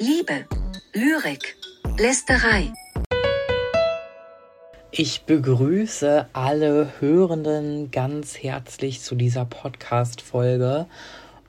Liebe, 0.00 0.44
Lyrik, 0.94 1.56
Lästerei. 1.98 2.72
Ich 4.92 5.22
begrüße 5.22 6.28
alle 6.32 6.92
Hörenden 7.00 7.90
ganz 7.90 8.40
herzlich 8.40 9.00
zu 9.00 9.16
dieser 9.16 9.44
Podcast-Folge. 9.44 10.86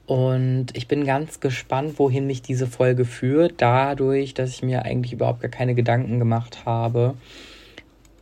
Und 0.07 0.67
ich 0.73 0.87
bin 0.87 1.05
ganz 1.05 1.39
gespannt, 1.39 1.99
wohin 1.99 2.25
mich 2.25 2.41
diese 2.41 2.65
Folge 2.65 3.05
führt, 3.05 3.53
dadurch, 3.57 4.33
dass 4.33 4.49
ich 4.49 4.63
mir 4.63 4.81
eigentlich 4.81 5.13
überhaupt 5.13 5.41
gar 5.41 5.51
keine 5.51 5.75
Gedanken 5.75 6.17
gemacht 6.17 6.65
habe, 6.65 7.13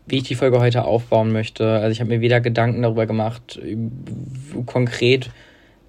wie 0.08 0.18
ich 0.18 0.24
die 0.24 0.36
Folge 0.36 0.60
heute 0.60 0.84
aufbauen 0.84 1.32
möchte. 1.32 1.70
Also 1.70 1.92
ich 1.94 2.02
habe 2.02 2.10
mir 2.10 2.20
weder 2.20 2.42
Gedanken 2.42 2.82
darüber 2.82 3.06
gemacht, 3.06 3.62
konkret 4.66 5.30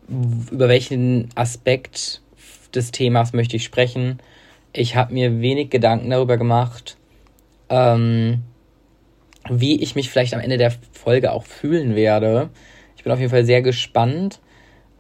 über 0.09 0.69
welchen 0.69 1.29
Aspekt 1.35 2.23
des 2.75 2.91
Themas 2.91 3.33
möchte 3.33 3.57
ich 3.57 3.65
sprechen. 3.65 4.19
Ich 4.73 4.97
habe 4.97 5.15
mir 5.15 5.41
wenig 5.41 5.71
Gedanken 5.71 6.11
darüber 6.11 6.37
gemacht, 6.37 6.97
ähm, 7.69 8.43
wie 9.49 9.81
ich 9.83 9.95
mich 9.95 10.11
vielleicht 10.11 10.35
am 10.35 10.41
Ende 10.41 10.59
der 10.59 10.73
Folge 10.93 11.33
auch 11.33 11.45
fühlen 11.45 11.95
werde. 11.97 12.51
Ich 12.97 13.05
bin 13.05 13.13
auf 13.13 13.19
jeden 13.19 13.31
Fall 13.31 13.45
sehr 13.45 13.63
gespannt 13.63 14.41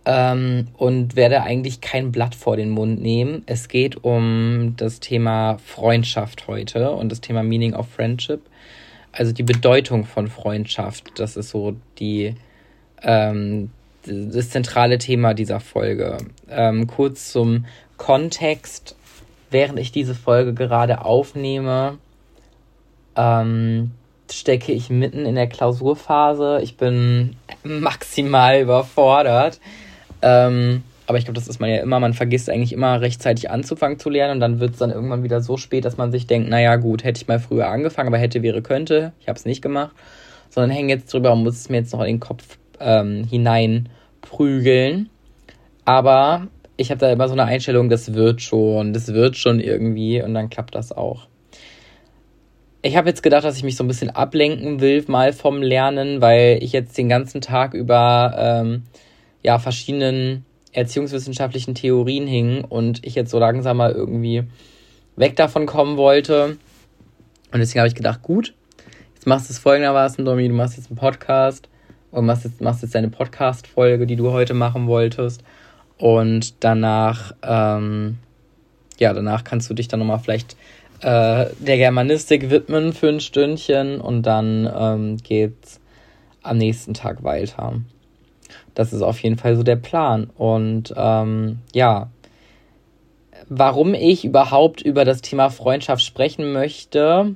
ähm, 0.05 0.69
und 0.77 1.17
werde 1.17 1.43
eigentlich 1.43 1.81
kein 1.81 2.12
Blatt 2.12 2.35
vor 2.35 2.57
den 2.57 2.71
Mund 2.71 3.01
nehmen. 3.03 3.43
Es 3.47 3.69
geht 3.69 4.03
um 4.05 4.75
das 4.77 5.01
Thema 5.01 5.59
Freundschaft 5.59 6.48
heute 6.48 6.93
und 6.93 7.12
das 7.12 7.21
Thema 7.21 7.43
Meaning 7.43 7.75
of 7.75 7.89
Friendship. 7.89 8.41
Also 9.12 9.33
die 9.33 9.43
Bedeutung 9.43 10.05
von 10.05 10.29
Freundschaft. 10.29 11.12
Das 11.17 11.37
ist 11.37 11.51
so 11.51 11.77
die, 11.98 12.35
ähm, 13.03 13.71
das 14.09 14.51
zentrale 14.51 14.98
Thema 14.98 15.35
dieser 15.35 15.61
Folge. 15.61 16.19
Ähm, 16.51 16.87
kurz 16.87 17.33
zum 17.33 17.67
Kontext. 17.97 18.97
Während 19.51 19.79
ich 19.79 19.93
diese 19.93 20.15
Folge 20.15 20.53
gerade 20.53 21.05
aufnehme, 21.05 21.98
ähm, 23.17 23.92
stecke 24.31 24.73
ich 24.73 24.91
mitten 24.91 25.25
in 25.25 25.34
der 25.34 25.47
Klausurphase. 25.47 26.61
Ich 26.62 26.77
bin 26.77 27.36
maximal 27.62 28.61
überfordert. 28.61 29.61
Ähm, 30.20 30.83
aber 31.06 31.17
ich 31.17 31.25
glaube, 31.25 31.39
das 31.39 31.48
ist 31.48 31.61
man 31.61 31.70
ja 31.70 31.79
immer. 31.79 32.01
Man 32.01 32.12
vergisst 32.12 32.51
eigentlich 32.51 32.75
immer 32.75 33.01
rechtzeitig 33.01 33.51
anzufangen 33.51 33.98
zu 33.98 34.11
lernen 34.11 34.34
und 34.34 34.41
dann 34.41 34.61
wird 34.61 34.73
es 34.73 34.79
dann 34.79 34.91
irgendwann 34.91 35.23
wieder 35.23 35.41
so 35.41 35.56
spät, 35.56 35.86
dass 35.86 35.97
man 35.97 36.12
sich 36.12 36.27
denkt, 36.27 36.51
naja 36.51 36.77
gut, 36.77 37.03
hätte 37.03 37.23
ich 37.23 37.29
mal 37.29 37.41
früher 37.41 37.69
angefangen, 37.69 38.09
aber 38.09 38.19
hätte, 38.19 38.42
wäre, 38.42 38.61
könnte. 38.61 39.12
Ich 39.20 39.29
habe 39.29 39.39
es 39.39 39.47
nicht 39.47 39.62
gemacht. 39.62 39.92
Sondern 40.51 40.70
hänge 40.70 40.92
jetzt 40.92 41.12
drüber 41.12 41.33
und 41.33 41.42
muss 41.45 41.56
es 41.56 41.69
mir 41.70 41.79
jetzt 41.79 41.92
noch 41.92 42.01
in 42.01 42.06
den 42.06 42.20
Kopf 42.20 42.59
ähm, 42.81 43.25
hinein 43.25 43.89
prügeln. 44.20 45.08
Aber 45.84 46.48
ich 46.77 46.91
habe 46.91 47.00
da 47.00 47.11
immer 47.11 47.28
so 47.28 47.34
eine 47.34 47.44
Einstellung, 47.44 47.88
das 47.88 48.14
wird 48.14 48.41
schon, 48.41 48.92
das 48.92 49.08
wird 49.08 49.36
schon 49.36 49.61
irgendwie 49.61 50.22
und 50.22 50.34
dann 50.34 50.50
klappt 50.50 50.74
das 50.74 50.92
auch. 50.92 51.27
Ich 52.83 52.96
habe 52.96 53.08
jetzt 53.08 53.24
gedacht, 53.24 53.44
dass 53.44 53.56
ich 53.56 53.64
mich 53.64 53.77
so 53.77 53.83
ein 53.83 53.89
bisschen 53.89 54.11
ablenken 54.11 54.80
will, 54.80 55.05
mal 55.08 55.33
vom 55.33 55.61
Lernen, 55.62 56.20
weil 56.20 56.62
ich 56.62 56.72
jetzt 56.72 56.96
den 56.96 57.08
ganzen 57.08 57.41
Tag 57.41 57.74
über 57.74 58.34
ähm, 58.39 58.84
ja, 59.42 59.58
verschiedenen 59.58 60.44
erziehungswissenschaftlichen 60.72 61.74
Theorien 61.74 62.27
hing 62.28 62.62
und 62.62 63.05
ich 63.05 63.16
jetzt 63.16 63.30
so 63.30 63.39
langsam 63.41 63.78
mal 63.78 63.91
irgendwie 63.91 64.44
weg 65.16 65.34
davon 65.34 65.66
kommen 65.66 65.96
wollte. 65.96 66.56
Und 67.52 67.58
deswegen 67.58 67.80
habe 67.80 67.89
ich 67.89 67.96
gedacht, 67.96 68.22
gut, 68.22 68.55
jetzt 69.14 69.27
machst 69.27 69.48
du 69.48 69.52
es 69.52 69.58
folgendermaßen, 69.58 70.24
Domi, 70.24 70.46
du 70.46 70.55
machst 70.55 70.77
jetzt 70.77 70.91
einen 70.91 70.98
Podcast 70.98 71.69
und 72.11 72.27
machst 72.27 72.45
jetzt, 72.45 72.61
machst 72.61 72.83
jetzt 72.83 72.95
deine 72.95 73.09
Podcast-Folge, 73.09 74.06
die 74.06 74.17
du 74.17 74.33
heute 74.33 74.55
machen 74.55 74.87
wolltest. 74.87 75.42
Und 75.98 76.62
danach, 76.64 77.33
ähm, 77.42 78.19
ja, 78.98 79.12
danach 79.12 79.45
kannst 79.45 79.69
du 79.69 79.75
dich 79.75 79.89
dann 79.89 80.01
nochmal 80.01 80.20
vielleicht 80.20 80.56
äh, 81.01 81.47
der 81.59 81.77
Germanistik 81.77 82.51
widmen 82.51 82.92
für 82.92 83.09
ein 83.09 83.20
Stündchen 83.20 84.01
und 84.01 84.23
dann 84.23 84.70
ähm, 84.75 85.17
geht's 85.19 85.81
am 86.42 86.58
nächsten 86.58 86.95
Tag 86.95 87.23
weiter. 87.24 87.80
Das 88.75 88.92
ist 88.92 89.02
auf 89.02 89.20
jeden 89.23 89.36
Fall 89.36 89.57
so 89.57 89.63
der 89.63 89.77
Plan. 89.77 90.30
Und 90.36 90.95
ähm, 90.96 91.58
ja, 91.75 92.11
warum 93.48 93.95
ich 93.95 94.25
überhaupt 94.25 94.80
über 94.80 95.05
das 95.05 95.20
Thema 95.20 95.51
Freundschaft 95.51 96.02
sprechen 96.02 96.52
möchte, 96.52 97.35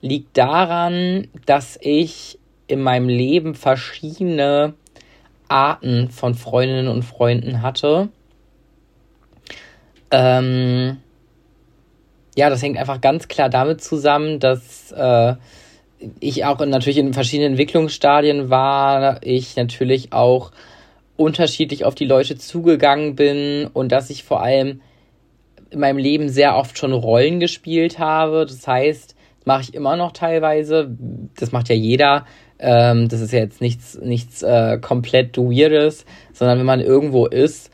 liegt 0.00 0.36
daran, 0.36 1.26
dass 1.46 1.78
ich 1.80 2.37
in 2.68 2.80
meinem 2.80 3.08
Leben 3.08 3.54
verschiedene 3.54 4.74
Arten 5.48 6.10
von 6.10 6.34
Freundinnen 6.34 6.88
und 6.88 7.02
Freunden 7.02 7.62
hatte. 7.62 8.10
Ähm, 10.10 10.98
ja, 12.36 12.50
das 12.50 12.62
hängt 12.62 12.78
einfach 12.78 13.00
ganz 13.00 13.28
klar 13.28 13.48
damit 13.48 13.82
zusammen, 13.82 14.38
dass 14.38 14.92
äh, 14.92 15.34
ich 16.20 16.44
auch 16.44 16.58
natürlich 16.64 16.98
in 16.98 17.14
verschiedenen 17.14 17.52
Entwicklungsstadien 17.52 18.50
war, 18.50 19.20
ich 19.22 19.56
natürlich 19.56 20.12
auch 20.12 20.52
unterschiedlich 21.16 21.84
auf 21.84 21.94
die 21.96 22.04
Leute 22.04 22.38
zugegangen 22.38 23.16
bin 23.16 23.68
und 23.72 23.90
dass 23.90 24.08
ich 24.10 24.22
vor 24.22 24.42
allem 24.42 24.80
in 25.70 25.80
meinem 25.80 25.98
Leben 25.98 26.28
sehr 26.28 26.56
oft 26.56 26.78
schon 26.78 26.92
Rollen 26.92 27.40
gespielt 27.40 27.98
habe. 27.98 28.46
Das 28.46 28.66
heißt, 28.66 29.16
mache 29.44 29.62
ich 29.62 29.74
immer 29.74 29.96
noch 29.96 30.12
teilweise. 30.12 30.96
Das 31.36 31.52
macht 31.52 31.68
ja 31.68 31.74
jeder. 31.74 32.24
Ähm, 32.58 33.08
das 33.08 33.20
ist 33.20 33.32
ja 33.32 33.38
jetzt 33.38 33.60
nichts, 33.60 33.98
nichts 34.02 34.42
äh, 34.42 34.78
komplett 34.78 35.36
Weirdes, 35.36 36.04
sondern 36.32 36.58
wenn 36.58 36.66
man 36.66 36.80
irgendwo 36.80 37.26
ist, 37.26 37.70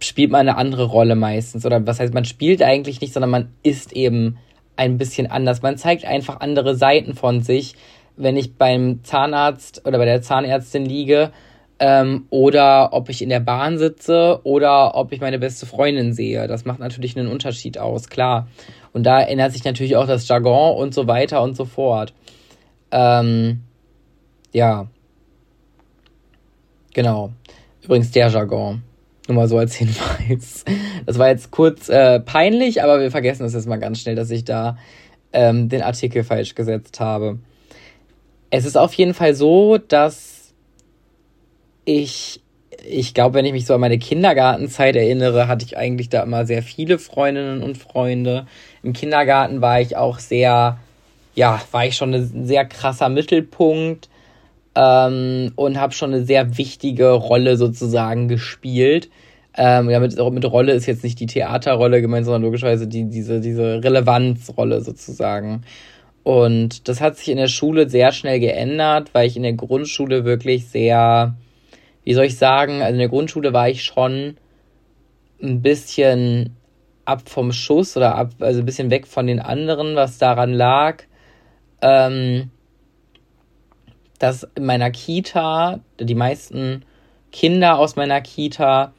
spielt 0.00 0.30
man 0.30 0.40
eine 0.40 0.56
andere 0.56 0.84
Rolle 0.84 1.16
meistens. 1.16 1.66
Oder 1.66 1.86
was 1.86 2.00
heißt, 2.00 2.14
man 2.14 2.24
spielt 2.24 2.62
eigentlich 2.62 3.00
nicht, 3.00 3.12
sondern 3.12 3.30
man 3.30 3.52
ist 3.62 3.92
eben 3.92 4.38
ein 4.76 4.96
bisschen 4.98 5.30
anders. 5.30 5.62
Man 5.62 5.76
zeigt 5.76 6.04
einfach 6.04 6.40
andere 6.40 6.74
Seiten 6.74 7.14
von 7.14 7.42
sich, 7.42 7.74
wenn 8.16 8.36
ich 8.36 8.56
beim 8.56 9.02
Zahnarzt 9.02 9.86
oder 9.86 9.98
bei 9.98 10.04
der 10.04 10.22
Zahnärztin 10.22 10.84
liege 10.84 11.32
ähm, 11.78 12.26
oder 12.30 12.92
ob 12.92 13.08
ich 13.08 13.22
in 13.22 13.30
der 13.30 13.40
Bahn 13.40 13.78
sitze 13.78 14.40
oder 14.44 14.94
ob 14.94 15.12
ich 15.12 15.20
meine 15.20 15.38
beste 15.38 15.66
Freundin 15.66 16.12
sehe. 16.12 16.46
Das 16.46 16.64
macht 16.64 16.78
natürlich 16.78 17.16
einen 17.16 17.28
Unterschied 17.28 17.78
aus, 17.78 18.08
klar. 18.08 18.48
Und 18.92 19.04
da 19.04 19.20
ändert 19.20 19.52
sich 19.52 19.64
natürlich 19.64 19.96
auch 19.96 20.06
das 20.06 20.28
Jargon 20.28 20.76
und 20.76 20.94
so 20.94 21.06
weiter 21.06 21.42
und 21.42 21.56
so 21.56 21.64
fort. 21.64 22.12
Ähm, 22.90 23.62
ja. 24.52 24.86
Genau. 26.94 27.32
Übrigens 27.82 28.10
der 28.10 28.28
Jargon. 28.28 28.82
Nur 29.28 29.36
mal 29.36 29.48
so 29.48 29.58
als 29.58 29.74
Hinweis. 29.74 30.64
Das 31.06 31.18
war 31.18 31.28
jetzt 31.28 31.50
kurz 31.50 31.88
äh, 31.88 32.20
peinlich, 32.20 32.82
aber 32.82 33.00
wir 33.00 33.10
vergessen 33.10 33.46
es 33.46 33.54
jetzt 33.54 33.68
mal 33.68 33.78
ganz 33.78 34.00
schnell, 34.00 34.16
dass 34.16 34.30
ich 34.30 34.44
da 34.44 34.76
ähm, 35.32 35.68
den 35.68 35.82
Artikel 35.82 36.24
falsch 36.24 36.54
gesetzt 36.54 37.00
habe. 37.00 37.38
Es 38.50 38.64
ist 38.64 38.76
auf 38.76 38.92
jeden 38.94 39.14
Fall 39.14 39.34
so, 39.34 39.78
dass 39.78 40.52
ich, 41.84 42.40
ich 42.84 43.14
glaube, 43.14 43.34
wenn 43.34 43.44
ich 43.44 43.52
mich 43.52 43.66
so 43.66 43.74
an 43.74 43.80
meine 43.80 43.98
Kindergartenzeit 43.98 44.96
erinnere, 44.96 45.46
hatte 45.46 45.64
ich 45.64 45.76
eigentlich 45.76 46.08
da 46.08 46.22
immer 46.22 46.44
sehr 46.44 46.62
viele 46.62 46.98
Freundinnen 46.98 47.62
und 47.62 47.78
Freunde. 47.78 48.46
Im 48.82 48.92
Kindergarten 48.92 49.60
war 49.60 49.80
ich 49.80 49.96
auch 49.96 50.18
sehr, 50.18 50.78
ja, 51.34 51.62
war 51.70 51.86
ich 51.86 51.96
schon 51.96 52.12
ein 52.12 52.46
sehr 52.46 52.64
krasser 52.64 53.08
Mittelpunkt 53.08 54.08
ähm, 54.74 55.52
und 55.56 55.80
habe 55.80 55.92
schon 55.92 56.14
eine 56.14 56.24
sehr 56.24 56.56
wichtige 56.58 57.10
Rolle 57.10 57.56
sozusagen 57.56 58.28
gespielt. 58.28 59.10
Ähm, 59.56 59.90
ja, 59.90 59.98
mit, 59.98 60.16
mit 60.16 60.44
Rolle 60.44 60.72
ist 60.72 60.86
jetzt 60.86 61.02
nicht 61.02 61.18
die 61.18 61.26
Theaterrolle 61.26 62.00
gemeint, 62.00 62.24
sondern 62.24 62.42
logischerweise 62.42 62.86
die, 62.86 63.04
diese, 63.04 63.40
diese 63.40 63.82
Relevanzrolle 63.82 64.80
sozusagen. 64.80 65.62
Und 66.22 66.88
das 66.88 67.00
hat 67.00 67.16
sich 67.16 67.28
in 67.28 67.38
der 67.38 67.48
Schule 67.48 67.88
sehr 67.88 68.12
schnell 68.12 68.38
geändert, 68.40 69.10
weil 69.12 69.26
ich 69.26 69.36
in 69.36 69.42
der 69.42 69.54
Grundschule 69.54 70.24
wirklich 70.24 70.68
sehr, 70.68 71.34
wie 72.04 72.14
soll 72.14 72.26
ich 72.26 72.36
sagen, 72.36 72.82
also 72.82 72.92
in 72.92 72.98
der 72.98 73.08
Grundschule 73.08 73.52
war 73.52 73.68
ich 73.68 73.82
schon 73.82 74.36
ein 75.42 75.62
bisschen 75.62 76.56
ab 77.04 77.28
vom 77.28 77.52
Schuss 77.52 77.96
oder 77.96 78.14
ab, 78.14 78.30
also 78.40 78.60
ein 78.60 78.66
bisschen 78.66 78.90
weg 78.90 79.06
von 79.06 79.26
den 79.26 79.40
anderen, 79.40 79.96
was 79.96 80.18
daran 80.18 80.52
lag. 80.52 81.02
Ähm, 81.82 82.50
dass 84.20 84.46
in 84.54 84.66
meiner 84.66 84.90
Kita, 84.92 85.80
die 85.98 86.14
meisten 86.14 86.84
Kinder 87.32 87.78
aus 87.78 87.96
meiner 87.96 88.20
Kita 88.20 88.92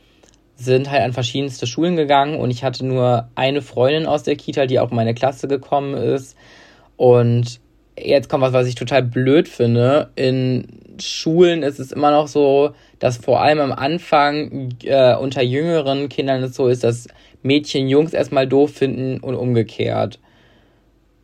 sind 0.55 0.91
halt 0.91 1.03
an 1.03 1.13
verschiedenste 1.13 1.67
Schulen 1.67 1.95
gegangen 1.95 2.39
und 2.39 2.51
ich 2.51 2.63
hatte 2.63 2.85
nur 2.85 3.29
eine 3.35 3.61
Freundin 3.61 4.07
aus 4.07 4.23
der 4.23 4.35
Kita, 4.35 4.65
die 4.65 4.79
auch 4.79 4.89
in 4.89 4.95
meine 4.95 5.13
Klasse 5.13 5.47
gekommen 5.47 5.93
ist. 5.93 6.35
Und 6.97 7.59
jetzt 7.97 8.29
kommt 8.29 8.43
was, 8.43 8.53
was 8.53 8.67
ich 8.67 8.75
total 8.75 9.03
blöd 9.03 9.47
finde. 9.47 10.09
In 10.15 10.97
Schulen 10.99 11.61
ist 11.63 11.79
es 11.79 11.91
immer 11.91 12.11
noch 12.11 12.27
so, 12.27 12.71
dass 12.99 13.17
vor 13.17 13.41
allem 13.41 13.59
am 13.59 13.71
Anfang 13.71 14.69
äh, 14.83 15.15
unter 15.15 15.43
jüngeren 15.43 16.09
Kindern 16.09 16.43
es 16.43 16.55
so 16.55 16.67
ist, 16.67 16.83
dass 16.83 17.07
Mädchen 17.43 17.87
Jungs 17.87 18.13
erstmal 18.13 18.47
doof 18.47 18.73
finden 18.73 19.19
und 19.19 19.35
umgekehrt 19.35 20.19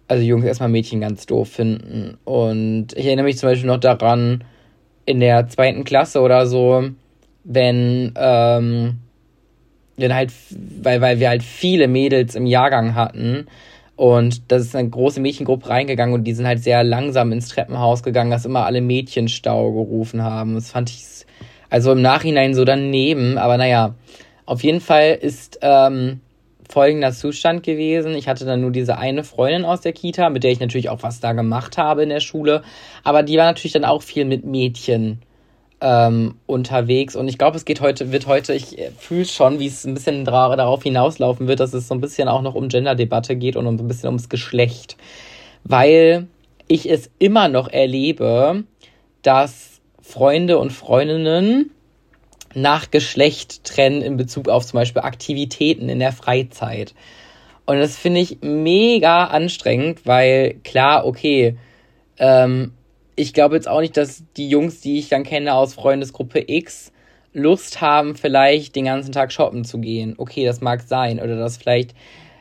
also 0.07 0.23
Jungs 0.23 0.45
erstmal 0.45 0.69
Mädchen 0.69 1.01
ganz 1.01 1.25
doof 1.25 1.49
finden. 1.49 2.17
Und 2.23 2.87
ich 2.95 3.05
erinnere 3.05 3.25
mich 3.25 3.37
zum 3.37 3.49
Beispiel 3.49 3.67
noch 3.67 3.79
daran, 3.79 4.43
in 5.05 5.19
der 5.19 5.47
zweiten 5.47 5.83
Klasse 5.83 6.21
oder 6.21 6.47
so, 6.47 6.89
wenn, 7.43 8.13
ähm, 8.15 8.97
wenn 9.95 10.13
halt, 10.13 10.31
weil, 10.81 11.01
weil 11.01 11.19
wir 11.19 11.29
halt 11.29 11.43
viele 11.43 11.87
Mädels 11.87 12.35
im 12.35 12.45
Jahrgang 12.45 12.93
hatten. 12.93 13.47
Und 13.95 14.51
das 14.51 14.61
ist 14.61 14.75
eine 14.75 14.89
große 14.89 15.19
Mädchengruppe 15.19 15.69
reingegangen 15.69 16.13
und 16.13 16.25
die 16.25 16.33
sind 16.33 16.45
halt 16.45 16.61
sehr 16.61 16.83
langsam 16.83 17.31
ins 17.31 17.49
Treppenhaus 17.49 18.03
gegangen, 18.03 18.29
dass 18.29 18.45
immer 18.45 18.65
alle 18.65 18.81
Mädchenstau 18.81 19.71
gerufen 19.71 20.21
haben. 20.21 20.53
Das 20.53 20.71
fand 20.71 20.89
ich 20.89 21.03
also 21.69 21.93
im 21.93 22.01
Nachhinein 22.01 22.53
so 22.53 22.63
daneben, 22.63 23.37
aber 23.37 23.57
naja, 23.57 23.95
auf 24.45 24.63
jeden 24.63 24.81
Fall 24.81 25.17
ist 25.19 25.59
ähm, 25.61 26.21
folgender 26.69 27.11
Zustand 27.11 27.63
gewesen. 27.63 28.15
Ich 28.15 28.27
hatte 28.27 28.45
dann 28.45 28.61
nur 28.61 28.71
diese 28.71 28.97
eine 28.97 29.23
Freundin 29.23 29.65
aus 29.65 29.81
der 29.81 29.93
Kita, 29.93 30.29
mit 30.29 30.43
der 30.43 30.51
ich 30.51 30.59
natürlich 30.59 30.89
auch 30.89 31.03
was 31.03 31.19
da 31.19 31.33
gemacht 31.33 31.77
habe 31.77 32.03
in 32.03 32.09
der 32.09 32.19
Schule, 32.19 32.61
aber 33.03 33.23
die 33.23 33.37
war 33.37 33.45
natürlich 33.45 33.73
dann 33.73 33.85
auch 33.85 34.01
viel 34.01 34.25
mit 34.25 34.45
Mädchen 34.45 35.21
ähm, 35.79 36.35
unterwegs. 36.45 37.15
Und 37.15 37.27
ich 37.27 37.37
glaube, 37.37 37.57
es 37.57 37.65
geht 37.65 37.81
heute, 37.81 38.11
wird 38.11 38.27
heute, 38.27 38.53
ich 38.53 38.77
äh, 38.77 38.91
fühle 38.97 39.25
schon, 39.25 39.59
wie 39.59 39.67
es 39.67 39.85
ein 39.85 39.93
bisschen 39.93 40.25
darauf 40.25 40.83
hinauslaufen 40.83 41.47
wird, 41.47 41.59
dass 41.59 41.73
es 41.73 41.87
so 41.87 41.95
ein 41.95 42.01
bisschen 42.01 42.27
auch 42.27 42.41
noch 42.41 42.55
um 42.55 42.67
Gender-Debatte 42.67 43.35
geht 43.35 43.55
und 43.55 43.67
um 43.67 43.77
so 43.77 43.83
ein 43.83 43.87
bisschen 43.87 44.07
ums 44.07 44.29
Geschlecht. 44.29 44.97
Weil 45.63 46.27
ich 46.67 46.89
es 46.89 47.09
immer 47.19 47.47
noch 47.47 47.67
erlebe, 47.67 48.63
dass 49.21 49.81
Freunde 50.01 50.57
und 50.57 50.71
Freundinnen 50.71 51.71
nach 52.53 52.91
Geschlecht 52.91 53.63
trennen 53.63 54.01
in 54.01 54.17
Bezug 54.17 54.49
auf 54.49 54.65
zum 54.65 54.79
Beispiel 54.79 55.01
Aktivitäten 55.01 55.89
in 55.89 55.99
der 55.99 56.11
Freizeit. 56.11 56.93
Und 57.65 57.79
das 57.79 57.97
finde 57.97 58.21
ich 58.21 58.39
mega 58.41 59.25
anstrengend, 59.25 60.05
weil 60.05 60.55
klar, 60.63 61.05
okay, 61.05 61.57
ähm, 62.17 62.73
ich 63.15 63.33
glaube 63.33 63.55
jetzt 63.55 63.67
auch 63.67 63.81
nicht, 63.81 63.97
dass 63.97 64.23
die 64.37 64.47
Jungs, 64.47 64.79
die 64.79 64.99
ich 64.99 65.09
dann 65.09 65.23
kenne 65.23 65.53
aus 65.53 65.73
Freundesgruppe 65.73 66.43
X, 66.47 66.91
Lust 67.33 67.81
haben, 67.81 68.15
vielleicht 68.15 68.75
den 68.75 68.85
ganzen 68.85 69.11
Tag 69.11 69.31
shoppen 69.31 69.65
zu 69.65 69.79
gehen. 69.79 70.15
Okay, 70.17 70.45
das 70.45 70.61
mag 70.61 70.81
sein. 70.81 71.19
Oder 71.19 71.35
dass 71.35 71.57
vielleicht 71.57 71.93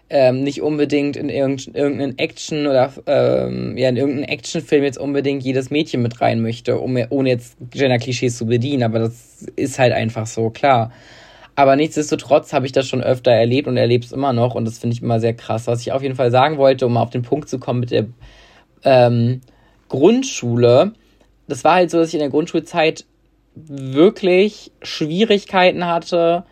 ähm, 0.08 0.42
nicht 0.42 0.62
unbedingt 0.62 1.16
in 1.16 1.28
irgendeinen 1.28 2.18
Action 2.18 2.66
oder 2.66 2.92
ähm, 3.06 3.76
ja, 3.76 3.88
in 3.88 3.96
irgendeinen 3.96 4.28
Actionfilm 4.28 4.84
jetzt 4.84 4.98
unbedingt 4.98 5.42
jedes 5.42 5.70
Mädchen 5.70 6.02
mit 6.02 6.20
rein 6.20 6.40
möchte, 6.40 6.78
um, 6.78 6.96
ohne 7.10 7.30
jetzt 7.30 7.56
Gender-Klischees 7.70 8.36
zu 8.36 8.46
bedienen. 8.46 8.84
Aber 8.84 9.00
das 9.00 9.46
ist 9.56 9.78
halt 9.78 9.92
einfach 9.92 10.26
so, 10.26 10.50
klar. 10.50 10.92
Aber 11.56 11.74
nichtsdestotrotz 11.74 12.52
habe 12.52 12.66
ich 12.66 12.72
das 12.72 12.86
schon 12.86 13.02
öfter 13.02 13.32
erlebt 13.32 13.66
und 13.66 13.76
erlebe 13.76 14.04
es 14.04 14.12
immer 14.12 14.32
noch 14.32 14.54
und 14.54 14.66
das 14.66 14.78
finde 14.78 14.94
ich 14.94 15.02
immer 15.02 15.20
sehr 15.20 15.34
krass. 15.34 15.66
Was 15.66 15.80
ich 15.80 15.90
auf 15.90 16.02
jeden 16.02 16.14
Fall 16.14 16.30
sagen 16.30 16.58
wollte, 16.58 16.86
um 16.86 16.96
auf 16.98 17.10
den 17.10 17.22
Punkt 17.22 17.48
zu 17.48 17.58
kommen 17.58 17.80
mit 17.80 17.90
der 17.90 18.06
ähm, 18.84 19.40
Grundschule, 19.88 20.92
das 21.48 21.64
war 21.64 21.76
halt 21.76 21.90
so, 21.90 21.98
dass 21.98 22.08
ich 22.08 22.14
in 22.14 22.20
der 22.20 22.28
Grundschulzeit 22.28 23.06
wirklich 23.54 24.70
Schwierigkeiten 24.82 25.86
hatte, 25.86 26.44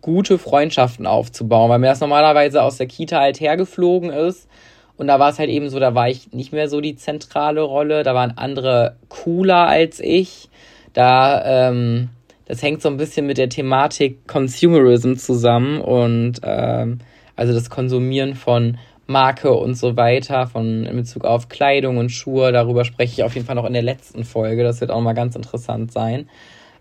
gute 0.00 0.38
Freundschaften 0.38 1.06
aufzubauen, 1.06 1.70
weil 1.70 1.78
mir 1.78 1.88
das 1.88 2.00
normalerweise 2.00 2.62
aus 2.62 2.76
der 2.76 2.86
Kita 2.86 3.20
halt 3.20 3.40
hergeflogen 3.40 4.10
ist. 4.10 4.48
Und 4.96 5.06
da 5.06 5.20
war 5.20 5.30
es 5.30 5.38
halt 5.38 5.48
eben 5.48 5.70
so, 5.70 5.78
da 5.78 5.94
war 5.94 6.08
ich 6.08 6.32
nicht 6.32 6.52
mehr 6.52 6.68
so 6.68 6.80
die 6.80 6.96
zentrale 6.96 7.62
Rolle, 7.62 8.02
da 8.02 8.14
waren 8.14 8.36
andere 8.36 8.96
cooler 9.08 9.68
als 9.68 10.00
ich. 10.00 10.48
Da, 10.92 11.68
ähm, 11.68 12.10
das 12.46 12.62
hängt 12.62 12.82
so 12.82 12.88
ein 12.88 12.96
bisschen 12.96 13.26
mit 13.26 13.38
der 13.38 13.48
Thematik 13.48 14.26
Consumerism 14.26 15.14
zusammen 15.14 15.80
und 15.80 16.40
ähm, 16.42 16.98
also 17.36 17.52
das 17.52 17.70
Konsumieren 17.70 18.34
von 18.34 18.78
Marke 19.06 19.52
und 19.52 19.74
so 19.74 19.96
weiter, 19.96 20.46
von 20.46 20.84
in 20.84 20.96
Bezug 20.96 21.24
auf 21.24 21.48
Kleidung 21.48 21.96
und 21.96 22.10
Schuhe. 22.10 22.52
Darüber 22.52 22.84
spreche 22.84 23.12
ich 23.12 23.22
auf 23.22 23.34
jeden 23.34 23.46
Fall 23.46 23.54
noch 23.54 23.64
in 23.64 23.72
der 23.72 23.82
letzten 23.82 24.24
Folge. 24.24 24.64
Das 24.64 24.80
wird 24.80 24.90
auch 24.90 25.00
mal 25.00 25.14
ganz 25.14 25.36
interessant 25.36 25.92
sein, 25.92 26.28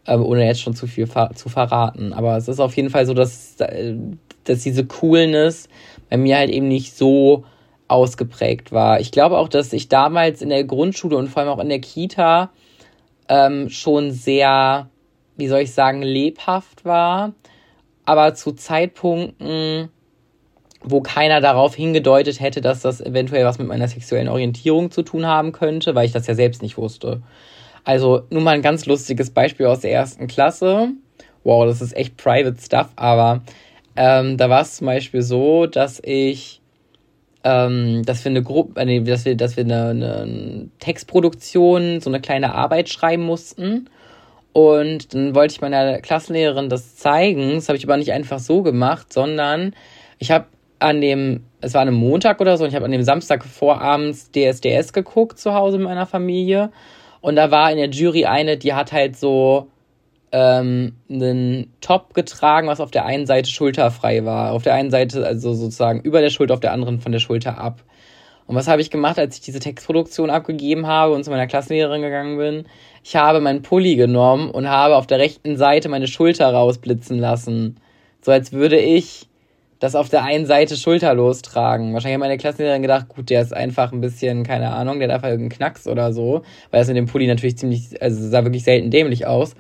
äh, 0.08 0.16
ohne 0.16 0.46
jetzt 0.46 0.62
schon 0.62 0.74
zu 0.74 0.88
viel 0.88 1.08
ver 1.08 1.32
zu 1.36 1.50
verraten. 1.50 2.14
Aber 2.14 2.38
es 2.38 2.48
ist 2.48 2.60
auf 2.60 2.76
jeden 2.76 2.90
Fall 2.90 3.06
so, 3.06 3.14
dass, 3.14 3.56
dass 3.56 4.64
diese 4.64 4.86
Coolness 4.86 5.70
bei 6.10 6.18
mir 6.18 6.38
halt 6.38 6.50
eben 6.50 6.68
nicht 6.68 6.96
so 6.96 7.44
ausgeprägt 7.88 8.72
war. 8.72 9.00
Ich 9.00 9.12
glaube 9.12 9.38
auch, 9.38 9.48
dass 9.48 9.72
ich 9.74 9.90
damals 9.90 10.42
in 10.42 10.50
der 10.50 10.64
Grundschule 10.64 11.18
und 11.18 11.30
vor 11.30 11.42
allem 11.42 11.52
auch 11.52 11.60
in 11.60 11.70
der 11.70 11.80
Kita 11.80 12.52
ähm, 13.30 13.70
schon 13.70 14.12
sehr, 14.12 14.90
wie 15.36 15.48
soll 15.48 15.62
ich 15.62 15.74
sagen, 15.74 16.02
lebhaft 16.02 16.86
war. 16.86 17.34
Aber 18.06 18.34
zu 18.36 18.54
Zeitpunkten, 18.54 19.90
wo 20.82 21.02
keiner 21.02 21.42
darauf 21.42 21.76
hingedeutet 21.76 22.40
hätte, 22.40 22.62
dass 22.62 22.82
das 22.82 23.02
eventuell 23.02 23.46
was 23.46 23.58
mit 23.58 23.68
meiner 23.68 23.88
sexuellen 23.88 24.30
Orientierung 24.30 24.92
zu 24.92 25.02
tun 25.02 25.26
haben 25.26 25.52
könnte, 25.52 25.96
weil 25.96 26.06
ich 26.06 26.14
das 26.14 26.28
ja 26.28 26.36
selbst 26.36 26.62
nicht 26.62 26.78
wusste. 26.78 27.22
Also 27.88 28.24
nur 28.30 28.42
mal 28.42 28.52
ein 28.52 28.62
ganz 28.62 28.86
lustiges 28.86 29.30
Beispiel 29.30 29.66
aus 29.66 29.80
der 29.80 29.94
ersten 29.94 30.28
Klasse. 30.28 30.90
Wow, 31.46 31.66
das 31.66 31.82
ist 31.82 31.96
echt 31.96 32.18
private 32.18 32.58
stuff, 32.62 32.90
aber 32.98 33.44
ähm, 33.96 34.36
da 34.36 34.50
war 34.50 34.64
es 34.64 34.76
zum 34.76 34.88
Beispiel 34.88 35.22
so, 35.22 35.68
dass 35.68 36.02
ich, 36.04 36.62
ähm, 37.46 38.04
dass 38.04 38.26
wir 38.26 38.32
eine 38.32 38.44
Gruppe, 38.44 38.82
äh, 38.82 38.84
nee, 38.84 39.00
dass 39.00 39.24
wir, 39.24 39.38
dass 39.38 39.56
wir 39.56 39.64
eine, 39.64 39.92
eine 39.92 40.70
Textproduktion, 40.80 42.02
so 42.02 42.10
eine 42.10 42.20
kleine 42.20 42.54
Arbeit 42.56 42.90
schreiben 42.90 43.24
mussten. 43.24 43.90
Und 44.52 45.14
dann 45.14 45.34
wollte 45.34 45.54
ich 45.54 45.62
meiner 45.62 46.00
Klassenlehrerin 46.00 46.68
das 46.68 46.98
zeigen. 46.98 47.54
Das 47.56 47.70
habe 47.70 47.78
ich 47.78 47.86
aber 47.86 47.96
nicht 47.96 48.12
einfach 48.12 48.40
so 48.40 48.64
gemacht, 48.64 49.14
sondern 49.14 49.74
ich 50.20 50.32
habe 50.32 50.48
an 50.80 51.00
dem, 51.00 51.46
es 51.62 51.74
war 51.74 51.84
an 51.84 51.88
einem 51.88 51.98
Montag 51.98 52.42
oder 52.42 52.58
so, 52.58 52.66
und 52.66 52.70
ich 52.70 52.76
habe 52.76 52.84
an 52.84 52.92
dem 52.92 53.04
Samstag 53.04 53.46
vorabends 53.46 54.30
DSDS 54.34 54.92
geguckt 54.92 55.40
zu 55.40 55.54
Hause 55.54 55.78
mit 55.78 55.88
meiner 55.88 56.06
Familie. 56.06 56.70
Und 57.28 57.36
da 57.36 57.52
war 57.52 57.70
in 57.70 57.76
der 57.76 57.90
Jury 57.90 58.24
eine, 58.24 58.56
die 58.56 58.74
hat 58.74 58.94
halt 58.94 59.18
so 59.18 59.68
ähm, 60.32 60.94
einen 61.10 61.74
Top 61.82 62.14
getragen, 62.14 62.70
was 62.70 62.80
auf 62.80 62.90
der 62.90 63.06
einen 63.06 63.26
Seite 63.26 63.50
schulterfrei 63.50 64.24
war. 64.24 64.54
Auf 64.54 64.64
der 64.64 64.76
einen 64.76 64.92
Seite, 64.92 65.28
also 65.28 65.54
sozusagen 65.54 66.00
über 66.00 66.22
der 66.22 66.30
Schulter, 66.30 66.54
auf 66.54 66.62
der 66.62 66.72
anderen 66.72 67.02
von 67.02 67.12
der 67.12 67.20
Schulter 67.20 67.58
ab. 67.58 67.84
Und 68.46 68.56
was 68.56 68.70
habe 68.70 68.82
ich 68.82 68.92
gemacht, 68.92 69.20
als 69.20 69.36
ich 69.36 69.42
diese 69.42 69.60
Textproduktion 69.60 70.30
abgegeben 70.30 70.88
habe 70.88 71.16
und 71.16 71.26
zu 71.26 71.30
meiner 71.30 71.48
Klassenlehrerin 71.48 72.02
gegangen 72.02 72.38
bin? 72.38 72.66
Ich 73.04 73.18
habe 73.18 73.42
meinen 73.42 73.62
Pulli 73.62 73.98
genommen 73.98 74.50
und 74.50 74.70
habe 74.70 74.96
auf 74.96 75.06
der 75.06 75.20
rechten 75.20 75.58
Seite 75.58 75.90
meine 75.90 76.08
Schulter 76.08 76.50
rausblitzen 76.54 77.20
lassen. 77.20 77.76
So 78.22 78.32
als 78.32 78.54
würde 78.54 78.80
ich 78.80 79.28
das 79.80 79.96
auf 79.96 80.10
der 80.10 80.24
einen 80.24 80.46
Seite 80.46 80.76
schulterlos 80.76 81.42
tragen. 81.42 81.94
Wahrscheinlich 81.94 82.16
haben 82.16 82.22
meine 82.22 82.38
Klassenlehrerin 82.38 82.82
gedacht, 82.82 83.10
gut, 83.10 83.30
der 83.30 83.42
ist 83.42 83.54
einfach 83.54 83.92
ein 83.92 84.02
bisschen, 84.02 84.44
keine 84.44 84.72
Ahnung, 84.72 85.00
der 85.00 85.08
darf 85.08 85.22
halt 85.22 85.34
irgendeinen 85.34 85.58
Knacks 85.58 85.88
oder 85.88 86.14
so, 86.14 86.42
weil 86.72 86.82
es 86.82 86.90
in 86.90 86.96
dem 86.96 87.06
Pulli 87.06 87.28
natürlich 87.28 87.58
ziemlich, 87.58 88.02
also 88.02 88.28
sah 88.28 88.44
wirklich 88.44 88.64
selten 88.64 88.90
dämlich 88.90 89.28
aus. 89.28 89.56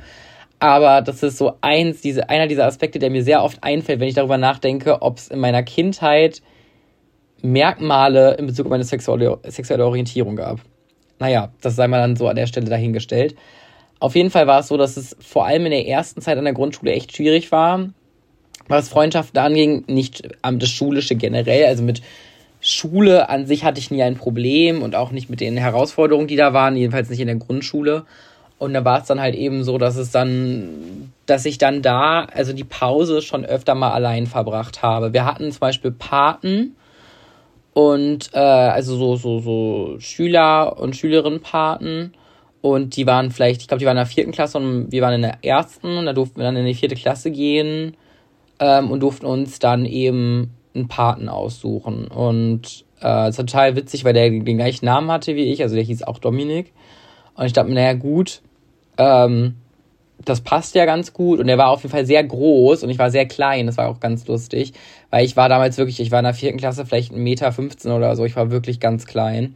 Aber 0.60 1.02
das 1.02 1.22
ist 1.22 1.38
so 1.38 1.54
eins, 1.62 2.02
diese, 2.02 2.30
einer 2.30 2.48
dieser 2.48 2.66
Aspekte, 2.66 2.98
der 2.98 3.12
mir 3.12 3.24
sehr 3.24 3.44
oft 3.44 3.64
einfällt, 3.64 4.00
wenn 4.00 4.08
ich 4.08 4.16
darüber 4.16 4.40
nachdenke, 4.40 5.02
ob 5.04 5.18
es 5.18 5.28
in 5.28 5.40
meiner 5.40 5.62
Kindheit 5.62 6.42
Merkmale 7.44 8.34
in 8.36 8.48
Bezug 8.48 8.66
auf 8.66 8.72
meine 8.72 8.84
sexuelle, 8.84 9.38
sexuelle 9.44 9.86
Orientierung 9.86 10.36
gab. 10.36 10.60
Naja, 11.20 11.52
das 11.62 11.76
sei 11.76 11.88
mal 11.88 12.00
dann 12.00 12.16
so 12.16 12.28
an 12.28 12.36
der 12.36 12.48
Stelle 12.48 12.70
dahingestellt. 12.70 13.36
Auf 14.00 14.16
jeden 14.16 14.32
Fall 14.32 14.48
war 14.48 14.60
es 14.60 14.68
so, 14.68 14.78
dass 14.78 14.98
es 14.98 15.16
vor 15.20 15.46
allem 15.46 15.66
in 15.66 15.72
der 15.72 15.88
ersten 15.88 16.22
Zeit 16.22 16.38
an 16.38 16.44
der 16.44 16.54
Grundschule 16.54 16.92
echt 16.92 17.16
schwierig 17.16 17.52
war, 17.52 17.90
was 18.68 18.90
Freundschaften 18.90 19.40
anging, 19.40 19.84
nicht 19.88 20.28
am 20.42 20.60
das 20.60 20.70
Schulische 20.70 21.16
generell, 21.16 21.66
also 21.66 21.84
mit 21.84 22.02
Schule 22.60 23.30
an 23.30 23.46
sich 23.46 23.64
hatte 23.64 23.80
ich 23.80 23.92
nie 23.92 24.04
ein 24.04 24.16
Problem 24.16 24.82
und 24.82 24.96
auch 24.96 25.12
nicht 25.12 25.30
mit 25.30 25.40
den 25.40 25.58
Herausforderungen, 25.58 26.28
die 26.28 26.36
da 26.36 26.54
waren, 26.54 26.76
jedenfalls 26.76 27.10
nicht 27.10 27.20
in 27.20 27.28
der 27.28 27.36
Grundschule. 27.36 28.06
Und 28.58 28.74
da 28.74 28.84
war 28.84 29.02
es 29.02 29.08
dann 29.08 29.22
halt 29.22 29.36
eben 29.36 29.64
so, 29.64 29.78
dass 29.78 29.98
es 29.98 30.12
dann, 30.12 31.14
dass 31.28 31.46
ich 31.46 31.60
dann 31.60 31.84
da, 31.84 32.26
also 32.26 32.54
die 32.54 32.64
Pause 32.64 33.22
schon 33.22 33.46
öfter 33.46 33.76
mal 33.76 33.92
allein 33.92 34.26
verbracht 34.26 34.82
habe. 34.82 35.14
Wir 35.14 35.26
hatten 35.26 35.52
zum 35.52 35.60
Beispiel 35.60 35.92
Paten 35.92 36.76
und 37.74 38.32
äh, 38.34 38.40
also 38.40 38.98
so, 38.98 39.16
so, 39.16 39.40
so 39.40 40.00
Schüler 40.00 40.80
und 40.80 40.96
Schülerinnenpaten. 40.96 42.14
Und 42.62 42.96
die 42.96 43.06
waren 43.06 43.30
vielleicht, 43.30 43.62
ich 43.62 43.68
glaube, 43.68 43.80
die 43.80 43.86
waren 43.86 43.98
in 43.98 44.02
der 44.02 44.08
vierten 44.08 44.32
Klasse 44.32 44.58
und 44.58 44.92
wir 44.92 45.04
waren 45.04 45.14
in 45.14 45.22
der 45.22 45.44
ersten 45.44 45.96
und 45.96 46.08
da 46.08 46.14
durften 46.14 46.38
wir 46.38 46.44
dann 46.44 46.58
in 46.58 46.66
die 46.66 46.74
vierte 46.74 46.96
Klasse 46.96 47.30
gehen 47.30 47.96
ähm, 48.60 48.92
und 48.92 49.02
durften 49.02 49.26
uns 49.26 49.60
dann 49.60 49.86
eben 49.86 50.54
einen 50.74 50.88
Paten 50.88 51.30
aussuchen. 51.30 52.08
Und 52.08 52.86
äh, 53.02 53.30
ist 53.30 53.38
total 53.38 53.76
witzig, 53.76 54.04
weil 54.04 54.14
der 54.14 54.30
den 54.30 54.58
gleichen 54.58 54.86
Namen 54.86 55.12
hatte 55.12 55.36
wie 55.36 55.52
ich, 55.52 55.62
also 55.62 55.76
der 55.76 55.84
hieß 55.84 56.04
auch 56.04 56.20
Dominik. 56.20 56.74
Und 57.36 57.46
ich 57.46 57.54
dachte 57.54 57.70
mir, 57.70 57.76
naja, 57.76 57.94
gut, 57.94 58.42
ähm, 58.98 59.56
das 60.26 60.42
passt 60.42 60.76
ja 60.76 60.86
ganz 60.86 61.14
gut. 61.14 61.40
Und 61.40 61.48
er 61.48 61.58
war 61.58 61.70
auf 61.70 61.84
jeden 61.84 61.92
Fall 61.92 62.06
sehr 62.06 62.24
groß 62.24 62.84
und 62.84 62.90
ich 62.90 63.00
war 63.00 63.12
sehr 63.12 63.28
klein. 63.28 63.68
Das 63.68 63.78
war 63.78 63.90
auch 63.90 64.00
ganz 64.00 64.28
lustig, 64.28 64.74
weil 65.10 65.26
ich 65.26 65.38
war 65.38 65.50
damals 65.50 65.78
wirklich, 65.78 66.00
ich 66.00 66.12
war 66.12 66.20
in 66.20 66.26
der 66.26 66.34
vierten 66.34 66.58
Klasse 66.58 66.86
vielleicht 66.86 67.12
1,15 67.12 67.18
Meter 67.18 67.52
15 67.52 67.92
oder 67.92 68.16
so. 68.16 68.26
Ich 68.26 68.36
war 68.36 68.52
wirklich 68.52 68.80
ganz 68.80 69.06
klein. 69.06 69.56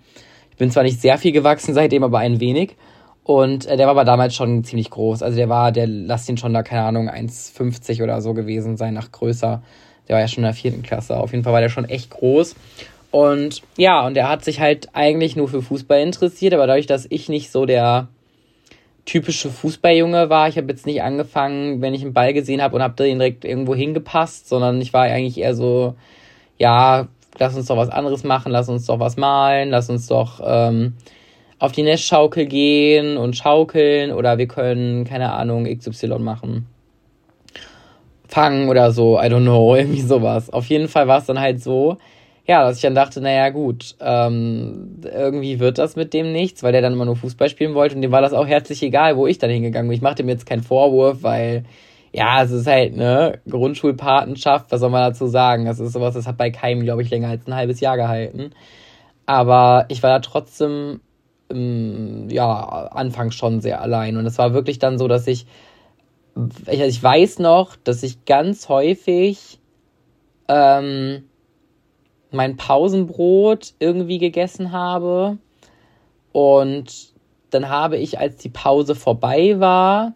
Ich 0.51 0.57
bin 0.57 0.69
zwar 0.69 0.83
nicht 0.83 1.01
sehr 1.01 1.17
viel 1.17 1.31
gewachsen 1.31 1.73
seitdem, 1.73 2.03
aber 2.03 2.19
ein 2.19 2.39
wenig. 2.39 2.75
Und 3.23 3.65
äh, 3.65 3.77
der 3.77 3.85
war 3.85 3.91
aber 3.91 4.05
damals 4.05 4.35
schon 4.35 4.63
ziemlich 4.63 4.89
groß. 4.89 5.21
Also 5.23 5.37
der 5.37 5.49
war, 5.49 5.71
der 5.71 5.87
lasst 5.87 6.27
ihn 6.29 6.37
schon 6.37 6.53
da, 6.53 6.63
keine 6.63 6.83
Ahnung, 6.83 7.09
1,50 7.09 8.01
oder 8.03 8.21
so 8.21 8.33
gewesen 8.33 8.77
sein, 8.77 8.93
nach 8.93 9.11
größer. 9.11 9.61
Der 10.07 10.13
war 10.15 10.21
ja 10.21 10.27
schon 10.27 10.43
in 10.43 10.47
der 10.47 10.53
vierten 10.53 10.81
Klasse. 10.81 11.17
Auf 11.17 11.31
jeden 11.31 11.43
Fall 11.43 11.53
war 11.53 11.61
der 11.61 11.69
schon 11.69 11.85
echt 11.85 12.09
groß. 12.09 12.55
Und 13.11 13.61
ja, 13.77 14.05
und 14.05 14.17
er 14.17 14.29
hat 14.29 14.43
sich 14.43 14.59
halt 14.59 14.89
eigentlich 14.93 15.35
nur 15.35 15.49
für 15.49 15.61
Fußball 15.61 15.99
interessiert, 16.01 16.53
aber 16.53 16.65
dadurch, 16.65 16.87
dass 16.87 17.05
ich 17.09 17.29
nicht 17.29 17.51
so 17.51 17.65
der 17.65 18.07
typische 19.05 19.49
Fußballjunge 19.49 20.29
war. 20.29 20.47
Ich 20.47 20.57
habe 20.57 20.67
jetzt 20.67 20.85
nicht 20.85 21.01
angefangen, 21.01 21.81
wenn 21.81 21.93
ich 21.93 22.01
einen 22.03 22.13
Ball 22.13 22.33
gesehen 22.33 22.61
habe 22.61 22.75
und 22.75 22.81
habe 22.81 22.95
den 22.95 23.19
direkt 23.19 23.45
irgendwo 23.45 23.75
hingepasst, 23.75 24.47
sondern 24.47 24.79
ich 24.79 24.93
war 24.93 25.03
eigentlich 25.03 25.37
eher 25.37 25.55
so, 25.55 25.95
ja, 26.57 27.07
lass 27.37 27.55
uns 27.55 27.65
doch 27.67 27.77
was 27.77 27.89
anderes 27.89 28.23
machen, 28.23 28.51
lass 28.51 28.69
uns 28.69 28.85
doch 28.85 28.99
was 28.99 29.17
malen, 29.17 29.69
lass 29.69 29.89
uns 29.89 30.07
doch 30.07 30.39
ähm, 30.43 30.93
auf 31.61 31.71
die 31.71 31.83
Nestschaukel 31.83 32.47
gehen 32.47 33.17
und 33.17 33.37
schaukeln 33.37 34.11
oder 34.11 34.39
wir 34.39 34.47
können, 34.47 35.05
keine 35.05 35.31
Ahnung, 35.31 35.65
XY 35.65 36.17
machen. 36.17 36.65
Fangen 38.27 38.67
oder 38.67 38.91
so, 38.91 39.19
I 39.19 39.25
don't 39.25 39.43
know, 39.43 39.75
irgendwie 39.77 40.01
sowas. 40.01 40.49
Auf 40.49 40.65
jeden 40.65 40.87
Fall 40.87 41.07
war 41.07 41.19
es 41.19 41.27
dann 41.27 41.39
halt 41.39 41.61
so, 41.61 41.97
ja, 42.47 42.63
dass 42.63 42.77
ich 42.77 42.81
dann 42.81 42.95
dachte, 42.95 43.21
naja, 43.21 43.49
gut, 43.49 43.95
ähm, 44.01 45.01
irgendwie 45.03 45.59
wird 45.59 45.77
das 45.77 45.95
mit 45.95 46.15
dem 46.15 46.31
nichts, 46.31 46.63
weil 46.63 46.71
der 46.71 46.81
dann 46.81 46.93
immer 46.93 47.05
nur 47.05 47.15
Fußball 47.15 47.47
spielen 47.47 47.75
wollte 47.75 47.95
und 47.95 48.01
dem 48.01 48.11
war 48.11 48.23
das 48.23 48.33
auch 48.33 48.47
herzlich 48.47 48.81
egal, 48.81 49.15
wo 49.15 49.27
ich 49.27 49.37
dann 49.37 49.51
hingegangen 49.51 49.87
bin. 49.87 49.95
Ich 49.95 50.01
machte 50.01 50.23
mir 50.23 50.31
jetzt 50.31 50.47
keinen 50.47 50.63
Vorwurf, 50.63 51.21
weil, 51.21 51.63
ja, 52.11 52.41
es 52.41 52.49
ist 52.49 52.65
halt, 52.65 52.97
ne, 52.97 53.37
Grundschulpatenschaft, 53.47 54.71
was 54.71 54.79
soll 54.79 54.89
man 54.89 55.03
dazu 55.03 55.27
sagen? 55.27 55.65
Das 55.65 55.79
ist 55.79 55.93
sowas, 55.93 56.15
das 56.15 56.25
hat 56.25 56.37
bei 56.37 56.49
keinem, 56.49 56.81
glaube 56.81 57.03
ich, 57.03 57.11
länger 57.11 57.29
als 57.29 57.45
ein 57.45 57.53
halbes 57.53 57.79
Jahr 57.81 57.97
gehalten. 57.97 58.49
Aber 59.27 59.85
ich 59.89 60.01
war 60.01 60.09
da 60.09 60.19
trotzdem 60.19 61.01
ja, 61.53 62.87
anfangs 62.91 63.35
schon 63.35 63.61
sehr 63.61 63.81
allein. 63.81 64.17
Und 64.17 64.25
es 64.25 64.37
war 64.37 64.53
wirklich 64.53 64.79
dann 64.79 64.97
so, 64.97 65.07
dass 65.07 65.27
ich, 65.27 65.45
ich, 66.35 66.67
also 66.67 66.83
ich 66.83 67.01
weiß 67.01 67.39
noch, 67.39 67.75
dass 67.75 68.03
ich 68.03 68.25
ganz 68.25 68.69
häufig 68.69 69.59
ähm, 70.47 71.23
mein 72.31 72.57
Pausenbrot 72.57 73.73
irgendwie 73.79 74.17
gegessen 74.17 74.71
habe. 74.71 75.37
Und 76.31 77.13
dann 77.49 77.69
habe 77.69 77.97
ich, 77.97 78.19
als 78.19 78.37
die 78.37 78.49
Pause 78.49 78.95
vorbei 78.95 79.59
war, 79.59 80.13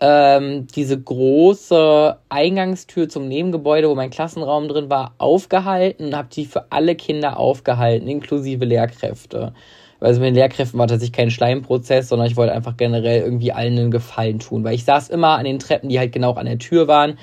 ähm, 0.00 0.66
diese 0.74 1.00
große 1.00 2.18
Eingangstür 2.28 3.08
zum 3.08 3.28
Nebengebäude, 3.28 3.88
wo 3.88 3.94
mein 3.94 4.10
Klassenraum 4.10 4.66
drin 4.66 4.90
war, 4.90 5.14
aufgehalten 5.18 6.06
und 6.06 6.16
habe 6.16 6.28
die 6.32 6.44
für 6.44 6.72
alle 6.72 6.96
Kinder 6.96 7.38
aufgehalten, 7.38 8.08
inklusive 8.08 8.64
Lehrkräfte 8.64 9.54
also 10.02 10.20
mit 10.20 10.28
den 10.28 10.34
Lehrkräften 10.34 10.78
war 10.78 10.86
tatsächlich 10.86 11.16
kein 11.16 11.30
Schleimprozess, 11.30 12.08
sondern 12.08 12.28
ich 12.28 12.36
wollte 12.36 12.52
einfach 12.52 12.76
generell 12.76 13.22
irgendwie 13.22 13.52
allen 13.52 13.78
einen 13.78 13.90
Gefallen 13.90 14.38
tun, 14.38 14.64
weil 14.64 14.74
ich 14.74 14.84
saß 14.84 15.08
immer 15.08 15.38
an 15.38 15.44
den 15.44 15.58
Treppen, 15.58 15.88
die 15.88 15.98
halt 15.98 16.12
genau 16.12 16.32
an 16.34 16.46
der 16.46 16.58
Tür 16.58 16.88
waren 16.88 17.18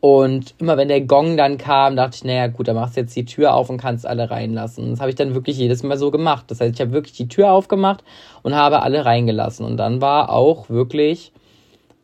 und 0.00 0.54
immer 0.58 0.78
wenn 0.78 0.88
der 0.88 1.02
Gong 1.02 1.36
dann 1.36 1.58
kam, 1.58 1.94
dachte 1.94 2.16
ich, 2.16 2.24
naja 2.24 2.46
gut, 2.46 2.68
dann 2.68 2.76
machst 2.76 2.96
du 2.96 3.02
jetzt 3.02 3.14
die 3.14 3.26
Tür 3.26 3.54
auf 3.54 3.68
und 3.68 3.76
kannst 3.76 4.06
alle 4.06 4.30
reinlassen. 4.30 4.90
Das 4.90 5.00
habe 5.00 5.10
ich 5.10 5.16
dann 5.16 5.34
wirklich 5.34 5.58
jedes 5.58 5.82
Mal 5.82 5.98
so 5.98 6.10
gemacht. 6.10 6.46
Das 6.48 6.60
heißt, 6.60 6.74
ich 6.74 6.80
habe 6.80 6.92
wirklich 6.92 7.14
die 7.14 7.28
Tür 7.28 7.52
aufgemacht 7.52 8.02
und 8.42 8.54
habe 8.54 8.82
alle 8.82 9.04
reingelassen. 9.04 9.66
Und 9.66 9.76
dann 9.76 10.00
war 10.00 10.30
auch 10.30 10.70
wirklich, 10.70 11.32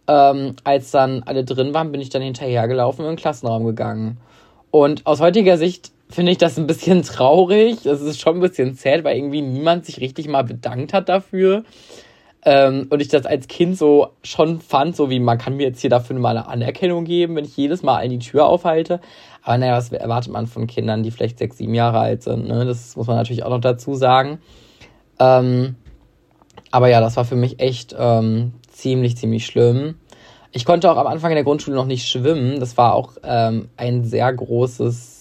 ähm, 0.09 0.57
als 0.63 0.91
dann 0.91 1.23
alle 1.25 1.45
drin 1.45 1.73
waren, 1.73 1.91
bin 1.91 2.03
ich 2.03 2.11
dann 2.11 2.21
hinterhergelaufen 2.21 3.03
und 3.03 3.11
in 3.11 3.17
den 3.17 3.21
Klassenraum 3.21 3.65
gegangen. 3.65 4.19
Und 4.71 5.07
aus 5.07 5.21
heutiger 5.21 5.57
Sicht 5.57 5.91
finde 6.09 6.33
ich 6.33 6.39
das 6.39 6.59
ein 6.59 6.67
bisschen 6.67 7.03
traurig. 7.03 7.83
Das 7.85 8.01
ist 8.01 8.21
schon 8.21 8.37
ein 8.37 8.41
bisschen 8.41 8.75
sad, 8.75 9.05
weil 9.05 9.17
irgendwie 9.17 9.43
niemand 9.43 9.87
sich 9.87 10.01
richtig 10.01 10.29
mal 10.29 10.43
bedankt 10.43 10.93
hat 10.93 11.09
dafür. 11.09 11.65
Ähm, 12.45 12.87
und 12.91 13.03
ich 13.03 13.09
das 13.09 13.27
als 13.27 13.49
Kind 13.49 13.77
so 13.77 14.11
schon 14.23 14.61
fand, 14.61 14.95
so 14.95 15.11
wie 15.11 15.19
man 15.19 15.37
kann 15.37 15.57
mir 15.57 15.65
jetzt 15.65 15.81
hier 15.81 15.91
dafür 15.91 16.17
mal 16.17 16.31
eine 16.31 16.47
Anerkennung 16.47 17.05
geben, 17.05 17.35
wenn 17.35 17.45
ich 17.45 17.57
jedes 17.57 17.83
Mal 17.83 18.09
die 18.09 18.21
Tür 18.21 18.47
aufhalte. 18.47 19.01
Aber 19.43 19.59
naja, 19.59 19.77
was 19.77 19.91
erwartet 19.91 20.33
man 20.33 20.47
von 20.47 20.69
Kindern, 20.69 21.03
die 21.03 21.11
vielleicht 21.11 21.39
sechs, 21.39 21.59
sieben 21.59 21.75
Jahre 21.75 21.99
alt 21.99 22.23
sind? 22.23 22.47
Ne? 22.47 22.65
Das 22.65 22.95
muss 22.95 23.09
man 23.09 23.17
natürlich 23.17 23.43
auch 23.43 23.51
noch 23.51 23.61
dazu 23.61 23.95
sagen. 23.95 24.39
Ähm, 25.19 25.75
aber 26.71 26.89
ja, 26.89 27.01
das 27.01 27.17
war 27.17 27.25
für 27.25 27.37
mich 27.37 27.59
echt 27.59 27.97
ähm, 27.99 28.53
ziemlich, 28.69 29.17
ziemlich 29.17 29.45
schlimm. 29.47 29.97
Ich 30.53 30.65
konnte 30.65 30.91
auch 30.91 30.99
am 30.99 31.07
Anfang 31.07 31.33
in 31.33 31.37
der 31.37 31.45
Grundschule 31.45 31.77
noch 31.77 31.87
nicht 31.87 32.09
schwimmen. 32.09 32.61
Das 32.61 32.77
war 32.77 32.95
auch 32.95 33.15
ähm, 33.25 33.71
ein 33.77 34.05
sehr 34.05 34.33
großes 34.33 35.16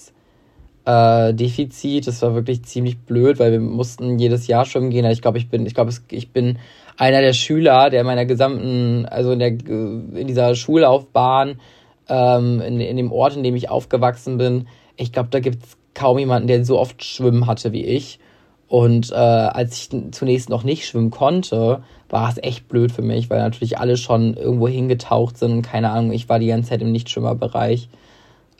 äh, 0.85 1.33
Defizit. 1.33 2.07
Das 2.07 2.21
war 2.21 2.35
wirklich 2.35 2.63
ziemlich 2.63 2.99
blöd, 2.99 3.39
weil 3.39 3.51
wir 3.51 3.59
mussten 3.59 4.19
jedes 4.19 4.47
Jahr 4.47 4.65
schwimmen 4.65 4.89
gehen. 4.89 5.05
Ich 5.05 5.21
glaube, 5.21 5.37
ich 5.37 5.49
bin, 5.49 5.65
ich 5.65 5.73
glaube, 5.73 5.91
ich 6.09 6.31
bin 6.31 6.59
einer 6.97 7.21
der 7.21 7.33
Schüler, 7.33 7.89
der 7.89 8.01
in 8.01 8.07
meiner 8.07 8.25
gesamten, 8.25 9.05
also 9.05 9.31
in 9.31 9.39
der 9.39 9.49
in 9.49 10.27
dieser 10.27 10.55
Schullaufbahn, 10.55 11.59
ähm, 12.07 12.61
in, 12.61 12.79
in 12.79 12.97
dem 12.97 13.11
Ort, 13.11 13.35
in 13.35 13.43
dem 13.43 13.55
ich 13.55 13.69
aufgewachsen 13.69 14.37
bin, 14.37 14.67
ich 14.95 15.11
glaube, 15.11 15.29
da 15.29 15.39
gibt 15.39 15.63
es 15.63 15.77
kaum 15.93 16.19
jemanden, 16.19 16.47
der 16.47 16.63
so 16.63 16.79
oft 16.79 17.03
schwimmen 17.03 17.47
hatte 17.47 17.71
wie 17.73 17.85
ich. 17.85 18.19
Und 18.67 19.11
äh, 19.11 19.15
als 19.15 19.77
ich 19.77 19.89
zunächst 20.11 20.49
noch 20.49 20.63
nicht 20.63 20.87
schwimmen 20.87 21.11
konnte, 21.11 21.83
war 22.09 22.29
es 22.29 22.41
echt 22.41 22.67
blöd 22.67 22.91
für 22.91 23.03
mich, 23.03 23.29
weil 23.29 23.39
natürlich 23.39 23.77
alle 23.77 23.95
schon 23.95 24.35
irgendwo 24.35 24.67
hingetaucht 24.67 25.37
sind 25.37 25.61
keine 25.61 25.91
Ahnung, 25.91 26.11
ich 26.11 26.27
war 26.29 26.39
die 26.39 26.47
ganze 26.47 26.69
Zeit 26.69 26.81
im 26.81 26.91
Nichtschwimmerbereich. 26.91 27.89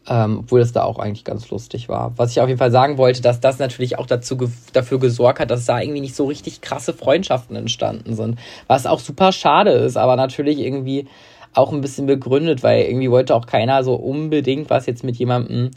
Ähm, 0.07 0.39
obwohl 0.41 0.59
das 0.59 0.71
da 0.71 0.83
auch 0.83 1.00
eigentlich 1.00 1.24
ganz 1.24 1.50
lustig 1.50 1.89
war. 1.89 2.13
Was 2.15 2.29
ich 2.31 2.39
auf 2.39 2.47
jeden 2.47 2.59
Fall 2.59 2.69
sagen 2.69 3.00
wollte, 3.00 3.24
dass 3.24 3.39
das 3.39 3.57
natürlich 3.57 3.97
auch 3.97 4.05
dazu 4.05 4.38
ge 4.38 4.50
dafür 4.71 5.00
gesorgt 5.00 5.39
hat, 5.39 5.50
dass 5.50 5.65
da 5.65 5.81
irgendwie 5.81 6.01
nicht 6.01 6.15
so 6.15 6.25
richtig 6.25 6.62
krasse 6.62 6.93
Freundschaften 6.93 7.55
entstanden 7.55 8.15
sind. 8.15 8.38
Was 8.67 8.85
auch 8.85 9.00
super 9.00 9.31
schade 9.31 9.71
ist, 9.71 9.97
aber 9.97 10.15
natürlich 10.15 10.59
irgendwie 10.59 11.07
auch 11.55 11.74
ein 11.74 11.81
bisschen 11.81 12.05
begründet, 12.05 12.62
weil 12.62 12.83
irgendwie 12.83 13.09
wollte 13.09 13.33
auch 13.33 13.47
keiner 13.47 13.83
so 13.83 13.95
unbedingt 13.95 14.69
was 14.69 14.85
jetzt 14.85 15.03
mit 15.03 15.15
jemandem 15.15 15.71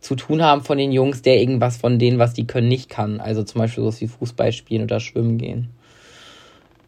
zu 0.00 0.16
tun 0.16 0.42
haben 0.42 0.62
von 0.62 0.78
den 0.78 0.92
Jungs, 0.92 1.22
der 1.22 1.40
irgendwas 1.40 1.76
von 1.76 1.98
denen, 1.98 2.18
was 2.18 2.32
die 2.32 2.46
können, 2.46 2.68
nicht 2.68 2.88
kann. 2.88 3.20
Also 3.20 3.42
zum 3.44 3.60
Beispiel 3.60 3.84
so 3.84 4.00
wie 4.00 4.08
Fußball 4.08 4.52
spielen 4.52 4.82
oder 4.82 4.98
schwimmen 4.98 5.38
gehen. 5.38 5.70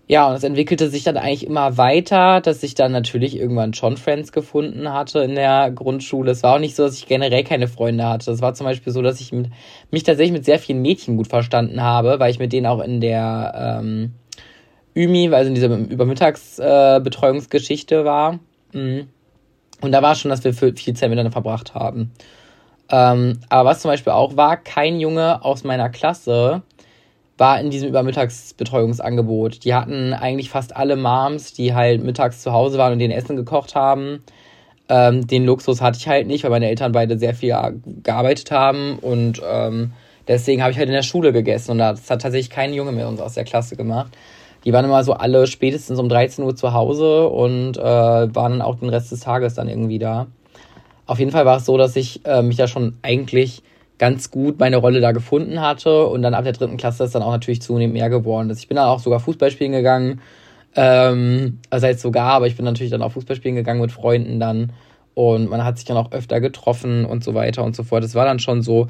Ja, 0.08 0.28
und 0.28 0.34
es 0.34 0.42
entwickelte 0.42 0.90
sich 0.90 1.04
dann 1.04 1.16
eigentlich 1.16 1.46
immer 1.46 1.78
weiter, 1.78 2.40
dass 2.40 2.62
ich 2.62 2.74
dann 2.74 2.92
natürlich 2.92 3.36
irgendwann 3.36 3.72
schon 3.72 3.96
Friends 3.96 4.32
gefunden 4.32 4.92
hatte 4.92 5.20
in 5.20 5.36
der 5.36 5.70
Grundschule. 5.70 6.32
Es 6.32 6.42
war 6.42 6.56
auch 6.56 6.58
nicht 6.58 6.74
so, 6.74 6.82
dass 6.82 6.98
ich 6.98 7.06
generell 7.06 7.44
keine 7.44 7.68
Freunde 7.68 8.06
hatte. 8.06 8.32
Es 8.32 8.42
war 8.42 8.52
zum 8.54 8.66
Beispiel 8.66 8.92
so, 8.92 9.00
dass 9.00 9.20
ich 9.20 9.32
mit, 9.32 9.50
mich 9.90 10.02
tatsächlich 10.02 10.32
mit 10.32 10.44
sehr 10.44 10.58
vielen 10.58 10.82
Mädchen 10.82 11.16
gut 11.16 11.28
verstanden 11.28 11.80
habe, 11.80 12.18
weil 12.18 12.32
ich 12.32 12.40
mit 12.40 12.52
denen 12.52 12.66
auch 12.66 12.80
in 12.80 13.00
der 13.00 13.78
ähm, 13.80 14.14
Ümi, 14.94 15.32
also 15.32 15.48
in 15.48 15.54
dieser 15.54 15.68
Übermittagsbetreuungsgeschichte 15.68 18.00
äh, 18.00 18.04
war. 18.04 18.40
Mhm. 18.72 19.08
Und 19.80 19.92
da 19.92 20.02
war 20.02 20.14
schon, 20.14 20.28
dass 20.30 20.44
wir 20.44 20.52
viel 20.52 20.74
Zeit 20.74 21.08
miteinander 21.08 21.32
verbracht 21.32 21.74
haben. 21.74 22.12
Ähm, 22.90 23.40
aber 23.48 23.70
was 23.70 23.80
zum 23.80 23.90
Beispiel 23.90 24.12
auch 24.12 24.36
war, 24.36 24.58
kein 24.58 25.00
Junge 25.00 25.42
aus 25.44 25.64
meiner 25.64 25.88
Klasse 25.88 26.60
war 27.42 27.58
in 27.58 27.70
diesem 27.70 27.88
Übermittagsbetreuungsangebot. 27.88 29.64
Die 29.64 29.74
hatten 29.74 30.12
eigentlich 30.12 30.48
fast 30.48 30.76
alle 30.76 30.94
Moms, 30.94 31.52
die 31.52 31.74
halt 31.74 32.04
mittags 32.04 32.40
zu 32.40 32.52
Hause 32.52 32.78
waren 32.78 32.92
und 32.92 33.00
den 33.00 33.10
Essen 33.10 33.34
gekocht 33.34 33.74
haben. 33.74 34.22
Ähm, 34.88 35.26
den 35.26 35.44
Luxus 35.44 35.80
hatte 35.80 35.98
ich 35.98 36.06
halt 36.06 36.28
nicht, 36.28 36.44
weil 36.44 36.52
meine 36.52 36.68
Eltern 36.68 36.92
beide 36.92 37.18
sehr 37.18 37.34
viel 37.34 37.52
gearbeitet 38.04 38.52
haben 38.52 38.96
und 39.00 39.42
ähm, 39.44 39.90
deswegen 40.28 40.62
habe 40.62 40.70
ich 40.70 40.78
halt 40.78 40.86
in 40.86 40.94
der 40.94 41.02
Schule 41.02 41.32
gegessen 41.32 41.72
und 41.72 41.78
das 41.78 42.08
hat 42.08 42.22
tatsächlich 42.22 42.48
kein 42.48 42.74
Junge 42.74 42.92
mehr 42.92 43.08
uns 43.08 43.20
aus 43.20 43.34
der 43.34 43.42
Klasse 43.42 43.74
gemacht. 43.74 44.16
Die 44.64 44.72
waren 44.72 44.84
immer 44.84 45.02
so 45.02 45.14
alle 45.14 45.48
spätestens 45.48 45.98
um 45.98 46.08
13 46.08 46.44
Uhr 46.44 46.54
zu 46.54 46.72
Hause 46.72 47.26
und 47.26 47.76
äh, 47.76 47.82
waren 47.82 48.52
dann 48.52 48.62
auch 48.62 48.76
den 48.76 48.88
Rest 48.88 49.10
des 49.10 49.18
Tages 49.18 49.54
dann 49.54 49.68
irgendwie 49.68 49.98
da. 49.98 50.28
Auf 51.06 51.18
jeden 51.18 51.32
Fall 51.32 51.44
war 51.44 51.56
es 51.56 51.66
so, 51.66 51.76
dass 51.76 51.96
ich 51.96 52.24
äh, 52.24 52.40
mich 52.42 52.56
da 52.56 52.68
schon 52.68 52.98
eigentlich 53.02 53.64
ganz 54.02 54.32
gut 54.32 54.58
meine 54.58 54.78
Rolle 54.78 55.00
da 55.00 55.12
gefunden 55.12 55.60
hatte. 55.60 56.08
Und 56.08 56.22
dann 56.22 56.34
ab 56.34 56.42
der 56.42 56.54
dritten 56.54 56.76
Klasse 56.76 57.04
ist 57.04 57.14
dann 57.14 57.22
auch 57.22 57.30
natürlich 57.30 57.62
zunehmend 57.62 57.94
mehr 57.94 58.10
geworden. 58.10 58.50
Ich 58.50 58.66
bin 58.66 58.74
dann 58.74 58.88
auch 58.88 58.98
sogar 58.98 59.20
Fußball 59.20 59.52
spielen 59.52 59.70
gegangen. 59.70 60.20
Ähm, 60.74 61.60
also 61.70 61.86
jetzt 61.86 62.02
sogar, 62.02 62.32
aber 62.32 62.48
ich 62.48 62.56
bin 62.56 62.64
natürlich 62.64 62.90
dann 62.90 63.00
auch 63.00 63.12
Fußball 63.12 63.36
spielen 63.36 63.54
gegangen 63.54 63.80
mit 63.80 63.92
Freunden 63.92 64.40
dann. 64.40 64.72
Und 65.14 65.48
man 65.48 65.64
hat 65.64 65.76
sich 65.76 65.84
dann 65.84 65.96
auch 65.96 66.10
öfter 66.10 66.40
getroffen 66.40 67.04
und 67.04 67.22
so 67.22 67.34
weiter 67.34 67.62
und 67.62 67.76
so 67.76 67.84
fort. 67.84 68.02
Das 68.02 68.16
war 68.16 68.24
dann 68.24 68.40
schon 68.40 68.62
so 68.62 68.88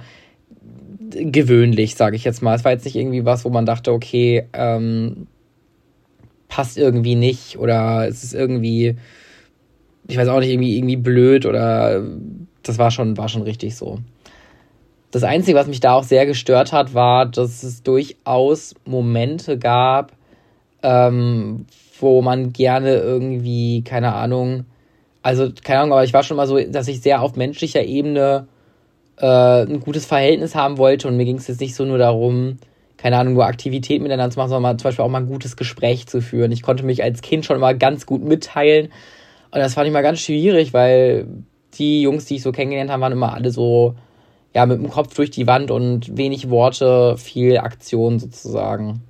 gewöhnlich, 1.10 1.94
sage 1.94 2.16
ich 2.16 2.24
jetzt 2.24 2.40
mal. 2.40 2.56
Es 2.56 2.64
war 2.64 2.72
jetzt 2.72 2.86
nicht 2.86 2.96
irgendwie 2.96 3.26
was, 3.26 3.44
wo 3.44 3.50
man 3.50 3.66
dachte, 3.66 3.92
okay, 3.92 4.48
ähm, 4.54 5.26
passt 6.48 6.78
irgendwie 6.78 7.16
nicht 7.16 7.58
oder 7.58 8.08
es 8.08 8.24
ist 8.24 8.32
irgendwie, 8.32 8.96
ich 10.08 10.16
weiß 10.16 10.28
auch 10.28 10.40
nicht, 10.40 10.52
irgendwie, 10.52 10.78
irgendwie 10.78 10.96
blöd 10.96 11.44
oder 11.44 12.02
das 12.62 12.78
war 12.78 12.90
schon, 12.90 13.18
war 13.18 13.28
schon 13.28 13.42
richtig 13.42 13.76
so. 13.76 13.98
Das 15.12 15.24
Einzige, 15.24 15.58
was 15.58 15.66
mich 15.66 15.80
da 15.80 15.92
auch 15.92 16.04
sehr 16.04 16.24
gestört 16.24 16.72
hat, 16.72 16.94
war, 16.94 17.26
dass 17.26 17.62
es 17.62 17.82
durchaus 17.82 18.74
Momente 18.86 19.58
gab, 19.58 20.12
ähm, 20.82 21.66
wo 22.00 22.22
man 22.22 22.54
gerne 22.54 22.94
irgendwie, 22.94 23.82
keine 23.84 24.14
Ahnung, 24.14 24.64
also 25.22 25.50
keine 25.62 25.80
Ahnung, 25.80 25.92
aber 25.92 26.04
ich 26.04 26.14
war 26.14 26.22
schon 26.22 26.38
mal 26.38 26.46
so, 26.46 26.58
dass 26.58 26.88
ich 26.88 27.02
sehr 27.02 27.20
auf 27.20 27.36
menschlicher 27.36 27.84
Ebene 27.84 28.48
äh, 29.18 29.26
ein 29.62 29.80
gutes 29.80 30.06
Verhältnis 30.06 30.54
haben 30.54 30.78
wollte 30.78 31.08
und 31.08 31.18
mir 31.18 31.26
ging 31.26 31.36
es 31.36 31.46
jetzt 31.46 31.60
nicht 31.60 31.74
so 31.74 31.84
nur 31.84 31.98
darum, 31.98 32.56
keine 32.96 33.18
Ahnung, 33.18 33.34
nur 33.34 33.44
Aktivitäten 33.44 34.04
miteinander 34.04 34.32
zu 34.32 34.38
machen, 34.38 34.48
sondern 34.48 34.62
mal, 34.62 34.78
zum 34.78 34.84
Beispiel 34.88 35.04
auch 35.04 35.10
mal 35.10 35.20
ein 35.20 35.28
gutes 35.28 35.56
Gespräch 35.56 36.06
zu 36.06 36.22
führen. 36.22 36.52
Ich 36.52 36.62
konnte 36.62 36.86
mich 36.86 37.02
als 37.02 37.20
Kind 37.20 37.44
schon 37.44 37.60
mal 37.60 37.76
ganz 37.76 38.06
gut 38.06 38.24
mitteilen 38.24 38.86
und 39.50 39.60
das 39.60 39.74
fand 39.74 39.86
ich 39.86 39.92
mal 39.92 40.02
ganz 40.02 40.20
schwierig, 40.20 40.72
weil 40.72 41.26
die 41.74 42.00
Jungs, 42.00 42.24
die 42.24 42.36
ich 42.36 42.42
so 42.42 42.50
kennengelernt 42.50 42.90
habe, 42.90 43.02
waren 43.02 43.12
immer 43.12 43.34
alle 43.34 43.50
so 43.50 43.94
ja, 44.54 44.66
mit 44.66 44.78
dem 44.78 44.90
Kopf 44.90 45.14
durch 45.14 45.30
die 45.30 45.46
Wand 45.46 45.70
und 45.70 46.16
wenig 46.16 46.50
Worte, 46.50 47.16
viel 47.16 47.58
Aktion 47.58 48.18
sozusagen. 48.18 49.02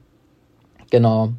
Genau. 0.90 1.30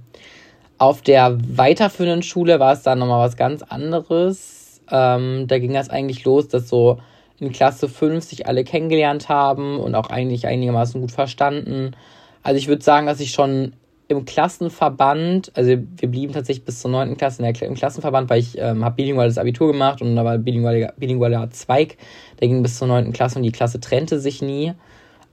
Auf 0.77 1.01
der 1.01 1.38
weiterführenden 1.57 2.24
Schule 2.24 2.60
war 2.60 2.74
es 2.74 2.83
dann 2.83 3.00
nochmal 3.00 3.25
was 3.25 3.38
ganz 3.38 3.62
anderes. 3.62 4.81
Ähm, 4.91 5.45
da 5.48 5.60
ging 5.60 5.74
das 5.74 5.89
eigentlich 5.89 6.25
los, 6.25 6.50
dass 6.50 6.67
so 6.67 7.00
in 7.39 7.51
Klasse 7.51 7.88
5 7.88 8.24
sich 8.24 8.48
alle 8.48 8.63
kennengelernt 8.63 9.29
haben 9.29 9.79
und 9.79 9.95
auch 9.95 10.10
eigentlich 10.10 10.48
einigermaßen 10.48 11.00
gut 11.00 11.12
verstanden. 11.12 11.95
Also 12.41 12.57
ich 12.57 12.67
würde 12.67 12.83
sagen, 12.83 13.07
dass 13.07 13.19
ich 13.19 13.31
schon 13.31 13.74
im 14.07 14.25
Klassenverband, 14.25 15.51
also 15.55 15.69
wir 15.69 16.10
blieben 16.10 16.33
tatsächlich 16.33 16.65
bis 16.65 16.81
zur 16.81 16.91
9. 16.91 17.17
Klasse 17.17 17.43
in 17.43 17.53
der, 17.53 17.67
im 17.67 17.75
Klassenverband, 17.75 18.29
weil 18.29 18.39
ich 18.39 18.57
ähm, 18.57 18.83
habe 18.83 18.95
bilinguales 18.95 19.38
Abitur 19.38 19.72
gemacht 19.72 20.01
und 20.01 20.15
da 20.15 20.25
war 20.25 20.38
bilingualer, 20.38 21.50
Zweig, 21.51 21.98
der 22.39 22.48
ging 22.48 22.62
bis 22.62 22.77
zur 22.77 22.88
9. 22.88 23.13
Klasse 23.13 23.38
und 23.38 23.43
die 23.43 23.51
Klasse 23.51 23.79
trennte 23.79 24.19
sich 24.19 24.41
nie. 24.41 24.74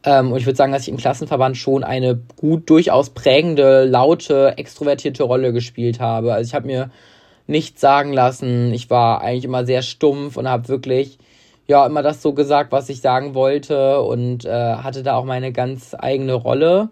Ähm, 0.04 0.32
und 0.32 0.38
ich 0.38 0.46
würde 0.46 0.56
sagen, 0.56 0.72
dass 0.72 0.82
ich 0.82 0.88
im 0.88 0.96
Klassenverband 0.96 1.56
schon 1.56 1.84
eine 1.84 2.20
gut, 2.36 2.70
durchaus 2.70 3.10
prägende, 3.10 3.84
laute, 3.84 4.56
extrovertierte 4.56 5.24
Rolle 5.24 5.52
gespielt 5.52 6.00
habe. 6.00 6.32
Also 6.32 6.48
ich 6.48 6.54
habe 6.54 6.66
mir 6.66 6.90
nichts 7.46 7.80
sagen 7.80 8.12
lassen. 8.12 8.72
Ich 8.72 8.88
war 8.88 9.20
eigentlich 9.20 9.44
immer 9.44 9.66
sehr 9.66 9.82
stumpf 9.82 10.36
und 10.36 10.48
habe 10.48 10.68
wirklich 10.68 11.18
ja 11.66 11.84
immer 11.86 12.02
das 12.02 12.22
so 12.22 12.32
gesagt, 12.32 12.72
was 12.72 12.88
ich 12.88 13.00
sagen 13.00 13.34
wollte 13.34 14.00
und 14.00 14.44
äh, 14.44 14.74
hatte 14.76 15.02
da 15.02 15.16
auch 15.16 15.24
meine 15.24 15.52
ganz 15.52 15.94
eigene 15.98 16.34
Rolle. 16.34 16.88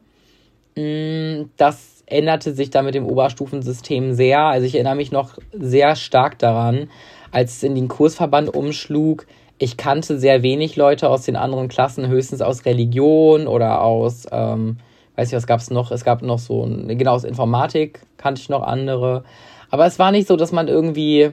Mm, 0.79 1.51
das 1.57 2.05
änderte 2.07 2.55
sich 2.55 2.71
dann 2.71 2.85
mit 2.85 2.95
dem 2.95 3.05
Oberstufensystem 3.05 4.15
sehr. 4.15 4.41
Also 4.41 4.67
ich 4.67 4.75
erinnere 4.75 4.95
mich 4.95 5.11
noch 5.11 5.35
sehr 5.53 5.97
stark 5.97 6.39
daran, 6.39 6.89
als 7.33 7.57
es 7.57 7.63
in 7.65 7.75
den 7.75 7.89
Kursverband 7.89 8.55
umschlug. 8.55 9.27
Ich 9.59 9.77
kannte 9.77 10.19
sehr 10.19 10.43
wenig 10.43 10.77
Leute 10.77 11.09
aus 11.09 11.23
den 11.23 11.35
anderen 11.35 11.69
Klassen, 11.69 12.07
höchstens 12.07 12.43
aus 12.43 12.65
Religion 12.65 13.49
oder 13.49 13.83
aus, 13.83 14.27
ähm, 14.31 14.79
weiß 15.17 15.29
ich, 15.29 15.35
was 15.35 15.49
gab 15.49 15.59
es 15.59 15.71
noch? 15.71 15.91
Es 15.91 16.05
gab 16.05 16.23
noch 16.23 16.39
so, 16.39 16.63
genau, 16.87 17.15
aus 17.15 17.25
Informatik 17.25 18.01
kannte 18.17 18.41
ich 18.41 18.49
noch 18.49 18.63
andere. 18.63 19.25
Aber 19.71 19.85
es 19.85 19.99
war 19.99 20.13
nicht 20.13 20.29
so, 20.29 20.37
dass 20.37 20.53
man 20.53 20.69
irgendwie, 20.69 21.31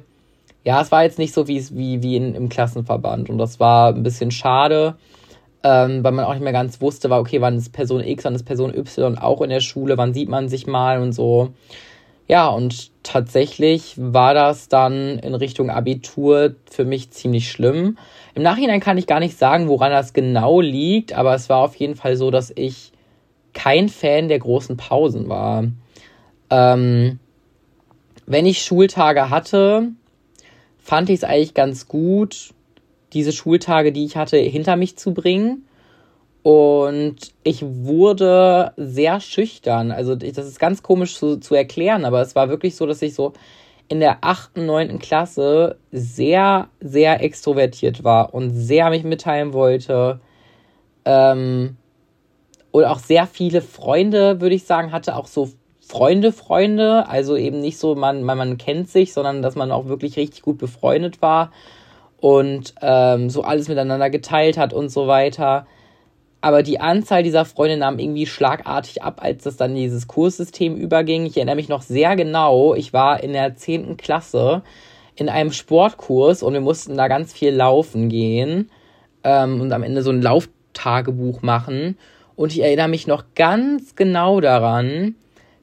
ja, 0.63 0.81
es 0.81 0.91
war 0.91 1.03
jetzt 1.03 1.19
nicht 1.19 1.35
so 1.35 1.47
wie, 1.47 1.63
wie, 1.71 2.01
wie 2.01 2.15
in, 2.17 2.33
im 2.33 2.49
Klassenverband. 2.49 3.29
Und 3.29 3.37
das 3.37 3.59
war 3.59 3.93
ein 3.93 4.01
bisschen 4.01 4.31
schade 4.31 4.95
ähm, 5.65 6.03
weil 6.03 6.11
man 6.11 6.25
auch 6.25 6.33
nicht 6.33 6.43
mehr 6.43 6.53
ganz 6.53 6.79
wusste, 6.79 7.09
war, 7.09 7.19
okay, 7.19 7.41
wann 7.41 7.57
ist 7.57 7.73
Person 7.73 8.03
X, 8.03 8.23
wann 8.23 8.35
ist 8.35 8.45
Person 8.45 8.71
Y 8.71 9.17
auch 9.17 9.41
in 9.41 9.49
der 9.49 9.61
Schule, 9.61 9.97
wann 9.97 10.13
sieht 10.13 10.29
man 10.29 10.47
sich 10.47 10.67
mal 10.67 11.01
und 11.01 11.11
so. 11.11 11.53
Ja, 12.27 12.49
und 12.49 12.91
tatsächlich 13.01 13.95
war 13.97 14.35
das 14.35 14.67
dann 14.67 15.17
in 15.17 15.33
Richtung 15.33 15.71
Abitur 15.71 16.53
für 16.69 16.85
mich 16.85 17.09
ziemlich 17.09 17.49
schlimm. 17.49 17.97
Im 18.35 18.43
Nachhinein 18.43 18.79
kann 18.79 18.99
ich 18.99 19.07
gar 19.07 19.19
nicht 19.19 19.39
sagen, 19.39 19.67
woran 19.67 19.91
das 19.91 20.13
genau 20.13 20.61
liegt, 20.61 21.13
aber 21.13 21.33
es 21.33 21.49
war 21.49 21.57
auf 21.61 21.75
jeden 21.77 21.95
Fall 21.95 22.15
so, 22.15 22.29
dass 22.29 22.53
ich 22.55 22.91
kein 23.53 23.89
Fan 23.89 24.27
der 24.27 24.37
großen 24.37 24.77
Pausen 24.77 25.29
war. 25.29 25.63
Ähm, 26.51 27.17
wenn 28.27 28.45
ich 28.45 28.61
Schultage 28.61 29.31
hatte, 29.31 29.89
fand 30.77 31.09
ich 31.09 31.17
es 31.17 31.23
eigentlich 31.23 31.55
ganz 31.55 31.87
gut, 31.87 32.53
diese 33.15 33.31
Schultage, 33.31 33.91
die 33.91 34.05
ich 34.05 34.17
hatte, 34.17 34.37
hinter 34.37 34.75
mich 34.75 34.97
zu 34.97 35.13
bringen. 35.13 35.65
Und 36.43 37.15
ich 37.43 37.63
wurde 37.65 38.73
sehr 38.77 39.19
schüchtern. 39.19 39.91
Also 39.91 40.15
das 40.15 40.45
ist 40.45 40.59
ganz 40.59 40.83
komisch 40.83 41.15
zu, 41.17 41.37
zu 41.37 41.55
erklären, 41.55 42.05
aber 42.05 42.21
es 42.21 42.35
war 42.35 42.49
wirklich 42.49 42.75
so, 42.75 42.85
dass 42.85 43.01
ich 43.01 43.15
so 43.15 43.33
in 43.87 43.99
der 43.99 44.19
achten, 44.21 44.65
neunten 44.65 44.99
Klasse 44.99 45.77
sehr, 45.91 46.67
sehr 46.81 47.23
extrovertiert 47.23 48.03
war 48.03 48.33
und 48.33 48.51
sehr 48.51 48.89
mich 48.89 49.03
mitteilen 49.03 49.53
wollte. 49.53 50.19
Ähm, 51.05 51.77
und 52.71 52.83
auch 52.83 52.99
sehr 52.99 53.25
viele 53.25 53.61
Freunde, 53.61 54.41
würde 54.41 54.55
ich 54.55 54.65
sagen, 54.65 54.91
hatte 54.91 55.15
auch 55.15 55.27
so 55.27 55.49
Freunde, 55.79 56.31
Freunde. 56.31 57.07
Also 57.07 57.37
eben 57.37 57.61
nicht 57.61 57.77
so, 57.77 57.95
man, 57.95 58.23
man, 58.23 58.37
man 58.37 58.57
kennt 58.57 58.89
sich, 58.89 59.13
sondern 59.13 59.41
dass 59.41 59.55
man 59.55 59.71
auch 59.71 59.85
wirklich 59.85 60.17
richtig 60.17 60.41
gut 60.41 60.57
befreundet 60.57 61.21
war 61.21 61.51
und 62.25 62.73
ähm, 62.81 63.29
so 63.29 63.43
alles 63.43 63.67
miteinander 63.67 64.09
geteilt 64.09 64.57
hat 64.57 64.73
und 64.73 64.89
so 64.89 65.05
weiter. 65.05 65.67
Aber 66.41 66.63
die 66.63 66.79
Anzahl 66.79 67.21
dieser 67.21 67.45
Freunde 67.45 67.77
nahm 67.77 67.99
irgendwie 67.99 68.25
schlagartig 68.25 69.03
ab, 69.03 69.19
als 69.23 69.43
das 69.43 69.57
dann 69.57 69.75
dieses 69.75 70.07
Kurssystem 70.07 70.75
überging. 70.75 71.27
Ich 71.27 71.37
erinnere 71.37 71.55
mich 71.55 71.69
noch 71.69 71.83
sehr 71.83 72.15
genau, 72.15 72.73
ich 72.73 72.93
war 72.93 73.21
in 73.21 73.33
der 73.33 73.55
10. 73.55 73.97
Klasse 73.97 74.63
in 75.15 75.29
einem 75.29 75.51
Sportkurs 75.51 76.41
und 76.41 76.53
wir 76.53 76.61
mussten 76.61 76.97
da 76.97 77.09
ganz 77.09 77.31
viel 77.31 77.51
laufen 77.51 78.09
gehen 78.09 78.71
ähm, 79.23 79.61
und 79.61 79.71
am 79.71 79.83
Ende 79.83 80.01
so 80.01 80.09
ein 80.09 80.23
Lauftagebuch 80.23 81.43
machen. 81.43 81.95
Und 82.35 82.53
ich 82.53 82.63
erinnere 82.63 82.87
mich 82.87 83.05
noch 83.05 83.23
ganz 83.35 83.95
genau 83.95 84.41
daran, 84.41 85.13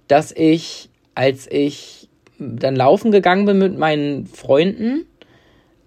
dass 0.06 0.30
ich, 0.30 0.90
als 1.16 1.50
ich 1.50 2.08
dann 2.38 2.76
laufen 2.76 3.10
gegangen 3.10 3.46
bin 3.46 3.58
mit 3.58 3.76
meinen 3.76 4.26
Freunden, 4.26 5.06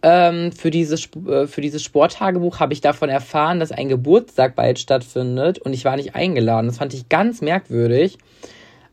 ähm, 0.05 0.51
für, 0.51 0.69
dieses, 0.69 1.09
äh, 1.27 1.47
für 1.47 1.61
dieses 1.61 1.81
Sporttagebuch 1.81 2.59
habe 2.59 2.73
ich 2.73 2.81
davon 2.81 3.09
erfahren, 3.09 3.59
dass 3.59 3.71
ein 3.71 3.89
Geburtstag 3.89 4.55
bald 4.55 4.77
stattfindet 4.77 5.57
und 5.57 5.73
ich 5.73 5.83
war 5.83 5.95
nicht 5.95 6.13
eingeladen. 6.13 6.67
Das 6.67 6.77
fand 6.77 6.93
ich 6.93 7.09
ganz 7.09 7.41
merkwürdig, 7.41 8.19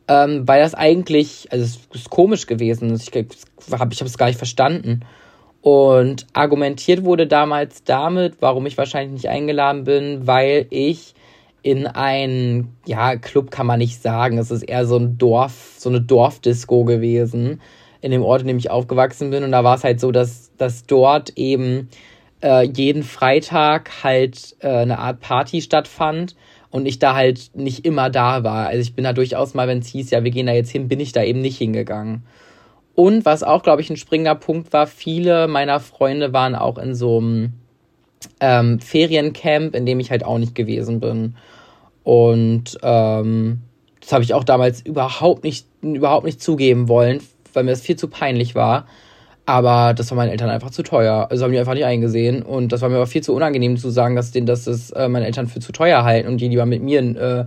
ähm, 0.08 0.48
weil 0.48 0.62
das 0.62 0.74
eigentlich, 0.74 1.48
also 1.52 1.66
es 1.66 1.80
ist 1.92 2.08
komisch 2.08 2.46
gewesen. 2.46 2.94
Ich 2.94 3.12
habe 3.78 3.94
es 3.94 4.16
gar 4.16 4.26
nicht 4.26 4.38
verstanden. 4.38 5.00
Und 5.60 6.26
argumentiert 6.32 7.04
wurde 7.04 7.26
damals 7.26 7.84
damit, 7.84 8.36
warum 8.40 8.64
ich 8.64 8.78
wahrscheinlich 8.78 9.12
nicht 9.12 9.28
eingeladen 9.28 9.84
bin, 9.84 10.26
weil 10.26 10.66
ich 10.70 11.14
in 11.62 11.86
ein, 11.86 12.68
ja, 12.86 13.16
Club 13.16 13.50
kann 13.50 13.66
man 13.66 13.78
nicht 13.78 14.00
sagen. 14.00 14.38
Es 14.38 14.50
ist 14.50 14.62
eher 14.62 14.86
so 14.86 14.96
ein 14.96 15.18
Dorf, 15.18 15.74
so 15.76 15.90
eine 15.90 16.00
Dorfdisco 16.00 16.84
gewesen 16.84 17.60
in 18.02 18.10
dem 18.10 18.22
Ort, 18.22 18.42
in 18.42 18.48
dem 18.48 18.58
ich 18.58 18.70
aufgewachsen 18.70 19.30
bin. 19.30 19.44
Und 19.44 19.52
da 19.52 19.64
war 19.64 19.76
es 19.76 19.84
halt 19.84 20.00
so, 20.00 20.12
dass, 20.12 20.50
dass 20.58 20.84
dort 20.84 21.30
eben 21.36 21.88
äh, 22.42 22.64
jeden 22.64 23.04
Freitag 23.04 23.90
halt 24.02 24.56
äh, 24.60 24.68
eine 24.68 24.98
Art 24.98 25.20
Party 25.20 25.62
stattfand 25.62 26.36
und 26.70 26.86
ich 26.86 26.98
da 26.98 27.14
halt 27.14 27.52
nicht 27.54 27.86
immer 27.86 28.10
da 28.10 28.44
war. 28.44 28.66
Also 28.66 28.82
ich 28.82 28.94
bin 28.94 29.04
da 29.04 29.12
durchaus 29.12 29.54
mal, 29.54 29.68
wenn 29.68 29.78
es 29.78 29.86
hieß, 29.86 30.10
ja, 30.10 30.24
wir 30.24 30.30
gehen 30.30 30.46
da 30.46 30.52
jetzt 30.52 30.70
hin, 30.70 30.88
bin 30.88 31.00
ich 31.00 31.12
da 31.12 31.22
eben 31.22 31.40
nicht 31.40 31.58
hingegangen. 31.58 32.24
Und 32.94 33.24
was 33.24 33.42
auch, 33.42 33.62
glaube 33.62 33.80
ich, 33.80 33.88
ein 33.88 33.96
springender 33.96 34.34
Punkt 34.34 34.72
war, 34.72 34.86
viele 34.86 35.48
meiner 35.48 35.80
Freunde 35.80 36.32
waren 36.32 36.54
auch 36.54 36.76
in 36.76 36.94
so 36.94 37.18
einem 37.18 37.52
ähm, 38.40 38.80
Feriencamp, 38.80 39.74
in 39.74 39.86
dem 39.86 40.00
ich 40.00 40.10
halt 40.10 40.24
auch 40.24 40.38
nicht 40.38 40.54
gewesen 40.54 41.00
bin. 41.00 41.36
Und 42.02 42.78
ähm, 42.82 43.62
das 44.00 44.12
habe 44.12 44.24
ich 44.24 44.34
auch 44.34 44.44
damals 44.44 44.80
überhaupt 44.80 45.44
nicht, 45.44 45.66
überhaupt 45.80 46.26
nicht 46.26 46.42
zugeben 46.42 46.88
wollen, 46.88 47.20
weil 47.54 47.64
mir 47.64 47.70
das 47.70 47.80
viel 47.80 47.96
zu 47.96 48.08
peinlich 48.08 48.54
war. 48.54 48.86
Aber 49.44 49.92
das 49.94 50.10
war 50.10 50.16
meinen 50.16 50.30
Eltern 50.30 50.50
einfach 50.50 50.70
zu 50.70 50.82
teuer. 50.82 51.26
Also 51.30 51.44
haben 51.44 51.52
die 51.52 51.58
einfach 51.58 51.74
nicht 51.74 51.84
eingesehen. 51.84 52.42
Und 52.42 52.72
das 52.72 52.80
war 52.80 52.88
mir 52.88 52.96
aber 52.96 53.06
viel 53.06 53.22
zu 53.22 53.34
unangenehm 53.34 53.76
zu 53.76 53.90
sagen, 53.90 54.14
dass, 54.14 54.30
denen, 54.30 54.46
dass 54.46 54.64
das 54.64 54.90
äh, 54.90 55.08
meine 55.08 55.26
Eltern 55.26 55.48
für 55.48 55.60
zu 55.60 55.72
teuer 55.72 56.04
halten 56.04 56.28
und 56.28 56.40
die 56.40 56.48
lieber 56.48 56.66
mit 56.66 56.82
mir 56.82 57.00
einen 57.00 57.16
äh, 57.16 57.44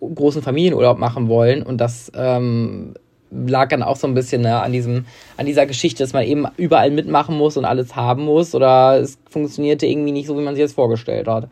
großen 0.00 0.42
Familienurlaub 0.42 0.98
machen 0.98 1.28
wollen. 1.28 1.62
Und 1.62 1.80
das 1.80 2.10
ähm, 2.16 2.94
lag 3.30 3.68
dann 3.68 3.84
auch 3.84 3.96
so 3.96 4.08
ein 4.08 4.14
bisschen 4.14 4.42
ne, 4.42 4.60
an, 4.60 4.72
diesem, 4.72 5.04
an 5.36 5.46
dieser 5.46 5.66
Geschichte, 5.66 6.02
dass 6.02 6.12
man 6.12 6.24
eben 6.24 6.46
überall 6.56 6.90
mitmachen 6.90 7.36
muss 7.36 7.56
und 7.56 7.64
alles 7.64 7.94
haben 7.94 8.24
muss. 8.24 8.54
Oder 8.54 9.00
es 9.00 9.16
funktionierte 9.30 9.86
irgendwie 9.86 10.12
nicht 10.12 10.26
so, 10.26 10.36
wie 10.36 10.42
man 10.42 10.56
sich 10.56 10.64
das 10.64 10.72
vorgestellt 10.72 11.28
hat. 11.28 11.48